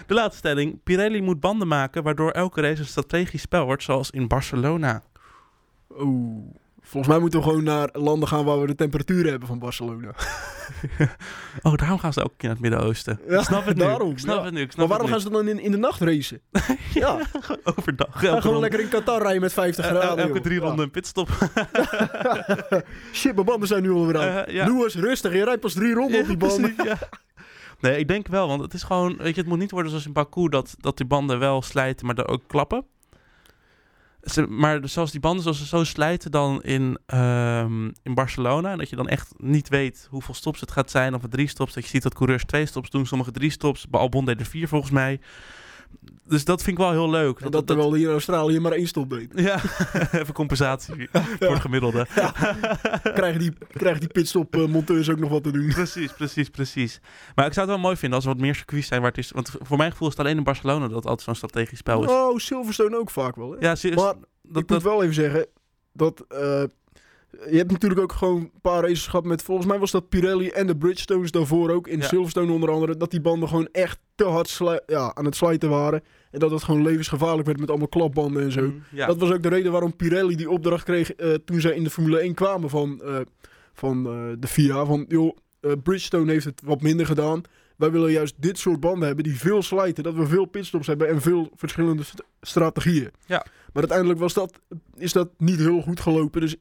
de 0.06 0.14
laatste 0.14 0.36
stelling. 0.38 0.82
Pirelli 0.82 1.22
moet 1.22 1.40
banden 1.40 1.68
maken 1.68 2.02
waardoor 2.02 2.30
elke 2.30 2.60
race 2.60 2.80
een 2.80 2.86
strategisch 2.86 3.40
spel 3.42 3.64
wordt, 3.64 3.82
zoals 3.82 4.10
in 4.10 4.28
Barcelona. 4.28 5.02
Oeh. 6.00 6.50
Volgens 6.84 7.12
mij 7.12 7.18
moeten 7.22 7.40
we 7.40 7.46
gewoon 7.46 7.64
naar 7.64 7.88
landen 7.92 8.28
gaan 8.28 8.44
waar 8.44 8.60
we 8.60 8.66
de 8.66 8.74
temperaturen 8.74 9.30
hebben 9.30 9.48
van 9.48 9.58
Barcelona. 9.58 10.10
Oh, 11.62 11.74
daarom 11.74 11.98
gaan 11.98 12.12
ze 12.12 12.20
elke 12.20 12.34
keer 12.36 12.48
naar 12.48 12.58
het 12.58 12.68
Midden-Oosten. 12.70 13.20
Ja, 13.28 13.38
ik 13.38 13.44
snap 13.44 13.64
het 13.66 13.76
nu. 13.76 13.82
daarom, 13.82 14.10
ik 14.10 14.18
snap 14.18 14.36
ja. 14.38 14.44
het 14.44 14.54
nu. 14.54 14.60
Ik 14.60 14.72
snap 14.72 14.78
Maar 14.78 14.88
waarom 14.88 15.06
gaan 15.08 15.20
ze 15.20 15.30
dan 15.30 15.48
in, 15.48 15.58
in 15.60 15.70
de 15.70 15.76
nacht 15.76 16.00
racen? 16.00 16.40
ja, 16.94 17.18
overdag? 17.76 18.06
Ga 18.10 18.26
elke 18.26 18.40
gewoon 18.40 18.60
lekker 18.60 18.80
in 18.80 18.88
Qatar 18.88 19.22
rijden 19.22 19.40
met 19.40 19.52
50 19.52 19.84
el- 19.84 19.90
graden. 19.90 20.10
el- 20.10 20.16
elke 20.18 20.32
joh. 20.34 20.42
drie 20.42 20.60
Ja. 20.60 20.66
ronden 20.66 20.84
een 20.84 20.90
pitstop. 20.90 21.28
Shit, 23.12 23.34
mijn 23.34 23.46
banden 23.46 23.68
zijn 23.68 23.82
nu 23.82 23.90
alweer 23.90 24.18
aan. 24.18 24.44
Eh. 24.44 24.66
Lewis, 24.66 24.94
rustig. 24.94 25.32
Je 25.32 25.44
rijdt 25.44 25.60
pas 25.60 25.72
drie 25.72 25.94
ronden 25.94 26.20
op 26.20 26.26
die 26.26 26.36
banden. 26.36 26.74
Nee, 27.80 27.98
ik 27.98 28.08
denk 28.08 28.28
wel, 28.28 28.48
want 28.48 28.60
het 28.60 28.74
is 28.74 28.82
gewoon, 28.82 29.16
weet 29.16 29.34
je, 29.34 29.40
het 29.40 29.50
moet 29.50 29.58
niet 29.58 29.70
worden 29.70 29.90
zoals 29.90 30.06
in 30.06 30.12
Baku 30.12 30.48
dat, 30.48 30.74
dat 30.78 30.96
die 30.96 31.06
banden 31.06 31.38
wel 31.38 31.62
slijten, 31.62 32.06
maar 32.06 32.14
dan 32.14 32.26
ook 32.26 32.42
klappen. 32.46 32.84
Maar 34.48 34.80
zoals 34.88 35.10
die 35.10 35.20
banden 35.20 35.42
zoals 35.42 35.58
ze 35.58 35.66
zo 35.66 35.84
slijten 35.84 36.30
dan 36.30 36.62
in, 36.62 36.98
ehm, 37.06 37.84
in 38.02 38.14
Barcelona, 38.14 38.76
dat 38.76 38.90
je 38.90 38.96
dan 38.96 39.08
echt 39.08 39.32
niet 39.36 39.68
weet 39.68 40.06
hoeveel 40.10 40.34
stops 40.34 40.60
het 40.60 40.70
gaat 40.70 40.90
zijn, 40.90 41.14
of 41.14 41.22
het 41.22 41.30
drie 41.30 41.48
stops, 41.48 41.74
dat 41.74 41.82
je 41.82 41.88
ziet 41.88 42.02
dat 42.02 42.14
coureurs 42.14 42.44
twee 42.44 42.66
stops 42.66 42.90
doen, 42.90 43.06
sommige 43.06 43.30
drie 43.30 43.50
stops, 43.50 43.86
Albon 43.90 44.24
deed 44.24 44.40
er 44.40 44.46
vier 44.46 44.68
volgens 44.68 44.92
mij. 44.92 45.20
Dus 46.24 46.44
dat 46.44 46.62
vind 46.62 46.78
ik 46.78 46.84
wel 46.84 46.92
heel 46.92 47.10
leuk. 47.10 47.38
En 47.40 47.50
dat 47.50 47.66
terwijl 47.66 47.94
hier 47.94 48.06
in 48.06 48.12
Australië 48.12 48.60
maar 48.60 48.72
één 48.72 48.86
stop 48.86 49.10
deed. 49.10 49.32
ja, 49.34 49.60
even 50.20 50.34
compensatie 50.34 51.08
voor 51.40 51.52
het 51.52 51.60
gemiddelde. 51.60 52.06
Krijgen 53.02 53.38
die, 53.38 53.52
krijgen 53.70 54.00
die 54.00 54.08
pitstop 54.08 54.56
eh, 54.56 54.66
monteurs 54.66 55.10
ook 55.10 55.18
nog 55.18 55.30
wat 55.30 55.42
te 55.42 55.50
doen. 55.50 55.68
Precies, 55.68 56.12
precies, 56.12 56.48
precies. 56.48 57.00
Maar 57.34 57.46
ik 57.46 57.52
zou 57.52 57.66
het 57.66 57.74
wel 57.74 57.84
mooi 57.84 57.96
vinden 57.96 58.16
als 58.16 58.26
er 58.26 58.32
wat 58.32 58.42
meer 58.42 58.54
circuits 58.54 58.86
zijn 58.86 59.00
waar 59.00 59.10
het 59.10 59.18
is. 59.18 59.30
Want 59.30 59.50
voor 59.60 59.76
mijn 59.76 59.90
gevoel 59.90 60.08
is 60.08 60.14
het 60.16 60.26
alleen 60.26 60.36
in 60.36 60.44
Barcelona 60.44 60.86
dat 60.86 60.96
het 60.96 61.06
altijd 61.06 61.22
zo'n 61.22 61.34
strategisch 61.34 61.78
spel 61.78 62.04
is. 62.04 62.10
Oh, 62.10 62.38
Silverstone 62.38 62.98
ook 62.98 63.10
vaak 63.10 63.36
wel. 63.36 63.50
Hè? 63.50 63.68
Ja. 63.68 63.76
Maar 63.94 64.14
dat, 64.42 64.62
ik 64.62 64.68
dat, 64.68 64.68
moet 64.68 64.82
wel 64.82 65.02
even 65.02 65.14
zeggen 65.14 65.46
dat 65.92 66.24
eh, 66.28 66.62
je 67.50 67.56
hebt 67.56 67.70
natuurlijk 67.70 68.00
ook 68.00 68.12
gewoon 68.12 68.40
een 68.40 68.60
paar 68.62 68.82
races 68.82 69.06
gehad 69.06 69.24
met 69.24 69.42
volgens 69.42 69.66
mij 69.66 69.78
was 69.78 69.90
dat 69.90 70.08
Pirelli 70.08 70.48
en 70.48 70.66
de 70.66 70.76
Bridgestones 70.76 71.30
daarvoor 71.30 71.70
ook 71.70 71.88
in 71.88 71.98
Ja. 71.98 72.06
Silverstone 72.06 72.52
onder 72.52 72.70
andere 72.70 72.96
dat 72.96 73.10
die 73.10 73.20
banden 73.20 73.48
gewoon 73.48 73.68
echt 73.72 73.98
te 74.14 74.24
hard 74.24 74.60
ja, 74.86 75.14
aan 75.14 75.24
het 75.24 75.36
slijten 75.36 75.68
waren 75.70 76.02
en 76.30 76.38
dat 76.38 76.50
het 76.50 76.62
gewoon 76.62 76.82
levensgevaarlijk 76.82 77.46
werd 77.46 77.60
met 77.60 77.68
allemaal 77.68 77.88
klapbanden 77.88 78.42
en 78.42 78.52
zo. 78.52 78.62
Mm, 78.62 78.82
ja. 78.90 79.06
Dat 79.06 79.18
was 79.18 79.30
ook 79.32 79.42
de 79.42 79.48
reden 79.48 79.72
waarom 79.72 79.96
Pirelli 79.96 80.36
die 80.36 80.50
opdracht 80.50 80.84
kreeg 80.84 81.12
eh, 81.14 81.34
toen 81.44 81.60
zij 81.60 81.72
in 81.74 81.84
de 81.84 81.90
Formule 81.90 82.18
1 82.18 82.34
kwamen 82.34 82.70
van, 82.70 83.00
eh, 83.02 83.16
van 83.74 84.06
eh, 84.06 84.12
de 84.38 84.46
FIA. 84.46 84.84
Van 84.84 85.04
joh, 85.08 85.36
Bridgestone 85.82 86.32
heeft 86.32 86.44
het 86.44 86.60
wat 86.64 86.82
minder 86.82 87.06
gedaan. 87.06 87.42
Wij 87.76 87.90
willen 87.90 88.10
juist 88.12 88.34
dit 88.38 88.58
soort 88.58 88.80
banden 88.80 89.06
hebben 89.06 89.24
die 89.24 89.38
veel 89.38 89.62
slijten. 89.62 90.02
Dat 90.02 90.14
we 90.14 90.26
veel 90.26 90.44
pitstops 90.44 90.86
hebben 90.86 91.08
en 91.08 91.20
veel 91.20 91.50
verschillende 91.54 92.02
st- 92.02 92.22
strategieën. 92.40 93.10
Ja. 93.26 93.46
Maar 93.72 93.82
uiteindelijk 93.82 94.18
was 94.18 94.34
dat, 94.34 94.60
is 94.96 95.12
dat 95.12 95.28
niet 95.38 95.58
heel 95.58 95.80
goed 95.82 96.00
gelopen. 96.00 96.40
Dus 96.40 96.56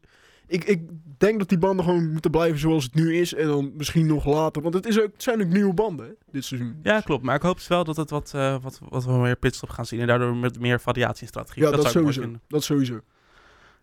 ik, 0.52 0.64
ik 0.64 0.82
denk 1.18 1.40
dat 1.40 1.50
die 1.50 1.58
banden 1.58 1.86
gewoon 1.86 2.12
moeten 2.12 2.32
blijven 2.32 2.60
zoals 2.60 2.84
het 2.84 2.94
nu 2.94 3.16
is. 3.16 3.34
En 3.34 3.48
dan 3.48 3.72
misschien 3.76 4.06
nog 4.06 4.26
later. 4.26 4.62
Want 4.62 4.74
het, 4.74 4.86
is 4.86 5.00
ook, 5.00 5.12
het 5.14 5.24
zijn 5.24 5.42
ook 5.42 5.48
nieuwe 5.48 5.74
banden 5.74 6.06
hè, 6.06 6.12
dit 6.32 6.46
seizoen. 6.46 6.80
ja, 6.84 7.00
klopt. 7.02 7.24
Maar 7.24 7.36
ik 7.36 7.42
hoop 7.42 7.56
dus 7.56 7.68
wel 7.68 7.84
dat 7.84 7.98
het 7.98 8.10
wat, 8.10 8.32
eh, 8.36 8.58
wat, 8.62 8.80
wat 8.90 9.06
we 9.06 9.12
meer 9.12 9.36
pitstop 9.36 9.70
gaan 9.70 9.86
zien. 9.86 10.00
En 10.00 10.08
daardoor 10.08 10.36
met 10.36 10.60
meer 10.60 10.80
variatie 10.80 11.22
in 11.22 11.28
strategie. 11.28 11.64
Ja, 11.64 11.72
dat, 11.72 11.80
mooi 11.80 11.92
sowieso. 12.14 12.40
Dat 12.48 12.64
sowieso. 12.64 13.00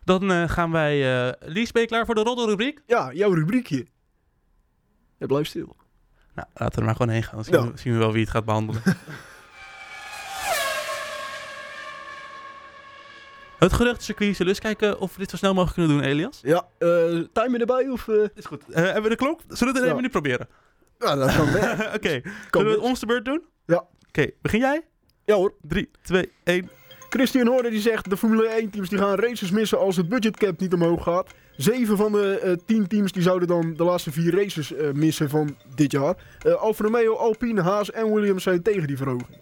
Dan 0.05 0.31
eh, 0.31 0.49
gaan 0.49 0.71
wij... 0.71 1.27
eh 1.29 1.33
Lies, 1.53 1.73
ben 1.73 1.83
je 1.83 1.89
klaar 1.89 2.07
voor 2.07 2.15
de 2.15 2.23
roddelrubriek? 2.23 2.83
Ja, 2.87 3.13
jouw 3.13 3.33
rubriekje. 3.33 3.87
Ja, 5.19 5.27
blijf 5.27 5.47
stil. 5.47 5.77
Nou, 6.35 6.49
laten 6.55 6.75
we 6.75 6.81
er 6.81 6.85
maar 6.87 6.97
gewoon 6.97 7.13
heen 7.13 7.23
gaan. 7.23 7.35
Dan 7.35 7.45
zien, 7.45 7.55
Ja. 7.55 7.71
we, 7.71 7.79
zien 7.79 7.93
we 7.93 7.99
wel 7.99 8.13
wie 8.13 8.23
het 8.23 8.31
gaat 8.31 8.45
behandelen. 8.45 8.83
het 13.59 13.73
geruchtencircuit. 13.73 14.37
Zullen 14.37 14.53
eens 14.53 14.61
kijken 14.61 15.01
of 15.01 15.13
we 15.13 15.19
dit 15.19 15.31
zo 15.31 15.37
snel 15.37 15.55
mogelijk 15.55 15.77
kunnen 15.79 15.97
doen, 15.97 16.07
Elias? 16.07 16.41
Ja, 16.43 16.67
eh 16.79 16.89
timer 17.33 17.61
erbij 17.61 17.89
of... 17.89 18.09
eh? 18.09 18.15
Is 18.35 18.45
goed. 18.45 18.63
Eh, 18.71 18.83
hebben 18.83 19.03
we 19.03 19.09
de 19.09 19.17
klok? 19.17 19.41
Zullen 19.49 19.59
we 19.59 19.67
het 19.67 19.77
in 19.79 19.85
één 19.85 19.95
minuut 19.97 20.11
proberen? 20.11 20.49
Ja, 20.99 21.15
dat 21.17 21.35
kan 21.37 21.53
wel. 21.53 21.73
Oké. 21.97 22.21
Kan 22.21 22.31
Zullen 22.51 22.67
we 22.67 22.71
het 22.71 22.79
ons 22.81 23.01
de 23.01 23.07
beurt 23.07 23.25
doen? 23.25 23.43
Ja. 23.67 23.85
Oké, 24.09 24.31
begin 24.43 24.61
jij? 24.61 24.83
Ja 25.25 25.35
hoor. 25.35 25.55
3, 25.63 25.91
2, 26.03 26.33
1. 26.45 26.71
Christian 27.09 27.47
Horner 27.47 27.71
die 27.71 27.81
zegt 27.81 28.11
de 28.11 28.17
Formule 28.17 28.47
1 28.47 28.71
teams 28.71 28.89
die 28.89 28.99
gaan 28.99 29.15
races 29.19 29.51
missen 29.51 29.79
als 29.79 29.97
het 29.97 30.09
budgetcap 30.09 30.61
niet 30.61 30.73
omhoog 30.73 31.03
gaat. 31.03 31.31
Zeven 31.57 31.97
van 31.97 32.13
de 32.13 32.39
eh, 32.39 32.53
tien 32.67 32.87
teams 32.87 33.13
die 33.13 33.23
zouden 33.23 33.49
dan 33.49 33.75
de 33.77 33.85
laatste 33.85 34.13
vier 34.13 34.35
races 34.43 34.75
eh, 34.75 34.93
missen 34.93 35.29
van 35.31 35.57
dit 35.75 35.93
jaar. 35.93 36.15
Eh 36.43 36.53
Alfa 36.55 36.85
Romeo, 36.85 37.15
Alpine, 37.17 37.63
Haas 37.63 37.91
en 37.91 38.15
Williams 38.15 38.43
zijn 38.43 38.63
tegen 38.63 38.87
die 38.87 38.97
verhoging. 38.97 39.39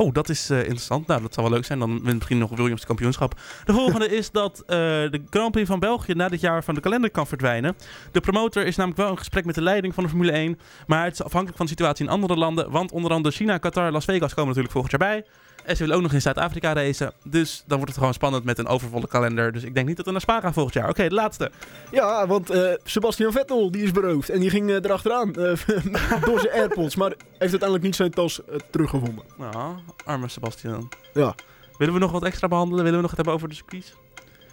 Oh, 0.00 0.12
dat 0.12 0.28
is 0.28 0.50
eh, 0.50 0.58
interessant. 0.58 1.06
Nou, 1.06 1.22
dat 1.22 1.34
zou 1.34 1.46
wel 1.46 1.56
leuk 1.56 1.64
zijn. 1.66 1.78
Dan 1.78 2.02
wint 2.02 2.14
misschien 2.14 2.38
nog 2.38 2.50
Williams 2.50 2.80
het 2.80 2.86
kampioenschap. 2.86 3.34
De 3.64 3.72
volgende 3.72 4.08
is 4.08 4.30
dat 4.30 4.60
eh, 4.60 4.76
de 4.76 5.22
Grand 5.30 5.50
Prix 5.50 5.68
van 5.68 5.78
België 5.78 6.14
na 6.14 6.28
dit 6.28 6.40
jaar 6.40 6.64
van 6.64 6.74
de 6.74 6.80
kalender 6.80 7.10
kan 7.10 7.26
verdwijnen. 7.26 7.76
De 8.12 8.20
promotor 8.20 8.66
is 8.66 8.76
namelijk 8.76 9.00
wel 9.00 9.10
in 9.10 9.18
gesprek 9.18 9.44
met 9.44 9.54
de 9.54 9.62
leiding 9.62 9.94
van 9.94 10.02
de 10.02 10.08
Formule 10.08 10.32
1. 10.32 10.58
Maar 10.86 11.04
het 11.04 11.12
is 11.12 11.22
afhankelijk 11.22 11.56
van 11.56 11.66
de 11.66 11.72
situatie 11.72 12.04
in 12.04 12.10
andere 12.10 12.36
landen. 12.36 12.70
Want 12.70 12.92
onder 12.92 13.10
andere 13.12 13.34
China, 13.34 13.58
Qatar, 13.58 13.92
Las 13.92 14.04
Vegas 14.04 14.34
komen 14.34 14.46
natuurlijk 14.46 14.72
volgend 14.72 14.92
jaar 14.92 15.10
bij. 15.10 15.24
En 15.64 15.76
ze 15.76 15.82
willen 15.82 15.96
ook 15.96 16.02
nog 16.02 16.12
in 16.12 16.20
Zuid-Afrika 16.20 16.72
racen. 16.72 17.12
Dus 17.24 17.62
dan 17.66 17.76
wordt 17.76 17.88
het 17.90 17.98
gewoon 17.98 18.14
spannend 18.14 18.44
met 18.44 18.58
een 18.58 18.66
overvolle 18.66 19.06
kalender. 19.06 19.52
Dus 19.52 19.62
ik 19.62 19.74
denk 19.74 19.86
niet 19.86 19.96
dat 19.96 20.06
we 20.06 20.12
naar 20.12 20.20
Spa 20.20 20.40
gaan 20.40 20.52
volgend 20.52 20.74
jaar. 20.74 20.88
Oké, 20.88 21.08
de 21.08 21.14
laatste. 21.14 21.50
Ja, 21.90 22.26
want 22.26 22.50
eh, 22.50 22.72
Sebastian 22.84 23.32
Vettel 23.32 23.70
die 23.70 23.82
is 23.82 23.90
beroofd 23.90 24.28
en 24.28 24.40
die 24.40 24.50
ging 24.50 24.70
erachteraan 24.70 25.32
door 26.26 26.40
zijn 26.40 26.52
AirPods. 26.52 26.96
Maar 26.96 27.10
heeft 27.10 27.40
uiteindelijk 27.40 27.82
niet 27.82 27.96
zijn 27.96 28.10
tas 28.10 28.40
teruggevonden. 28.70 29.24
Nou, 29.36 29.74
arme 30.04 30.28
Sebastian. 30.28 30.88
Ja. 31.14 31.34
Willen 31.78 31.94
we 31.94 32.00
nog 32.00 32.10
wat 32.12 32.24
extra 32.24 32.48
behandelen? 32.48 32.78
Willen 32.84 32.96
we 32.98 33.02
nog 33.02 33.10
het 33.10 33.16
hebben 33.16 33.34
over 33.34 33.48
de 33.48 33.54
circuits? 33.54 33.94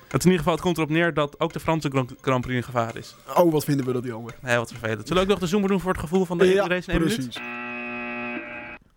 Het 0.07 0.23
in 0.23 0.31
ieder 0.31 0.37
geval, 0.37 0.53
het 0.53 0.61
komt 0.61 0.77
erop 0.77 0.89
neer 0.89 1.13
dat 1.13 1.39
ook 1.39 1.53
de 1.53 1.59
Franse 1.59 1.89
Grand 1.89 2.13
Grand 2.21 2.41
Prix 2.41 2.55
in 2.57 2.63
gevaar 2.63 2.97
is. 2.97 3.15
Oh, 3.35 3.51
wat 3.51 3.63
vinden 3.63 3.85
we 3.85 3.93
dat 3.93 4.03
jammer. 4.03 4.35
Nee, 4.41 4.57
wat 4.57 4.69
vervelend. 4.71 5.07
Zullen 5.07 5.15
we 5.15 5.21
ook 5.21 5.27
nog 5.27 5.39
de 5.39 5.47
zoomer 5.47 5.69
doen 5.69 5.79
voor 5.79 5.91
het 5.91 5.99
gevoel 5.99 6.25
van 6.25 6.37
de 6.37 6.45
ja, 6.45 6.67
race 6.67 6.91
in 6.91 6.99
één 6.99 7.01
minuut? 7.07 7.15
precies. 7.15 7.41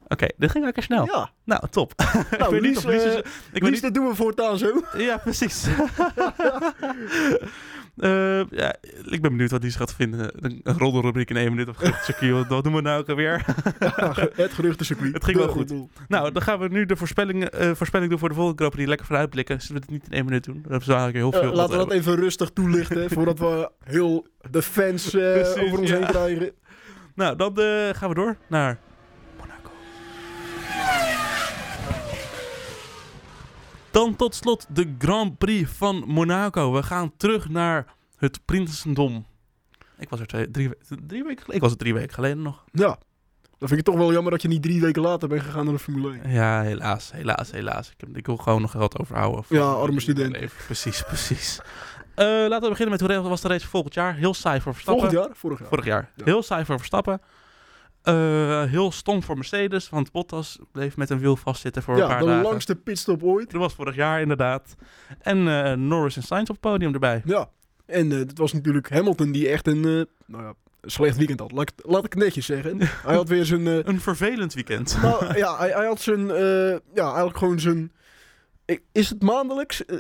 Oké, 0.09 0.27
dit 0.37 0.51
ging 0.51 0.65
lekker 0.65 0.83
snel. 0.83 1.05
Ja. 1.05 1.31
Nou, 1.45 1.63
top. 1.71 1.93
Nou, 1.99 2.15
ik 2.23 2.39
weet 2.39 2.51
niet 2.51 2.63
Lies, 2.63 2.77
of 2.77 2.85
Lies... 2.85 3.03
is- 3.05 3.15
eh, 3.15 3.19
ik 3.19 3.25
weet 3.53 3.63
Lies, 3.63 3.71
niet... 3.73 3.83
dit 3.83 3.95
doen 3.95 4.09
we 4.09 4.15
voortaan 4.15 4.59
zo. 4.59 4.83
Ja, 4.97 5.17
precies. 5.17 5.67
Eh, 7.97 8.43
ja, 8.51 8.75
ik 9.05 9.21
ben 9.21 9.31
benieuwd 9.31 9.51
wat 9.51 9.63
Lies 9.63 9.77
gaat 9.77 9.95
vinden. 9.95 10.31
Een, 10.41 10.61
roddelrubriek 10.65 11.31
in 11.31 11.37
één 11.37 11.51
minuut 11.51 11.69
op 11.69 11.79
het 11.79 11.95
circuit. 12.03 12.49
Wat, 12.49 12.65
doen 12.65 12.75
we 12.75 12.81
nou 12.81 13.01
ook 13.01 13.09
alweer? 13.09 13.45
het 14.35 14.53
geruchtencircuit. 14.53 15.13
Het 15.13 15.25
ging 15.25 15.37
wel 15.37 15.49
goed. 15.49 15.73
nou, 16.09 16.33
dan 16.33 16.43
gaan 16.43 16.59
we 16.59 16.69
nu 16.69 16.87
de 16.87 16.97
voorspelling, 16.97 17.45
eh, 17.45 17.71
voorspelling 17.75 18.11
doen 18.11 18.19
voor 18.19 18.29
de 18.29 18.35
volgende 18.35 18.59
Grand 18.59 18.75
Prix. 18.75 18.89
Lekker 18.89 19.07
vooruitblikken. 19.07 19.61
Zullen 19.61 19.83
we 19.83 19.87
het 19.87 19.91
niet 19.91 20.11
in 20.11 20.17
één 20.17 20.25
minuut 20.25 20.45
doen? 20.45 20.59
Hebben 20.63 20.83
ze 20.83 20.95
eigenlijk 20.95 21.33
heel 21.33 21.43
veel... 21.43 21.55
laten 21.55 21.79
we 21.79 21.85
dat 21.85 21.93
even 21.93 22.17
rustig 22.17 22.51
toelichten 22.51 23.11
voordat 23.11 23.39
we 23.39 23.71
heel 23.85 24.27
de 24.51 24.63
fans 24.63 25.11
Precies, 25.11 25.63
over 25.63 25.79
ons 25.79 25.91
ja. 25.91 25.97
heen 25.97 26.07
krijgen. 26.07 26.53
Nou, 27.15 27.37
dan 27.37 27.53
gaan 27.95 28.09
we 28.09 28.15
door 28.15 28.37
naar 28.49 28.79
Dan 33.91 34.17
tot 34.17 34.35
slot 34.35 34.67
de 34.69 34.95
Grand 34.99 35.39
Prix 35.39 35.71
van 35.71 36.05
Monaco. 36.07 36.73
We 36.73 36.83
gaan 36.83 37.13
terug 37.17 37.49
naar 37.49 37.87
het 38.17 38.41
Prinsendom. 38.45 39.27
Ik 39.99 40.09
was 40.09 40.21
er 40.21 40.27
twee, 40.27 40.51
drie, 40.51 40.71
drie 41.07 41.23
weken 41.23 41.43
geleden. 41.43 41.55
Ik 41.55 41.61
was 41.61 41.71
er 41.71 41.77
drie 41.77 41.95
weken 41.95 42.15
geleden 42.15 42.43
nog. 42.43 42.65
Ja, 42.73 42.99
dan 43.61 43.69
vind 43.69 43.81
ik 43.81 43.87
het 43.87 43.95
toch 43.95 44.05
wel 44.05 44.13
jammer 44.13 44.33
dat 44.33 44.43
je 44.43 44.49
niet 44.49 44.63
drie 44.63 44.81
weken 44.81 45.03
later 45.03 45.29
bent 45.29 45.43
gegaan 45.43 45.65
naar 45.65 45.75
de 45.75 45.81
Formule 45.81 46.19
1. 46.23 46.31
Ja, 46.33 46.63
helaas, 46.63 47.13
helaas, 47.13 47.51
helaas. 47.51 47.91
Ik, 47.91 47.95
heb, 47.97 48.17
ik 48.17 48.27
wil 48.27 48.37
gewoon 48.37 48.61
nog 48.61 48.71
geld 48.71 48.99
overhouden. 48.99 49.45
Ja, 49.49 49.73
arme 49.73 50.01
student. 50.01 50.33
Leven. 50.33 50.65
Precies, 50.65 51.03
precies. 51.13 51.61
Eh, 52.15 52.27
laten 52.27 52.61
we 52.61 52.69
beginnen 52.69 53.01
met 53.01 53.17
hoe 53.17 53.29
was 53.29 53.41
de 53.41 53.49
race 53.49 53.69
volgend 53.69 53.95
jaar. 53.95 54.15
Heel 54.15 54.35
saai 54.35 54.61
voor 54.61 54.73
Verstappen. 54.73 55.03
Volgend 55.03 55.27
jaar? 55.27 55.37
Vorig 55.37 55.59
jaar. 55.59 55.69
Vorig 55.69 55.85
jaar. 55.85 56.11
Ja. 56.17 56.25
Heel 56.25 56.43
saai 56.43 56.65
voor 56.65 56.77
Verstappen. 56.77 57.21
Eh, 58.03 58.63
heel 58.65 58.93
stom 58.93 59.23
voor 59.23 59.35
Mercedes, 59.37 59.89
want 59.89 60.13
Bottas 60.13 60.59
bleef 60.73 60.97
met 60.97 61.11
een 61.11 61.19
wiel 61.19 61.37
vastzitten 61.37 61.83
voor 61.83 61.95
een 61.95 62.01
ja, 62.01 62.07
paar 62.07 62.19
de 62.21 62.25
dagen. 62.27 62.43
langste 62.43 62.77
pitstop 62.77 63.23
ooit. 63.23 63.51
Dat 63.51 63.61
was 63.61 63.75
vorig 63.75 63.95
jaar 63.95 64.21
inderdaad. 64.21 64.75
En 65.19 65.65
eh, 65.65 65.73
Norris 65.73 66.17
en 66.17 66.23
Sainz 66.23 66.49
op 66.51 66.57
het 66.63 66.71
podium 66.73 66.93
erbij. 66.93 67.23
Ja, 67.25 67.49
en 67.87 68.13
eh 68.13 68.19
het 68.19 68.39
was 68.39 68.53
natuurlijk 68.53 68.91
Hamilton 68.91 69.33
die 69.33 69.49
echt 69.49 69.67
een, 69.67 69.85
eh, 69.85 70.03
nou 70.27 70.43
ja, 70.45 70.55
slecht 70.83 71.17
weekend 71.17 71.41
had. 71.41 71.53
Laat 71.53 71.71
ik, 71.71 71.85
laat 71.91 72.05
ik 72.05 72.13
het 72.13 72.23
netjes 72.23 72.47
zeggen. 72.47 72.79
Hij 73.07 73.15
had 73.15 73.29
weer 73.29 73.45
zijn... 73.45 73.67
eh, 73.67 73.79
Een 73.83 74.01
vervelend 74.01 74.55
weekend. 74.55 74.99
nou 75.03 75.37
ja, 75.37 75.57
hij, 75.59 75.71
hij 75.71 75.87
had 75.87 76.01
zijn... 76.01 76.31
eh, 76.31 76.71
ja, 76.95 77.05
eigenlijk 77.07 77.37
gewoon 77.39 77.61
zijn... 77.61 77.93
Is 78.93 79.09
het 79.09 79.23
maandelijks? 79.23 79.85
Eh, 79.85 79.97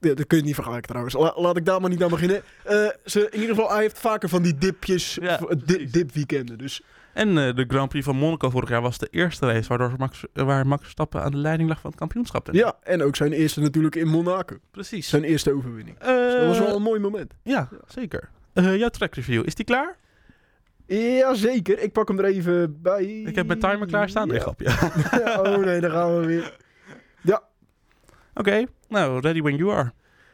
ja, 0.00 0.14
dat 0.14 0.26
kun 0.26 0.38
je 0.38 0.44
niet 0.44 0.54
vergelijken 0.54 0.88
trouwens. 0.88 1.14
La- 1.14 1.34
laat 1.36 1.56
ik 1.56 1.64
daar 1.64 1.80
maar 1.80 1.90
niet 1.90 2.02
aan 2.02 2.10
beginnen. 2.10 2.42
Eh, 2.64 2.86
ze, 3.04 3.28
in 3.30 3.40
ieder 3.40 3.54
geval, 3.54 3.70
hij 3.72 3.80
heeft 3.80 3.98
vaker 3.98 4.28
van 4.28 4.42
die 4.42 4.54
dipjes, 4.58 5.18
Ja, 5.20 5.36
di- 5.36 5.56
precies. 5.64 5.92
dipweekenden. 5.92 6.58
Dus 6.58 6.82
En 7.16 7.38
eh, 7.38 7.54
de 7.54 7.64
Grand 7.68 7.88
Prix 7.88 8.04
van 8.04 8.16
Monaco 8.16 8.50
vorig 8.50 8.68
jaar 8.68 8.82
was 8.82 8.98
de 8.98 9.08
eerste 9.10 9.46
race 9.46 9.68
waardoor 9.68 9.92
Max, 9.98 10.24
waar 10.32 10.66
Max 10.66 10.82
Verstappen 10.82 11.22
aan 11.22 11.30
de 11.30 11.36
leiding 11.36 11.68
lag 11.68 11.80
van 11.80 11.90
het 11.90 11.98
kampioenschap. 11.98 12.48
ja, 12.52 12.76
en 12.82 13.02
ook 13.02 13.16
zijn 13.16 13.32
eerste 13.32 13.60
natuurlijk 13.60 13.94
in 13.94 14.08
Monaco. 14.08 14.56
precies. 14.70 15.08
Zijn 15.08 15.24
eerste 15.24 15.52
overwinning. 15.54 15.98
Eh, 15.98 16.06
Dus 16.06 16.34
dat 16.34 16.46
was 16.46 16.58
wel 16.58 16.76
een 16.76 16.82
mooi 16.82 17.00
moment. 17.00 17.34
Ja, 17.42 17.68
zeker. 17.86 18.28
Eh, 18.52 18.76
jouw 18.76 18.88
track 18.88 19.14
review, 19.14 19.46
is 19.46 19.54
die 19.54 19.64
klaar? 19.64 19.96
Jazeker, 20.86 21.78
ik 21.82 21.92
pak 21.92 22.08
hem 22.08 22.18
er 22.18 22.24
even 22.24 22.82
bij. 22.82 23.04
Ik 23.04 23.34
heb 23.34 23.46
mijn 23.46 23.58
timer 23.58 23.86
klaarstaan. 23.86 24.28
Nee, 24.28 24.36
Ja. 24.36 24.42
grapje. 24.42 24.66
oh 25.50 25.64
nee, 25.64 25.80
daar 25.80 25.90
gaan 25.90 26.20
we 26.20 26.26
weer. 26.26 26.56
Oké, 28.34 28.64
nou, 28.88 29.20
ready 29.20 29.40
when 29.42 29.56
you 29.56 29.72
are. 29.72 29.92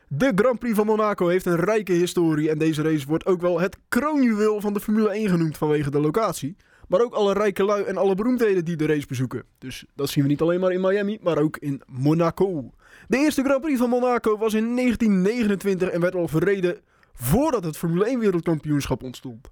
De 0.09 0.33
Grand 0.35 0.59
Prix 0.59 0.75
van 0.77 0.87
Monaco 0.87 1.27
heeft 1.29 1.47
een 1.47 1.57
rijke 1.61 1.93
historie 1.93 2.51
en 2.51 2.59
deze 2.59 2.83
race 2.83 3.07
wordt 3.07 3.27
ook 3.27 3.41
wel 3.41 3.61
het 3.61 3.77
kroonjuweel 3.89 4.61
van 4.61 4.73
de 4.73 4.81
Formule 4.81 5.09
1 5.11 5.29
genoemd 5.29 5.59
vanwege 5.59 5.91
de 5.91 6.01
locatie. 6.01 6.57
Maar 6.93 7.01
ook 7.01 7.15
alle 7.15 7.33
rijke 7.33 7.65
lui 7.65 7.83
en 7.83 7.97
alle 7.97 8.15
beroemdheden 8.15 8.65
die 8.65 8.77
de 8.77 8.87
race 8.87 9.07
bezoeken. 9.07 9.45
Dus 9.59 9.85
dat 9.95 10.09
zien 10.09 10.23
we 10.23 10.29
niet 10.29 10.41
alleen 10.41 10.61
maar 10.61 10.73
in 10.73 10.81
Miami, 10.81 11.19
maar 11.23 11.39
ook 11.39 11.57
in 11.57 11.83
Monaco. 11.87 12.71
De 13.09 13.17
eerste 13.17 13.43
Grand 13.43 13.61
Prix 13.61 13.79
van 13.79 13.89
Monaco 13.89 14.39
was 14.39 14.55
in 14.55 14.77
1929 14.77 15.89
en 15.89 16.01
werd 16.01 16.15
al 16.15 16.29
verreden 16.29 16.81
voordat 17.13 17.65
het 17.65 17.77
Formule 17.77 18.05
1 18.05 18.19
wereldkampioenschap 18.19 19.03
ontstond. 19.03 19.51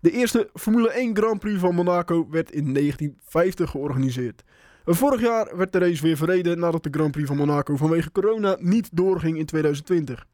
De 0.00 0.10
eerste 0.10 0.50
Formule 0.54 0.90
1 0.90 1.16
Grand 1.16 1.40
Prix 1.40 1.58
van 1.58 1.74
Monaco 1.74 2.26
werd 2.30 2.50
in 2.50 2.74
1950 2.74 3.70
georganiseerd. 3.70 4.42
Vorig 4.84 5.20
jaar 5.20 5.56
werd 5.56 5.72
de 5.72 5.78
race 5.78 6.02
weer 6.02 6.16
verreden 6.16 6.58
nadat 6.58 6.82
de 6.82 6.90
Grand 6.90 7.10
Prix 7.10 7.28
van 7.28 7.36
Monaco 7.36 7.76
vanwege 7.76 8.12
corona 8.12 8.56
niet 8.60 8.88
doorging 8.92 9.38
in 9.38 9.46
2020. 9.46 10.26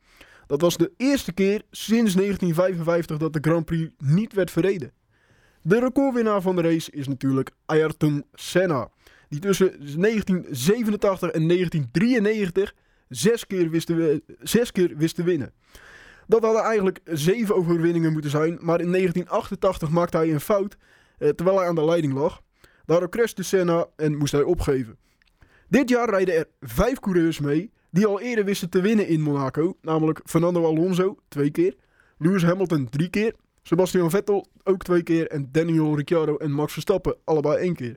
Dat 0.47 0.61
was 0.61 0.77
de 0.77 0.93
eerste 0.97 1.33
keer 1.33 1.63
sinds 1.71 2.15
1955 2.15 3.19
dat 3.19 3.33
de 3.33 3.51
Grand 3.51 3.65
Prix 3.65 3.93
niet 3.99 4.33
werd 4.33 4.51
verreden. 4.51 4.93
De 5.67 5.79
recordwinnaar 5.79 6.43
van 6.43 6.57
de 6.57 6.63
race 6.63 6.91
is 6.91 7.09
natuurlijk 7.09 7.51
Ayrton 7.67 8.25
Senna, 8.33 8.89
die 9.29 9.41
tussen 9.41 9.67
1987 9.67 11.31
en 11.31 11.49
1993 11.49 12.75
zes 13.09 13.47
keer 13.47 13.71
wist 13.71 13.87
te, 13.87 14.23
zes 14.43 14.73
keer 14.73 14.97
wist 14.97 15.15
te 15.15 15.23
winnen. 15.23 15.53
Dat 16.27 16.43
hadden 16.43 16.63
eigenlijk 16.63 17.01
zeven 17.05 17.55
overwinningen 17.55 18.13
moeten 18.13 18.31
zijn, 18.31 18.59
maar 18.61 18.81
in 18.81 18.91
1988 18.91 19.91
maakte 19.91 20.17
hij 20.17 20.33
een 20.33 20.41
fout 20.41 20.77
eh, 21.19 21.29
terwijl 21.29 21.59
hij 21.59 21.69
aan 21.69 21.75
de 21.75 21.85
leiding 21.85 22.13
lag. 22.13 22.43
Daardoor 22.85 23.09
crashte 23.09 23.43
Senna 23.43 23.87
en 23.97 24.17
moest 24.17 24.33
hij 24.33 24.43
opgeven. 24.43 24.97
Dit 25.69 25.89
jaar 25.89 26.11
rijden 26.11 26.35
er 26.35 26.47
vijf 26.61 26.99
coureurs 26.99 27.41
mee 27.41 27.71
die 27.91 28.07
al 28.07 28.21
eerder 28.21 28.45
wisten 28.45 28.71
te 28.71 28.81
winnen 28.81 29.09
in 29.09 29.21
Monaco. 29.21 29.77
Namelijk 29.83 30.21
Fernando 30.25 30.67
Alonso 30.67 31.17
twee 31.29 31.51
keer, 31.51 31.77
Lewis 32.19 32.43
Hamilton 32.43 32.89
drie 32.89 33.09
keer, 33.09 33.35
Sebastian 33.67 34.11
Vettel 34.11 34.47
ook 34.65 34.83
twee 34.83 35.03
keer 35.03 35.27
en 35.27 35.49
Daniel 35.53 35.97
Ricciardo 35.97 36.37
en 36.37 36.53
Max 36.53 36.73
Verstappen 36.73 37.17
allebei 37.25 37.57
één 37.57 37.75
keer. 37.75 37.97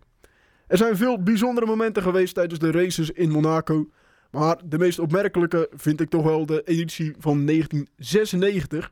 Er 0.68 0.78
zijn 0.78 0.98
veel 0.98 1.24
bijzondere 1.24 1.66
momenten 1.66 2.04
geweest 2.04 2.34
tijdens 2.34 2.60
de 2.60 2.72
races 2.72 3.12
in 3.12 3.32
Monaco. 3.32 3.90
Maar 4.32 4.62
de 4.66 4.78
meest 4.78 5.00
opmerkelijke 5.00 5.70
vind 5.76 6.02
ik 6.02 6.10
toch 6.10 6.24
wel 6.24 6.46
de 6.46 6.62
editie 6.64 7.16
van 7.20 7.46
1996. 7.46 8.92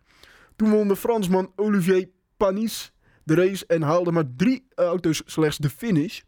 Toen 0.55 0.69
won 0.69 0.88
de 0.88 0.95
Fransman 0.95 1.51
Olivier 1.55 2.09
Panis 2.38 2.93
de 3.23 3.36
race 3.36 3.65
en 3.65 3.82
haalde 3.82 4.11
maar 4.11 4.36
drie 4.36 4.67
auto's 4.76 5.21
slechts 5.26 5.57
de 5.57 5.69
finish. 5.69 6.21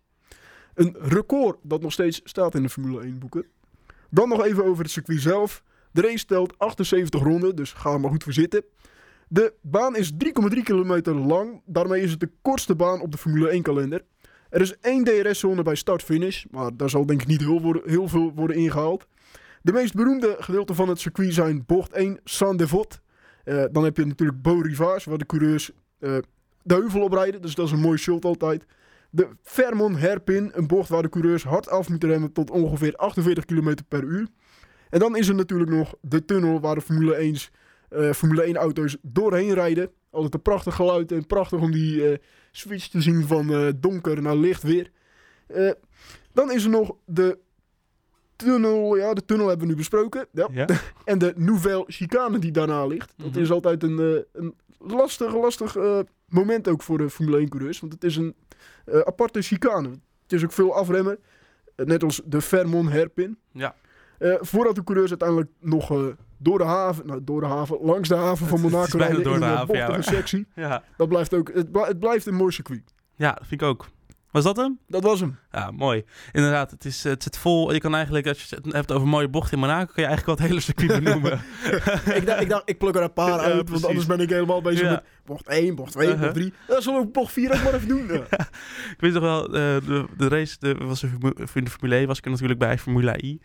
Een 0.74 0.96
record 1.00 1.58
dat 1.62 1.82
nog 1.82 1.92
steeds 1.92 2.22
staat 2.24 2.56
in 2.56 2.62
de 2.62 2.70
Formule 2.70 3.02
1 3.02 3.20
boeken. 3.20 3.46
Dan 4.10 4.30
nog 4.30 4.44
even 4.44 4.66
over 4.66 4.84
het 4.84 4.92
circuit 4.92 5.22
zelf. 5.22 5.64
De 5.92 6.02
race 6.02 6.26
telt 6.26 6.58
78 6.58 7.22
ronden, 7.22 7.56
dus 7.56 7.74
ga 7.74 7.94
er 7.94 8.00
maar 8.00 8.12
goed 8.12 8.24
voor 8.24 8.34
zitten. 8.34 8.64
De 9.28 9.54
baan 9.62 9.96
is 9.96 10.12
3,3 10.12 10.18
kilometer 10.64 11.16
lang. 11.16 11.62
Daarmee 11.66 12.02
is 12.02 12.12
het 12.12 12.20
de 12.20 12.32
kortste 12.42 12.76
baan 12.76 13.02
op 13.02 13.12
de 13.12 13.18
Formule 13.18 13.50
1 13.50 13.62
kalender. 13.62 14.04
Er 14.50 14.62
is 14.62 14.80
één 14.80 15.04
DRS-zone 15.04 15.64
bij 15.64 15.76
start-finish, 15.76 16.46
maar 16.52 16.78
daar 16.78 16.90
zal 16.90 17.06
denk 17.06 17.22
ik 17.22 17.28
niet 17.28 17.42
heel, 17.42 17.82
heel 17.86 18.08
veel 18.08 18.34
worden 18.34 18.56
ingehaald. 18.56 19.08
De 19.62 19.72
meest 19.72 19.94
beroemde 19.94 20.36
gedeelten 20.40 20.76
van 20.76 20.90
het 20.90 21.00
circuit 21.00 21.34
zijn 21.34 21.64
bocht 21.66 21.92
1 21.92 22.20
Saint-Devot. 22.24 23.00
Eh, 23.44 23.64
dan 23.72 23.84
heb 23.84 23.98
je 23.98 24.06
natuurlijk 24.06 24.42
Beau 24.42 24.62
Rivage, 24.62 25.10
waar 25.10 25.18
de 25.18 25.26
coureurs 25.26 25.72
eh, 26.00 26.18
de 26.64 26.74
heuvel 26.74 27.02
oprijden. 27.02 27.42
Dus 27.42 27.56
dat 27.56 27.66
is 27.66 27.72
een 27.72 27.80
mooi 27.80 27.98
shot 27.98 28.26
altijd. 28.26 28.66
De 29.10 29.28
Vermont 29.44 30.00
Hairpin, 30.00 30.52
een 30.54 30.68
bocht 30.68 30.90
waar 30.90 31.02
de 31.02 31.10
coureurs 31.10 31.44
hard 31.44 31.70
af 31.70 31.90
moeten 31.90 32.10
remmen 32.10 32.32
tot 32.32 32.52
ongeveer 32.52 32.96
48 32.96 33.46
km 33.46 33.76
per 33.88 34.04
uur. 34.04 34.28
En 34.90 35.00
dan 35.00 35.18
is 35.18 35.28
er 35.28 35.36
natuurlijk 35.36 35.70
nog 35.70 35.96
de 36.02 36.26
tunnel 36.26 36.60
waar 36.60 36.76
de 36.76 36.82
Formule 36.82 37.16
1, 37.16 37.36
eh, 37.90 38.12
Formule 38.12 38.42
1 38.44 38.56
auto's 38.56 38.98
doorheen 39.02 39.54
rijden. 39.54 39.92
Altijd 40.10 40.34
een 40.34 40.42
prachtig 40.42 40.76
geluid 40.76 41.12
en 41.12 41.26
prachtig 41.28 41.60
om 41.62 41.72
die 41.72 42.10
eh, 42.12 42.18
switch 42.52 42.88
te 42.88 43.02
zien 43.02 43.24
van 43.28 43.50
eh, 43.54 43.68
donker 43.76 44.22
naar 44.22 44.36
licht 44.36 44.64
weer. 44.64 44.92
Dan 46.34 46.52
is 46.52 46.64
er 46.64 46.70
nog 46.70 46.96
de 47.06 47.38
tunnel, 48.36 48.96
ja 48.98 49.14
de 49.14 49.26
tunnel 49.26 49.48
hebben 49.48 49.66
we 49.66 49.72
nu 49.72 49.78
besproken. 49.78 50.28
Ja. 50.32 50.48
Ja? 50.52 50.66
En 51.06 51.18
de 51.18 51.34
Nouvelle 51.36 51.84
Chicane 51.88 52.40
die 52.40 52.52
daarna 52.52 52.86
ligt. 52.86 53.14
Dat 53.18 53.30
Mhm. 53.32 53.40
is 53.40 53.52
altijd 53.52 53.84
een, 53.84 54.26
een 54.34 54.54
lastig, 54.78 55.36
lastig 55.36 55.76
moment 56.28 56.68
ook 56.68 56.82
voor 56.84 56.98
de 56.98 57.10
Formule 57.10 57.38
1 57.38 57.50
coureurs. 57.50 57.80
Want 57.80 57.94
het 57.94 58.04
is 58.04 58.16
een 58.16 58.36
aparte 58.86 59.42
chicane. 59.42 59.90
Het 60.24 60.34
is 60.34 60.44
ook 60.44 60.52
veel 60.52 60.74
afremmen. 60.76 61.18
Net 61.76 62.04
als 62.04 62.22
de 62.26 62.42
Vermont 62.42 62.90
Hairpin. 62.90 63.38
Ja. 63.52 63.76
Voordat 64.40 64.76
de 64.76 64.84
coureurs 64.84 65.10
uiteindelijk 65.10 65.50
nog 65.60 66.14
door 66.38 66.58
de 66.58 66.64
haven, 66.64 67.06
nou 67.06 67.24
door 67.24 67.42
de 67.42 67.48
haven, 67.48 67.78
langs 67.82 68.10
de 68.10 68.16
haven 68.16 68.48
van 68.48 68.62
Monaco 68.62 68.98
rijden 68.98 69.24
door 69.24 69.34
in 69.34 69.40
de 69.40 69.46
een 69.46 69.52
haven, 69.56 69.76
ja, 69.76 70.02
sectie. 70.02 70.48
Ja. 70.56 70.84
Dat 70.98 71.08
blijft 71.10 71.34
ook, 71.34 71.52
het, 71.54 71.72
bl- 71.72 71.84
het 71.86 72.00
blijft 72.00 72.26
een 72.26 72.36
mooi 72.36 72.52
circuit. 72.52 72.94
ja, 73.16 73.32
dat 73.32 73.48
vind 73.48 73.62
ik 73.62 73.68
ook. 73.68 73.88
Was 74.32 74.44
dat 74.46 74.58
hem? 74.58 74.80
Dat 74.88 75.04
was 75.04 75.20
hem. 75.20 75.40
Ja, 75.52 75.72
mooi. 75.72 76.04
Inderdaad, 76.32 76.72
het, 76.72 76.86
is, 76.86 77.04
het 77.04 77.24
zit 77.24 77.38
vol. 77.38 77.74
Je 77.74 77.80
kan 77.80 77.96
eigenlijk, 77.96 78.28
als 78.28 78.44
je 78.44 78.56
het 78.56 78.74
hebt 78.74 78.92
over 78.92 79.08
mooie 79.08 79.30
bochten 79.30 79.54
in 79.54 79.60
Monaco, 79.60 79.86
kan 79.94 80.04
je 80.04 80.10
eigenlijk 80.10 80.26
wel 80.26 80.36
het 80.36 80.46
hele 80.48 80.60
circuit 80.60 80.94
benoemen. 81.04 81.42
ik, 82.16 82.26
dacht, 82.26 82.42
ik 82.42 82.50
dacht, 82.50 82.70
ik 82.70 82.78
pluk 82.78 82.96
er 82.96 83.02
een 83.02 83.14
paar 83.14 83.40
uit, 83.52 83.70
want 83.70 83.86
anders 83.86 84.06
ben 84.06 84.20
ik 84.20 84.30
helemaal 84.30 84.62
bezig 84.62 84.82
Ja. 84.82 84.90
met 84.92 85.04
bocht 85.26 85.48
1, 85.48 85.76
bocht 85.76 85.92
2, 85.92 86.08
Uh-huh. 86.08 86.22
bocht 86.22 86.34
3. 86.34 86.54
Dat 86.68 86.84
zullen 86.84 87.02
we 87.02 87.08
bocht 87.08 87.32
4 87.34 87.54
ook 87.54 87.64
maar 87.64 87.74
even 87.74 87.88
doen. 87.88 88.08
Ja. 88.08 88.22
ik 88.92 88.96
weet 88.98 89.14
nog 89.14 89.24
wel, 89.24 89.46
eh, 89.46 89.52
de, 89.52 90.06
de 90.18 90.28
race 90.28 90.56
de, 90.60 90.74
was 90.76 91.04
in 91.04 91.64
de 91.64 91.70
Formule 91.70 91.96
1 91.96 92.08
was 92.08 92.18
ik 92.18 92.26
er 92.26 92.32
natuurlijk 92.32 92.60
bij, 92.60 92.78
Formula 92.78 93.18
I. 93.22 93.42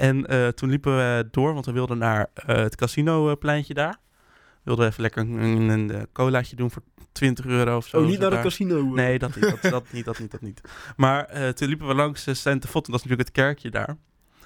En 0.00 0.26
eh, 0.26 0.48
toen 0.48 0.70
liepen 0.70 0.96
we 0.96 1.28
door, 1.30 1.52
want 1.54 1.66
we 1.66 1.72
wilden 1.72 1.98
naar 1.98 2.30
eh, 2.34 2.56
het 2.56 2.76
casino-pleintje 2.76 3.74
daar. 3.74 3.96
We 4.30 4.60
wilden 4.62 4.86
even 4.86 5.02
lekker 5.02 5.22
een, 5.22 5.38
een, 5.38 5.68
een 5.90 6.06
colaatje 6.12 6.56
doen 6.56 6.70
voor 6.70 6.82
20 7.12 7.44
euro 7.44 7.76
of 7.76 7.86
zo. 7.86 8.00
Oh, 8.00 8.06
niet 8.06 8.18
naar 8.18 8.30
het 8.30 8.40
casino. 8.40 8.76
eh. 8.78 8.92
Nee, 8.92 9.18
dat 9.18 9.36
niet, 9.36 9.50
dat, 9.62 9.70
dat 9.70 9.84
niet, 9.92 10.04
dat 10.04 10.18
niet, 10.18 10.30
dat 10.30 10.40
niet. 10.40 10.60
Maar 10.96 11.24
eh, 11.24 11.48
toen 11.48 11.68
liepen 11.68 11.86
we 11.86 11.94
langs 11.94 12.26
uh, 12.26 12.34
Sint-Fot, 12.34 12.86
en 12.86 12.92
dat 12.92 13.00
is 13.00 13.06
natuurlijk 13.06 13.28
het 13.28 13.30
kerkje 13.30 13.70
daar. 13.70 13.96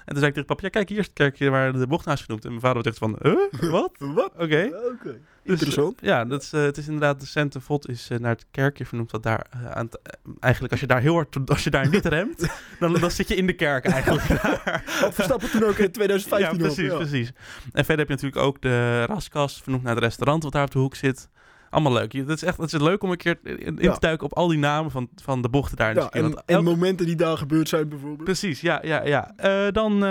En 0.05 0.11
toen 0.13 0.17
zei 0.17 0.27
ik 0.27 0.33
tegen 0.33 0.45
papa, 0.45 0.61
ja 0.61 0.69
kijk, 0.69 0.89
hier 0.89 0.97
is 0.97 1.05
het 1.05 1.13
kerkje 1.13 1.49
waar 1.49 1.73
de 1.73 1.87
bocht 1.87 2.05
naast 2.05 2.23
genoemd. 2.23 2.43
En 2.43 2.49
mijn 2.49 2.61
vader 2.61 2.83
dacht 2.83 2.97
van, 2.97 3.17
huh? 3.21 3.71
Wat? 3.71 3.91
Wat? 4.15 4.31
Oké. 4.37 4.69
Dus, 5.45 5.53
Interessant. 5.53 6.01
eh, 6.01 6.07
ja, 6.07 6.25
dat 6.25 6.41
is, 6.41 6.53
eh, 6.53 6.61
het 6.61 6.77
is 6.77 6.85
inderdaad, 6.85 7.19
de 7.19 7.25
Sint-Fot 7.25 7.89
is 7.89 8.09
eh, 8.09 8.19
naar 8.19 8.31
het 8.31 8.45
kerkje 8.51 8.85
vernoemd. 8.85 9.11
Dat 9.11 9.23
daar 9.23 9.45
aan 9.73 9.89
eigenlijk, 10.39 10.71
als 10.71 10.81
je 10.81 10.87
daar 10.87 11.01
heel 11.01 11.13
hard, 11.13 11.37
als 11.49 11.63
je 11.63 11.69
daar 11.69 11.89
niet 11.89 12.05
remt, 12.05 12.47
dan, 12.79 12.93
dan 12.93 13.11
zit 13.11 13.27
je 13.27 13.35
in 13.35 13.47
de 13.47 13.53
kerk 13.53 13.85
eigenlijk. 13.85 14.27
daar. 14.41 14.83
Verstappen 15.11 15.49
toen 15.49 15.63
ook 15.63 15.77
in 15.77 15.91
2015 15.91 16.39
ja, 16.39 16.51
op, 16.51 16.57
precies, 16.57 16.91
ja. 16.91 16.97
precies. 16.97 17.31
En 17.71 17.85
verder 17.85 17.97
heb 17.97 18.07
je 18.07 18.13
natuurlijk 18.13 18.41
ook 18.41 18.61
de 18.61 19.03
raskas, 19.05 19.61
vernoemd 19.61 19.83
naar 19.83 19.95
het 19.95 20.03
restaurant 20.03 20.43
wat 20.43 20.51
daar 20.51 20.65
op 20.65 20.71
de 20.71 20.79
hoek 20.79 20.95
zit. 20.95 21.29
Allemaal 21.75 21.93
leuk. 21.93 22.13
Het 22.13 22.29
is 22.29 22.43
echt 22.43 22.57
het 22.57 22.73
is 22.73 22.79
leuk 22.81 23.03
om 23.03 23.11
een 23.11 23.17
keer 23.17 23.37
in, 23.43 23.59
in 23.59 23.75
te 23.75 23.99
duiken 23.99 24.25
op 24.25 24.33
al 24.33 24.47
die 24.47 24.57
namen 24.57 24.91
van, 24.91 25.09
van 25.21 25.41
de 25.41 25.49
bochten 25.49 25.77
daar. 25.77 25.95
Ja, 25.95 26.09
en, 26.09 26.23
en 26.23 26.43
elk- 26.45 26.63
momenten 26.63 27.05
die 27.05 27.15
daar 27.15 27.37
gebeurd 27.37 27.69
zijn 27.69 27.89
bijvoorbeeld. 27.89 28.23
Precies, 28.23 28.61
ja, 28.61 28.79
ja, 28.83 29.05
ja. 29.05 29.33
Eh, 29.37 29.71
dan, 29.71 29.93
eh, 29.93 30.09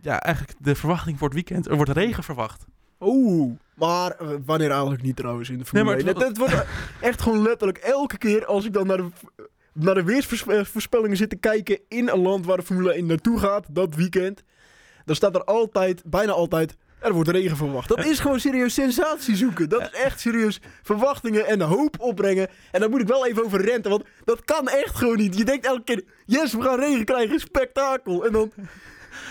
ja, 0.00 0.20
eigenlijk 0.20 0.58
de 0.60 0.74
verwachting 0.74 1.18
voor 1.18 1.26
het 1.26 1.36
weekend. 1.36 1.68
Er 1.68 1.76
wordt 1.76 1.90
regen 1.90 2.22
verwacht. 2.22 2.64
Oeh, 3.00 3.52
maar 3.74 4.10
eh, 4.10 4.28
wanneer 4.44 4.70
eigenlijk 4.70 5.02
niet 5.02 5.16
trouwens 5.16 5.50
in 5.50 5.58
de 5.58 5.64
Formule 5.64 5.94
Nee, 5.96 6.04
maar 6.04 6.14
1? 6.22 6.28
het 6.28 6.38
wordt 6.38 6.64
echt 7.00 7.22
gewoon 7.22 7.42
letterlijk 7.42 7.78
elke 7.78 8.18
keer 8.18 8.46
als 8.46 8.64
ik 8.64 8.72
dan 8.72 8.86
naar 8.86 8.96
de, 8.96 9.08
naar 9.72 9.94
de 9.94 10.02
weersvoorspellingen 10.04 11.16
zit 11.16 11.30
te 11.30 11.36
kijken 11.36 11.78
in 11.88 12.08
een 12.08 12.20
land 12.20 12.46
waar 12.46 12.56
de 12.56 12.62
Formule 12.62 12.92
1 12.92 13.06
naartoe 13.06 13.38
gaat, 13.38 13.66
dat 13.70 13.94
weekend, 13.94 14.42
dan 15.04 15.14
staat 15.14 15.34
er 15.34 15.44
altijd, 15.44 16.02
bijna 16.06 16.32
altijd, 16.32 16.76
er 17.00 17.12
wordt 17.12 17.28
regen 17.28 17.56
verwacht. 17.56 17.88
Dat 17.88 18.04
is 18.04 18.18
gewoon 18.18 18.40
serieus 18.40 18.74
sensatie 18.74 19.36
zoeken. 19.36 19.68
Dat 19.68 19.80
is 19.80 19.90
echt 19.90 20.20
serieus 20.20 20.60
verwachtingen 20.82 21.46
en 21.46 21.60
hoop 21.60 21.96
opbrengen. 22.00 22.48
En 22.70 22.80
daar 22.80 22.90
moet 22.90 23.00
ik 23.00 23.06
wel 23.08 23.26
even 23.26 23.44
over 23.44 23.60
renten, 23.64 23.90
want 23.90 24.04
dat 24.24 24.44
kan 24.44 24.68
echt 24.68 24.96
gewoon 24.96 25.16
niet. 25.16 25.38
Je 25.38 25.44
denkt 25.44 25.66
elke 25.66 25.84
keer, 25.84 26.04
yes, 26.26 26.52
we 26.52 26.62
gaan 26.62 26.78
regen 26.78 27.04
krijgen, 27.04 27.40
spektakel. 27.40 28.26
En 28.26 28.32
dan... 28.32 28.52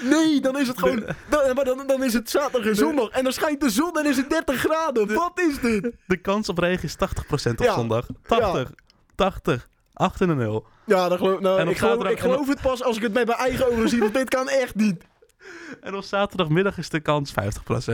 Nee, 0.04 0.42
dan 0.42 0.60
is 0.60 0.68
het 0.68 0.78
gewoon. 0.78 1.04
Dan, 1.30 1.56
maar 1.56 1.66
dan, 1.66 1.84
dan 1.88 2.04
is 2.04 2.14
het 2.14 2.30
zaterdag 2.30 2.70
en 2.70 2.76
zondag. 2.76 3.10
En 3.10 3.24
dan 3.24 3.34
schijnt 3.34 3.62
de 3.62 3.70
zon 3.70 3.98
en 4.00 4.06
is 4.06 4.18
het 4.18 4.30
30 4.30 4.60
graden. 4.60 5.14
Wat 5.14 5.40
is 5.40 5.60
dit? 5.60 5.92
De 6.08 6.18
kans 6.18 6.50
op 6.50 6.58
regen 6.58 6.84
is 6.84 6.96
80% 6.96 7.52
op 7.52 7.60
Ja. 7.60 7.74
zondag. 7.74 8.06
80, 8.24 8.72
80, 9.16 9.68
8 9.94 10.22
en 10.22 10.30
een 10.30 10.38
0. 10.38 10.66
Ja, 10.86 11.10
dan 11.10 11.18
geloof, 11.18 11.40
nou, 11.40 11.70
ik, 11.70 11.78
geloof, 11.78 12.04
ik 12.06 12.20
geloof 12.20 12.48
het 12.48 12.62
pas 12.62 12.84
als 12.84 12.96
ik 12.98 13.02
het 13.02 13.14
met 13.14 13.26
mijn 13.28 13.38
eigen 13.40 13.72
ogen 13.72 13.90
zie. 13.90 14.00
Want 14.00 14.14
dit 14.14 14.30
kan 14.30 14.50
echt 14.50 14.76
niet. 14.76 15.04
En 15.82 15.96
op 15.96 16.04
zaterdagmiddag 16.04 16.78
is 16.78 16.90
de 16.90 17.00
kans 17.00 17.32
50%. 17.32 17.94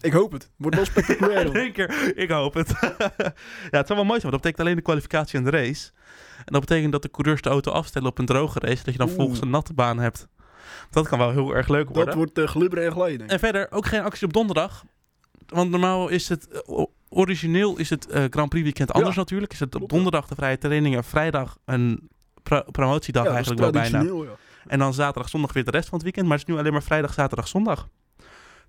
Ik 0.00 0.12
hoop 0.12 0.32
het. 0.32 0.50
Wordt 0.56 0.76
wel 0.76 0.84
spectaculair. 0.84 1.54
Één 1.56 1.72
keer, 1.72 2.12
ik 2.16 2.30
hoop 2.30 2.54
het. 2.54 2.68
ja, 3.70 3.78
het 3.78 3.86
zou 3.86 3.98
wel 3.98 4.04
mooi 4.04 4.20
zijn, 4.20 4.22
want 4.22 4.22
dat 4.22 4.30
betekent 4.30 4.60
alleen 4.60 4.76
de 4.76 4.82
kwalificatie 4.82 5.38
en 5.38 5.44
de 5.44 5.50
race. 5.50 5.90
En 6.36 6.52
dat 6.52 6.60
betekent 6.60 6.92
dat 6.92 7.02
de 7.02 7.10
coureurs 7.10 7.42
de 7.42 7.48
auto 7.48 7.70
afstellen 7.72 8.08
op 8.08 8.18
een 8.18 8.26
droge 8.26 8.58
race. 8.58 8.84
Dat 8.84 8.92
je 8.92 8.98
dan 8.98 9.08
Oeh. 9.08 9.16
volgens 9.16 9.40
een 9.40 9.50
natte 9.50 9.72
baan 9.74 9.98
hebt. 9.98 10.28
Dat 10.90 11.08
kan 11.08 11.18
wel 11.18 11.30
heel 11.30 11.54
erg 11.54 11.68
leuk 11.68 11.86
worden. 11.86 12.06
Dat 12.06 12.14
wordt 12.14 12.38
uh, 12.38 12.46
glibberen 12.46 12.84
en 12.84 12.92
glijden. 12.92 13.28
En 13.28 13.38
verder 13.38 13.66
ook 13.70 13.86
geen 13.86 14.02
actie 14.02 14.26
op 14.26 14.32
donderdag. 14.32 14.84
Want 15.46 15.70
normaal 15.70 16.08
is 16.08 16.28
het, 16.28 16.48
eh, 16.48 16.84
origineel 17.08 17.78
is 17.78 17.90
het 17.90 18.06
eh, 18.06 18.24
Grand 18.30 18.48
Prix 18.48 18.64
weekend 18.64 18.92
anders 18.92 19.14
Ja. 19.14 19.20
natuurlijk. 19.20 19.52
Is 19.52 19.60
het 19.60 19.74
op 19.74 19.88
donderdag 19.88 20.26
de 20.26 20.34
vrije 20.34 20.58
trainingen, 20.58 21.04
vrijdag 21.04 21.58
een 21.64 22.08
pro- 22.42 22.64
promotiedag 22.70 23.24
Ja, 23.24 23.30
eigenlijk 23.30 23.60
wel 23.60 23.70
bijna. 23.70 24.00
ja. 24.02 24.36
En 24.66 24.78
dan 24.78 24.94
zaterdag, 24.94 25.30
zondag 25.30 25.52
weer 25.52 25.64
de 25.64 25.70
rest 25.70 25.84
van 25.88 25.94
het 25.94 26.02
weekend. 26.02 26.26
Maar 26.26 26.38
het 26.38 26.48
is 26.48 26.54
nu 26.54 26.60
alleen 26.60 26.72
maar 26.72 26.82
vrijdag, 26.82 27.12
zaterdag, 27.12 27.48
zondag. 27.48 27.88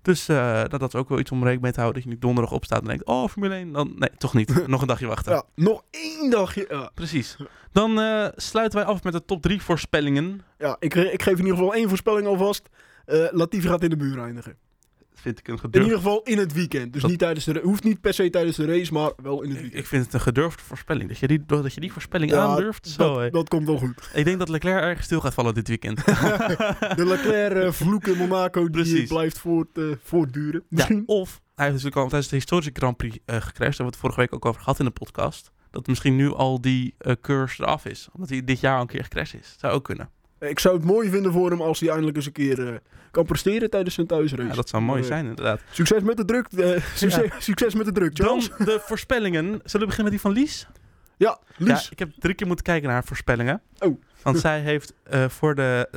Dus 0.02 0.28
eh, 0.28 0.60
dat, 0.68 0.80
dat 0.80 0.94
is 0.94 1.00
ook 1.00 1.08
wel 1.08 1.18
iets 1.18 1.30
om 1.30 1.38
rekening 1.38 1.62
mee 1.62 1.72
te 1.72 1.80
houden. 1.80 2.00
Dat 2.00 2.10
je 2.10 2.14
niet 2.14 2.24
donderdag 2.24 2.54
opstaat 2.54 2.80
en 2.80 2.86
denkt, 2.86 3.04
oh 3.04 3.28
Formule 3.28 3.54
1. 3.54 3.72
Dan, 3.72 3.92
nee, 3.96 4.10
toch 4.18 4.34
niet. 4.34 4.66
Nog 4.66 4.80
een 4.80 4.86
dagje 4.86 5.06
wachten. 5.06 5.32
Ja, 5.32 5.42
nog 5.54 5.82
één 5.90 6.30
dagje. 6.30 6.66
Ja, 6.68 6.90
Precies. 6.94 7.36
Dan 7.72 8.00
eh, 8.00 8.26
sluiten 8.36 8.78
wij 8.78 8.88
af 8.88 9.02
met 9.02 9.12
de 9.12 9.24
top 9.24 9.42
3 9.42 9.62
voorspellingen. 9.62 10.42
ja 10.58 10.76
ik, 10.78 10.94
ik 10.94 11.22
geef 11.22 11.32
in 11.38 11.44
ieder 11.44 11.56
geval 11.56 11.74
één 11.74 11.88
voorspelling 11.88 12.26
alvast. 12.26 12.68
Eh 13.04 13.26
Latifi 13.30 13.68
gaat 13.68 13.82
in 13.82 13.90
de 13.90 13.96
muur 13.96 14.18
eindigen. 14.18 14.56
Vind 15.26 15.38
ik 15.38 15.48
een 15.48 15.58
In 15.70 15.80
ieder 15.82 15.96
geval 15.96 16.22
in 16.22 16.38
het 16.38 16.52
weekend. 16.52 16.92
Dus 16.92 17.02
Dat- 17.02 17.10
niet 17.10 17.20
tijdens 17.20 17.44
de 17.44 17.60
hoeft 17.62 17.84
niet 17.84 18.00
per 18.00 18.14
se 18.14 18.30
tijdens 18.30 18.56
de 18.56 18.64
race, 18.66 18.92
maar 18.92 19.12
wel 19.22 19.42
in 19.42 19.48
het 19.50 19.60
weekend. 19.60 19.80
ik 19.80 19.86
vind 19.86 20.04
het 20.04 20.14
een 20.14 20.20
gedurfde 20.20 20.62
voorspelling. 20.62 21.08
Dat 21.08 21.18
je 21.18 21.26
die, 21.26 21.44
dat 21.46 21.74
je 21.74 21.80
die 21.80 21.92
voorspelling 21.92 22.30
Ja, 22.30 22.44
aandurft. 22.44 22.88
Zo, 22.88 23.20
dat, 23.20 23.32
dat 23.32 23.48
komt 23.48 23.66
wel 23.66 23.78
goed. 23.78 24.10
Ik 24.14 24.24
denk 24.24 24.38
dat 24.38 24.48
Leclerc 24.48 24.82
erg 24.82 25.02
stil 25.02 25.20
gaat 25.20 25.34
vallen 25.34 25.54
dit 25.54 25.68
weekend. 25.68 26.04
De 26.96 27.04
Leclerc 27.06 27.80
eh, 27.80 28.10
in 28.10 28.16
Monaco 28.16 28.60
die 28.60 28.70
Precies. 28.70 29.08
blijft 29.08 29.38
voort, 29.38 29.78
eh, 29.78 29.84
voortduren. 30.02 30.64
ja, 30.68 30.88
of 31.06 31.40
hij 31.54 31.64
heeft 31.64 31.76
natuurlijk 31.76 31.96
al 31.96 32.08
tijdens 32.08 32.28
de 32.30 32.36
historische 32.36 32.70
Grand 32.74 32.96
Prix 32.96 33.16
eh 33.24 33.36
gecrashed. 33.36 33.56
Daar 33.58 33.66
hebben 33.66 33.76
we 33.78 33.90
het 33.90 33.96
vorige 33.96 34.20
week 34.20 34.34
ook 34.34 34.44
over 34.44 34.60
gehad 34.60 34.78
in 34.78 34.84
de 34.84 34.90
podcast. 34.90 35.52
Dat 35.70 35.86
misschien 35.86 36.16
nu 36.16 36.32
al 36.32 36.60
die 36.60 36.94
eh 36.98 37.12
curse 37.20 37.62
eraf 37.62 37.84
is. 37.84 38.08
Omdat 38.12 38.28
hij 38.30 38.44
dit 38.44 38.60
jaar 38.60 38.74
al 38.74 38.80
een 38.80 38.86
keer 38.86 39.02
gecrashed 39.02 39.40
is. 39.40 39.54
Zou 39.58 39.72
ook 39.72 39.84
kunnen. 39.84 40.10
Ik 40.38 40.58
zou 40.58 40.76
het 40.76 40.84
mooi 40.84 41.10
vinden 41.10 41.32
voor 41.32 41.50
hem 41.50 41.60
als 41.60 41.80
hij 41.80 41.88
eindelijk 41.88 42.16
eens 42.16 42.26
een 42.26 42.32
keer 42.32 42.68
eh, 42.68 42.74
kan 43.10 43.24
presteren 43.24 43.70
tijdens 43.70 43.94
zijn 43.94 44.06
thuisrace. 44.06 44.48
Ja, 44.48 44.54
dat 44.54 44.68
zou 44.68 44.82
mooi 44.82 45.00
Maar, 45.00 45.10
eh, 45.10 45.14
zijn 45.16 45.26
inderdaad. 45.28 45.60
Succes 45.70 46.02
met 46.02 46.16
de 46.16 46.24
druk. 46.24 46.46
eh, 46.46 46.82
succes, 46.94 47.30
succes 47.38 47.74
met 47.74 47.86
de 47.86 47.92
druk, 47.92 48.16
Dan 48.16 48.38
de 48.40 48.80
voorspellingen. 48.82 49.44
Zullen 49.44 49.60
we 49.86 49.94
beginnen 49.94 50.02
met 50.02 50.10
die 50.12 50.20
van 50.20 50.32
Lies? 50.32 50.66
Ja, 51.16 51.38
Lies. 51.56 51.82
Ja, 51.84 51.90
ik 51.90 51.98
heb 51.98 52.10
drie 52.18 52.34
keer 52.34 52.46
moeten 52.46 52.64
kijken 52.64 52.84
naar 52.84 52.94
haar 52.94 53.04
voorspellingen. 53.04 53.62
Oh. 53.78 54.02
Want 54.22 54.38
zij 54.38 54.60
heeft 54.60 54.94
voor 55.28 55.54
de 55.54 55.88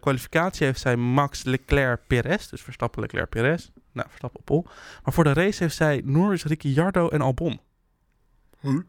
kwalificatie 0.00 0.66
heeft 0.66 0.80
zij 0.80 0.96
Max 0.96 1.42
Leclerc 1.42 2.00
Perez. 2.06 2.48
Dus 2.48 2.62
Verstappen 2.62 3.00
Leclerc 3.00 3.28
Perez. 3.28 3.68
Nou, 3.92 4.08
Verstappen 4.08 4.40
op 4.40 4.46
pol. 4.46 4.66
Maar 5.04 5.12
voor 5.14 5.24
de 5.24 5.32
race 5.32 5.62
heeft 5.62 5.76
zij 5.76 6.02
Norris, 6.04 6.44
Ricciardo 6.44 7.08
en 7.08 7.20
Albon. 7.20 7.60
Huh? 8.60 8.80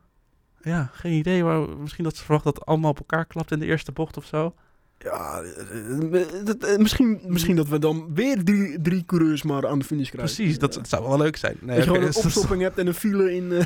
Ja, 0.62 0.90
geen 0.94 1.14
idee. 1.14 1.44
Maar 1.44 1.70
misschien 1.70 2.04
dat 2.04 2.16
ze 2.16 2.24
verwacht 2.24 2.44
dat 2.44 2.56
het 2.56 2.66
allemaal 2.66 2.92
op 2.92 3.00
elkaar 3.00 3.26
klapt 3.26 3.52
in 3.52 3.60
de 3.60 3.66
eerste 3.66 3.92
bocht 3.92 4.18
of 4.18 4.26
zo. 4.26 4.56
Ja, 5.04 5.42
eh, 5.42 6.22
eh, 6.22 6.28
dat, 6.44 6.78
misschien, 6.78 7.20
misschien 7.26 7.56
dat 7.56 7.68
we 7.68 7.80
dan 7.80 8.10
weer 8.14 8.44
drie, 8.44 8.82
drie 8.82 9.06
coureurs 9.06 9.44
maar 9.44 9.68
aan 9.68 9.80
de 9.80 9.86
finish 9.86 10.10
krijgen. 10.10 10.36
Precies, 10.36 10.60
dat, 10.60 10.74
Ja. 10.74 10.80
dat 10.80 10.90
zou 10.90 11.08
wel 11.08 11.18
leuk 11.18 11.36
zijn. 11.38 11.58
Nee, 11.62 11.76
Dat 11.76 11.86
je 11.86 11.92
gewoon 11.92 12.08
een 12.08 12.16
opstopping 12.24 12.62
hebt 12.62 12.78
en 12.78 12.88
een 12.88 12.94
file 12.94 13.34
in, 13.36 13.52
eh, 13.52 13.60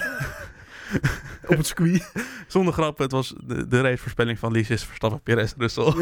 op 1.51 1.57
het 1.57 1.65
circuit. 1.65 2.11
zonder 2.47 2.73
grap, 2.73 2.97
het 2.97 3.11
was 3.11 3.33
de, 3.43 3.67
de 3.67 3.81
racevoorspelling 3.81 4.39
van 4.39 4.51
Lies 4.51 4.69
is 4.69 4.83
Verstappen 4.83 5.21
Perez 5.21 5.53
Russell. 5.57 5.93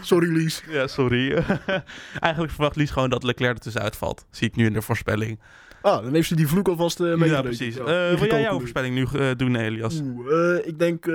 Sorry, 0.00 0.32
Lies. 0.36 0.62
ja, 0.68 0.86
sorry. 0.86 1.32
Eigenlijk 2.20 2.52
verwacht 2.52 2.76
Lies 2.76 2.90
gewoon 2.90 3.10
dat 3.10 3.22
Leclerc 3.22 3.54
er 3.54 3.60
tussenuit 3.60 3.96
valt. 3.96 4.26
Zie 4.30 4.48
ik 4.48 4.56
nu 4.56 4.66
in 4.66 4.72
de 4.72 4.82
voorspelling. 4.82 5.40
Ah, 5.82 6.02
dan 6.02 6.14
heeft 6.14 6.28
ze 6.28 6.34
die 6.36 6.48
vloek 6.48 6.68
alvast 6.68 7.00
uh, 7.00 7.06
ja, 7.08 7.16
meegerekend. 7.16 7.56
precies. 7.56 7.74
Ja, 7.74 7.80
Eh, 8.10 8.18
wil 8.18 8.28
jij 8.28 8.40
jouw 8.40 8.58
voorspelling 8.58 8.94
nu 8.94 9.34
doen, 9.36 9.56
Elias? 9.56 10.00
Oeh, 10.04 10.56
eh, 10.58 10.66
ik 10.66 10.78
denk 10.78 11.06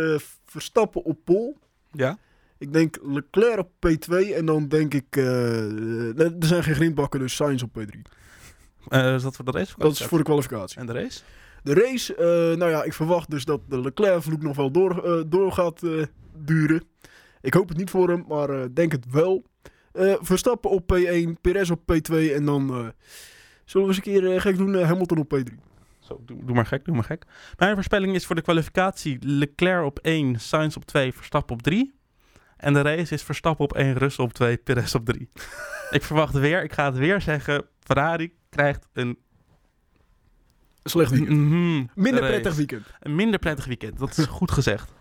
Verstappen 0.46 1.04
op 1.04 1.18
pol. 1.24 1.58
Ja? 1.92 2.18
Ik 2.58 2.74
denk 2.74 2.98
Leclerc 3.04 3.58
op 3.60 3.70
P2 3.88 4.36
en 4.36 4.46
dan 4.46 4.68
denk 4.68 4.94
ik... 4.94 5.16
eh, 5.16 6.20
er 6.20 6.34
zijn 6.40 6.64
geen 6.64 6.76
grindbakken, 6.76 7.20
dus 7.20 7.36
Sainz 7.36 7.64
op 7.64 7.80
P3. 7.80 8.00
Eh, 8.88 9.14
is 9.14 9.22
dat 9.22 9.36
voor 9.36 9.46
de 9.46 9.52
race? 9.52 9.74
Dat 9.78 9.92
is 9.92 10.04
voor 10.06 10.18
de 10.18 10.24
kwalificatie. 10.24 10.80
En 10.80 10.86
de 10.86 10.94
race? 10.94 11.22
De 11.64 11.74
race, 11.74 12.16
eh, 12.16 12.58
nou 12.58 12.72
ja, 12.72 12.84
ik 12.84 12.94
verwacht 12.94 13.30
dus 13.30 13.46
dat 13.46 13.62
de 13.68 13.82
Leclerc-vloek 13.82 14.42
nog 14.42 14.56
wel 14.56 14.72
door, 14.72 15.26
door 15.30 15.52
gaat 15.52 15.82
duren. 16.38 16.84
Ik 17.42 17.54
hoop 17.54 17.70
het 17.70 17.78
niet 17.78 17.90
voor 17.90 18.10
hem, 18.10 18.26
maar 18.28 18.74
denk 18.74 18.92
het 18.92 19.06
wel. 19.12 19.44
Verstappen 20.22 20.70
op 20.70 20.94
P1, 20.96 21.42
Perez 21.42 21.70
op 21.70 21.80
P2 21.80 22.14
en 22.34 22.46
dan 22.46 22.94
zullen 23.66 23.88
we 23.88 23.94
eens 23.94 24.06
een 24.06 24.22
keer 24.22 24.42
gek 24.42 24.58
doen, 24.58 24.84
Hamilton 24.84 25.18
op 25.18 25.38
P3. 25.38 25.69
Zo, 26.10 26.22
doe, 26.26 26.46
doe 26.46 26.56
maar 26.56 26.66
gek, 26.66 26.86
doe 26.86 26.96
maar 26.96 27.04
gek. 27.04 27.24
Mijn 27.58 27.74
voorspelling 27.74 28.16
is 28.16 28.26
voor 28.26 28.36
de 28.36 28.42
kwalificatie 28.42 29.18
Leclerc 29.22 29.86
op 29.86 30.00
1, 30.00 30.40
Sainz 30.40 30.76
op 30.76 30.86
2, 30.86 31.14
Verstappen 31.14 31.56
op 31.56 31.62
3. 31.62 31.94
En 32.58 32.74
de 32.74 32.82
race 32.82 33.14
is 33.14 33.24
Verstappen 33.24 33.66
op 33.66 33.74
1, 33.74 33.94
Russell 33.98 34.26
op 34.26 34.34
2, 34.34 34.58
Perez 34.58 34.96
op 34.96 35.06
3. 35.06 35.30
ik 35.98 36.04
verwacht 36.04 36.34
weer, 36.34 36.64
ik 36.64 36.74
ga 36.74 36.86
het 36.86 36.98
weer 36.98 37.22
zeggen, 37.22 37.66
Ferrari 37.80 38.34
krijgt 38.50 38.88
een, 38.94 39.18
Slecht 40.84 41.12
weekend. 41.12 41.38
Mhm, 41.38 41.86
Minder 41.96 42.22
race. 42.22 42.32
prettig 42.32 42.56
weekend. 42.56 42.86
een 43.00 43.16
minder 43.16 43.40
prettig 43.40 43.66
weekend. 43.66 44.00
Dat 44.00 44.18
is 44.18 44.26
goed 44.26 44.52
gezegd. 44.52 44.92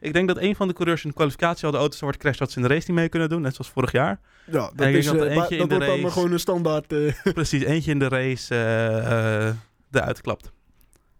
Ik 0.00 0.12
denk 0.12 0.28
dat 0.28 0.38
een 0.38 0.56
van 0.56 0.68
de 0.68 0.74
coureurs 0.74 1.02
in 1.02 1.08
de 1.08 1.14
kwalificatie 1.14 1.64
al 1.64 1.70
de 1.70 1.76
auto 1.78 1.96
zo 1.96 2.04
wordt 2.04 2.18
crasht 2.20 2.38
dat 2.38 2.50
ze 2.50 2.56
in 2.60 2.62
de 2.66 2.74
race 2.74 2.84
niet 2.90 2.96
mee 2.98 3.08
kunnen 3.08 3.28
doen, 3.28 3.40
net 3.42 3.54
zoals 3.54 3.70
vorig 3.70 3.92
jaar. 3.92 4.20
Ja, 4.44 4.70
dat, 4.74 4.86
is, 4.88 5.04
dat 5.06 5.14
in 5.14 5.34
dat 5.34 5.48
de 5.50 5.66
wordt 5.66 5.86
dan 5.86 6.00
maar 6.00 6.10
gewoon 6.10 6.32
een 6.32 6.40
standaard. 6.40 6.92
eh 6.92 7.12
Precies, 7.34 7.62
eentje 7.62 7.90
in 7.90 7.98
de 7.98 8.08
race 8.08 8.54
eh, 8.54 10.00
eruit 10.00 10.20
klapt. 10.20 10.52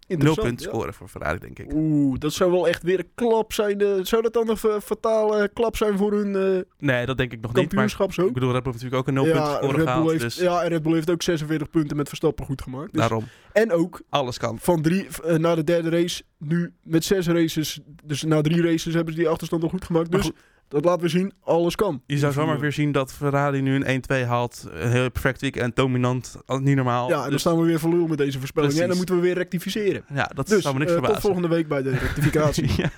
Nul 0.09 0.35
punten 0.35 0.65
ja. 0.67 0.73
scoren 0.73 0.95
voor 0.95 1.09
Ferrari, 1.09 1.39
denk 1.39 1.59
ik. 1.59 1.73
Oeh, 1.75 2.19
dat 2.19 2.33
zou 2.33 2.51
wel 2.51 2.69
echt 2.69 2.83
weer 2.83 2.99
een 2.99 3.11
klap 3.15 3.53
zijn. 3.53 3.81
eh, 3.81 3.89
zou 4.03 4.23
dat 4.23 4.33
dan 4.33 4.49
een 4.49 4.57
fa- 4.57 4.81
fatale 4.81 5.51
klap 5.55 5.77
zijn 5.77 5.97
voor 5.99 6.13
hun 6.13 6.37
eh 6.37 6.63
Nee, 6.79 7.07
dat 7.07 7.17
denk 7.19 7.33
ik 7.33 7.41
nog 7.41 7.55
niet. 7.55 7.73
Maar 7.73 7.91
zo? 8.11 8.27
ik 8.27 8.33
bedoel, 8.33 8.53
Red 8.53 8.63
Bull 8.63 8.73
heeft 8.73 8.85
natuurlijk 8.85 8.95
ook 8.95 9.07
een 9.09 9.15
0 9.15 9.25
punten 9.25 9.43
ja, 9.43 9.57
scoren 9.57 9.81
gehaald. 9.81 10.11
heeft, 10.11 10.23
Dus 10.23 10.37
ja, 10.37 10.63
en 10.63 10.69
Red 10.69 10.83
Bull 10.83 10.95
heeft 10.95 11.11
ook 11.11 11.23
46 11.23 11.71
punten 11.71 11.97
met 11.97 12.09
Verstappen 12.09 12.45
goed 12.45 12.63
gemaakt. 12.63 12.93
Dus, 12.93 13.01
daarom, 13.01 13.25
en 13.53 13.73
ook 13.73 14.01
alles 14.09 14.39
kan. 14.39 14.59
van 14.59 14.83
drie, 14.83 15.07
eh, 15.25 15.37
na 15.37 15.55
de 15.55 15.65
derde 15.65 15.89
race, 15.89 16.23
nu 16.39 16.73
met 16.83 17.05
zes 17.05 17.27
races, 17.27 17.81
dus 18.05 18.23
na 18.23 18.41
drie 18.41 18.63
races 18.63 18.95
hebben 18.95 19.15
ze 19.15 19.19
die 19.21 19.29
achterstand 19.29 19.63
al 19.63 19.69
goed 19.69 19.85
gemaakt. 19.85 20.11
Maar 20.11 20.21
Dus 20.21 20.29
goed, 20.29 20.39
Dat 20.69 20.85
laten 20.85 21.03
we 21.03 21.09
zien, 21.09 21.33
alles 21.45 21.75
kan. 21.75 22.03
Je 22.07 22.19
zou 22.19 22.33
zomaar 22.33 22.61
weer 22.61 22.73
zien 22.73 22.93
dat 22.93 23.13
Ferrari 23.13 23.61
nu 23.61 23.85
een 23.85 24.03
1-2 24.23 24.27
haalt. 24.27 24.67
Een 24.71 24.91
heel 24.91 25.11
perfect 25.11 25.41
weekend, 25.41 25.77
dominant, 25.77 26.37
al- 26.47 26.59
niet 26.59 26.77
normaal. 26.77 27.09
Ja, 27.09 27.15
en 27.17 27.21
dan 27.23 27.31
Dus- 27.31 27.41
staan 27.41 27.59
we 27.61 27.65
weer 27.67 27.81
lul 27.89 28.07
met 28.07 28.19
deze 28.19 28.39
voorspellingen. 28.39 28.83
En 28.83 28.89
dan 28.89 28.97
moeten 28.97 29.15
we 29.15 29.21
weer 29.21 29.35
rectificeren. 29.35 30.05
ja, 30.15 30.31
dat 30.35 30.49
Dus 30.49 30.63
zou 30.63 30.75
me 30.75 30.81
niks 30.81 30.93
tot 30.93 31.01
verbazen. 31.01 31.23
volgende 31.27 31.49
week 31.49 31.69
bij 31.69 31.83
de 31.83 31.91
rectificatie. 31.91 32.71
ja. 32.83 32.91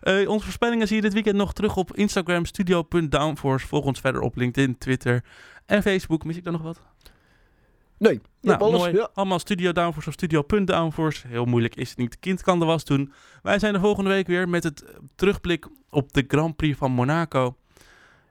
Eh, 0.00 0.28
onze 0.28 0.44
voorspellingen 0.44 0.86
zie 0.86 0.96
je 0.96 1.02
dit 1.02 1.12
weekend 1.12 1.36
nog 1.36 1.52
terug 1.52 1.76
op 1.76 1.96
Instagram 1.96 2.44
studio.downforce. 2.44 3.66
Volg 3.66 3.84
ons 3.84 4.00
verder 4.00 4.20
op 4.20 4.36
LinkedIn, 4.36 4.78
Twitter 4.78 5.24
en 5.66 5.82
Facebook. 5.82 6.24
Mis 6.24 6.36
ik 6.36 6.44
daar 6.44 6.52
nog 6.52 6.62
wat? 6.62 6.80
Nee, 8.02 8.20
Nou, 8.40 8.60
alles. 8.60 8.80
mooi. 8.80 8.92
Ja. 8.92 9.08
Allemaal 9.14 9.38
Studio 9.38 9.72
Downforce 9.72 10.08
of 10.08 10.14
Studio.downforce. 10.14 11.26
Heel 11.28 11.44
moeilijk 11.44 11.74
is 11.76 11.88
het 11.88 11.98
niet. 11.98 12.18
Kind 12.18 12.42
kan 12.42 12.58
de 12.58 12.64
was 12.64 12.84
doen. 12.84 13.12
Wij 13.42 13.58
zijn 13.58 13.72
de 13.72 13.80
volgende 13.80 14.10
week 14.10 14.26
weer 14.26 14.48
met 14.48 14.64
het 14.64 14.84
terugblik 15.14 15.66
op 15.90 16.12
de 16.12 16.24
Grand 16.28 16.56
Prix 16.56 16.78
van 16.78 16.90
Monaco. 16.90 17.56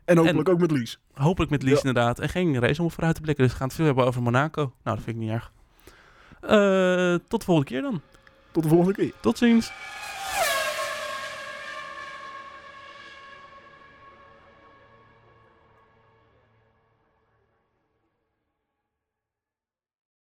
En 0.06 0.18
hopelijk 0.18 0.50
ook 0.50 0.60
met 0.60 0.72
Lies. 0.72 1.00
Hopelijk 1.14 1.52
met 1.52 1.64
Lies 1.64 1.72
Ja. 1.74 1.78
inderdaad. 1.88 2.20
En 2.20 2.30
geen 2.30 2.60
race 2.60 2.82
om 2.82 2.92
vooruit 2.92 3.16
te 3.16 3.22
blikken. 3.22 3.44
Dus 3.44 3.54
we 3.54 3.60
gaan 3.60 3.68
het 3.68 3.76
veel 3.78 3.86
hebben 3.86 4.06
over 4.06 4.22
Monaco. 4.22 4.62
Nou, 4.84 4.96
dat 4.96 5.06
vind 5.06 5.16
ik 5.16 5.22
niet 5.22 5.32
erg. 5.32 5.52
Eh, 6.42 7.16
tot 7.28 7.40
de 7.40 7.46
volgende 7.46 7.70
keer 7.72 7.82
dan. 7.82 8.02
Tot 8.52 8.64
de 8.64 8.70
volgende 8.70 8.94
keer. 8.94 9.14
Tot 9.22 9.38
ziens. 9.38 9.72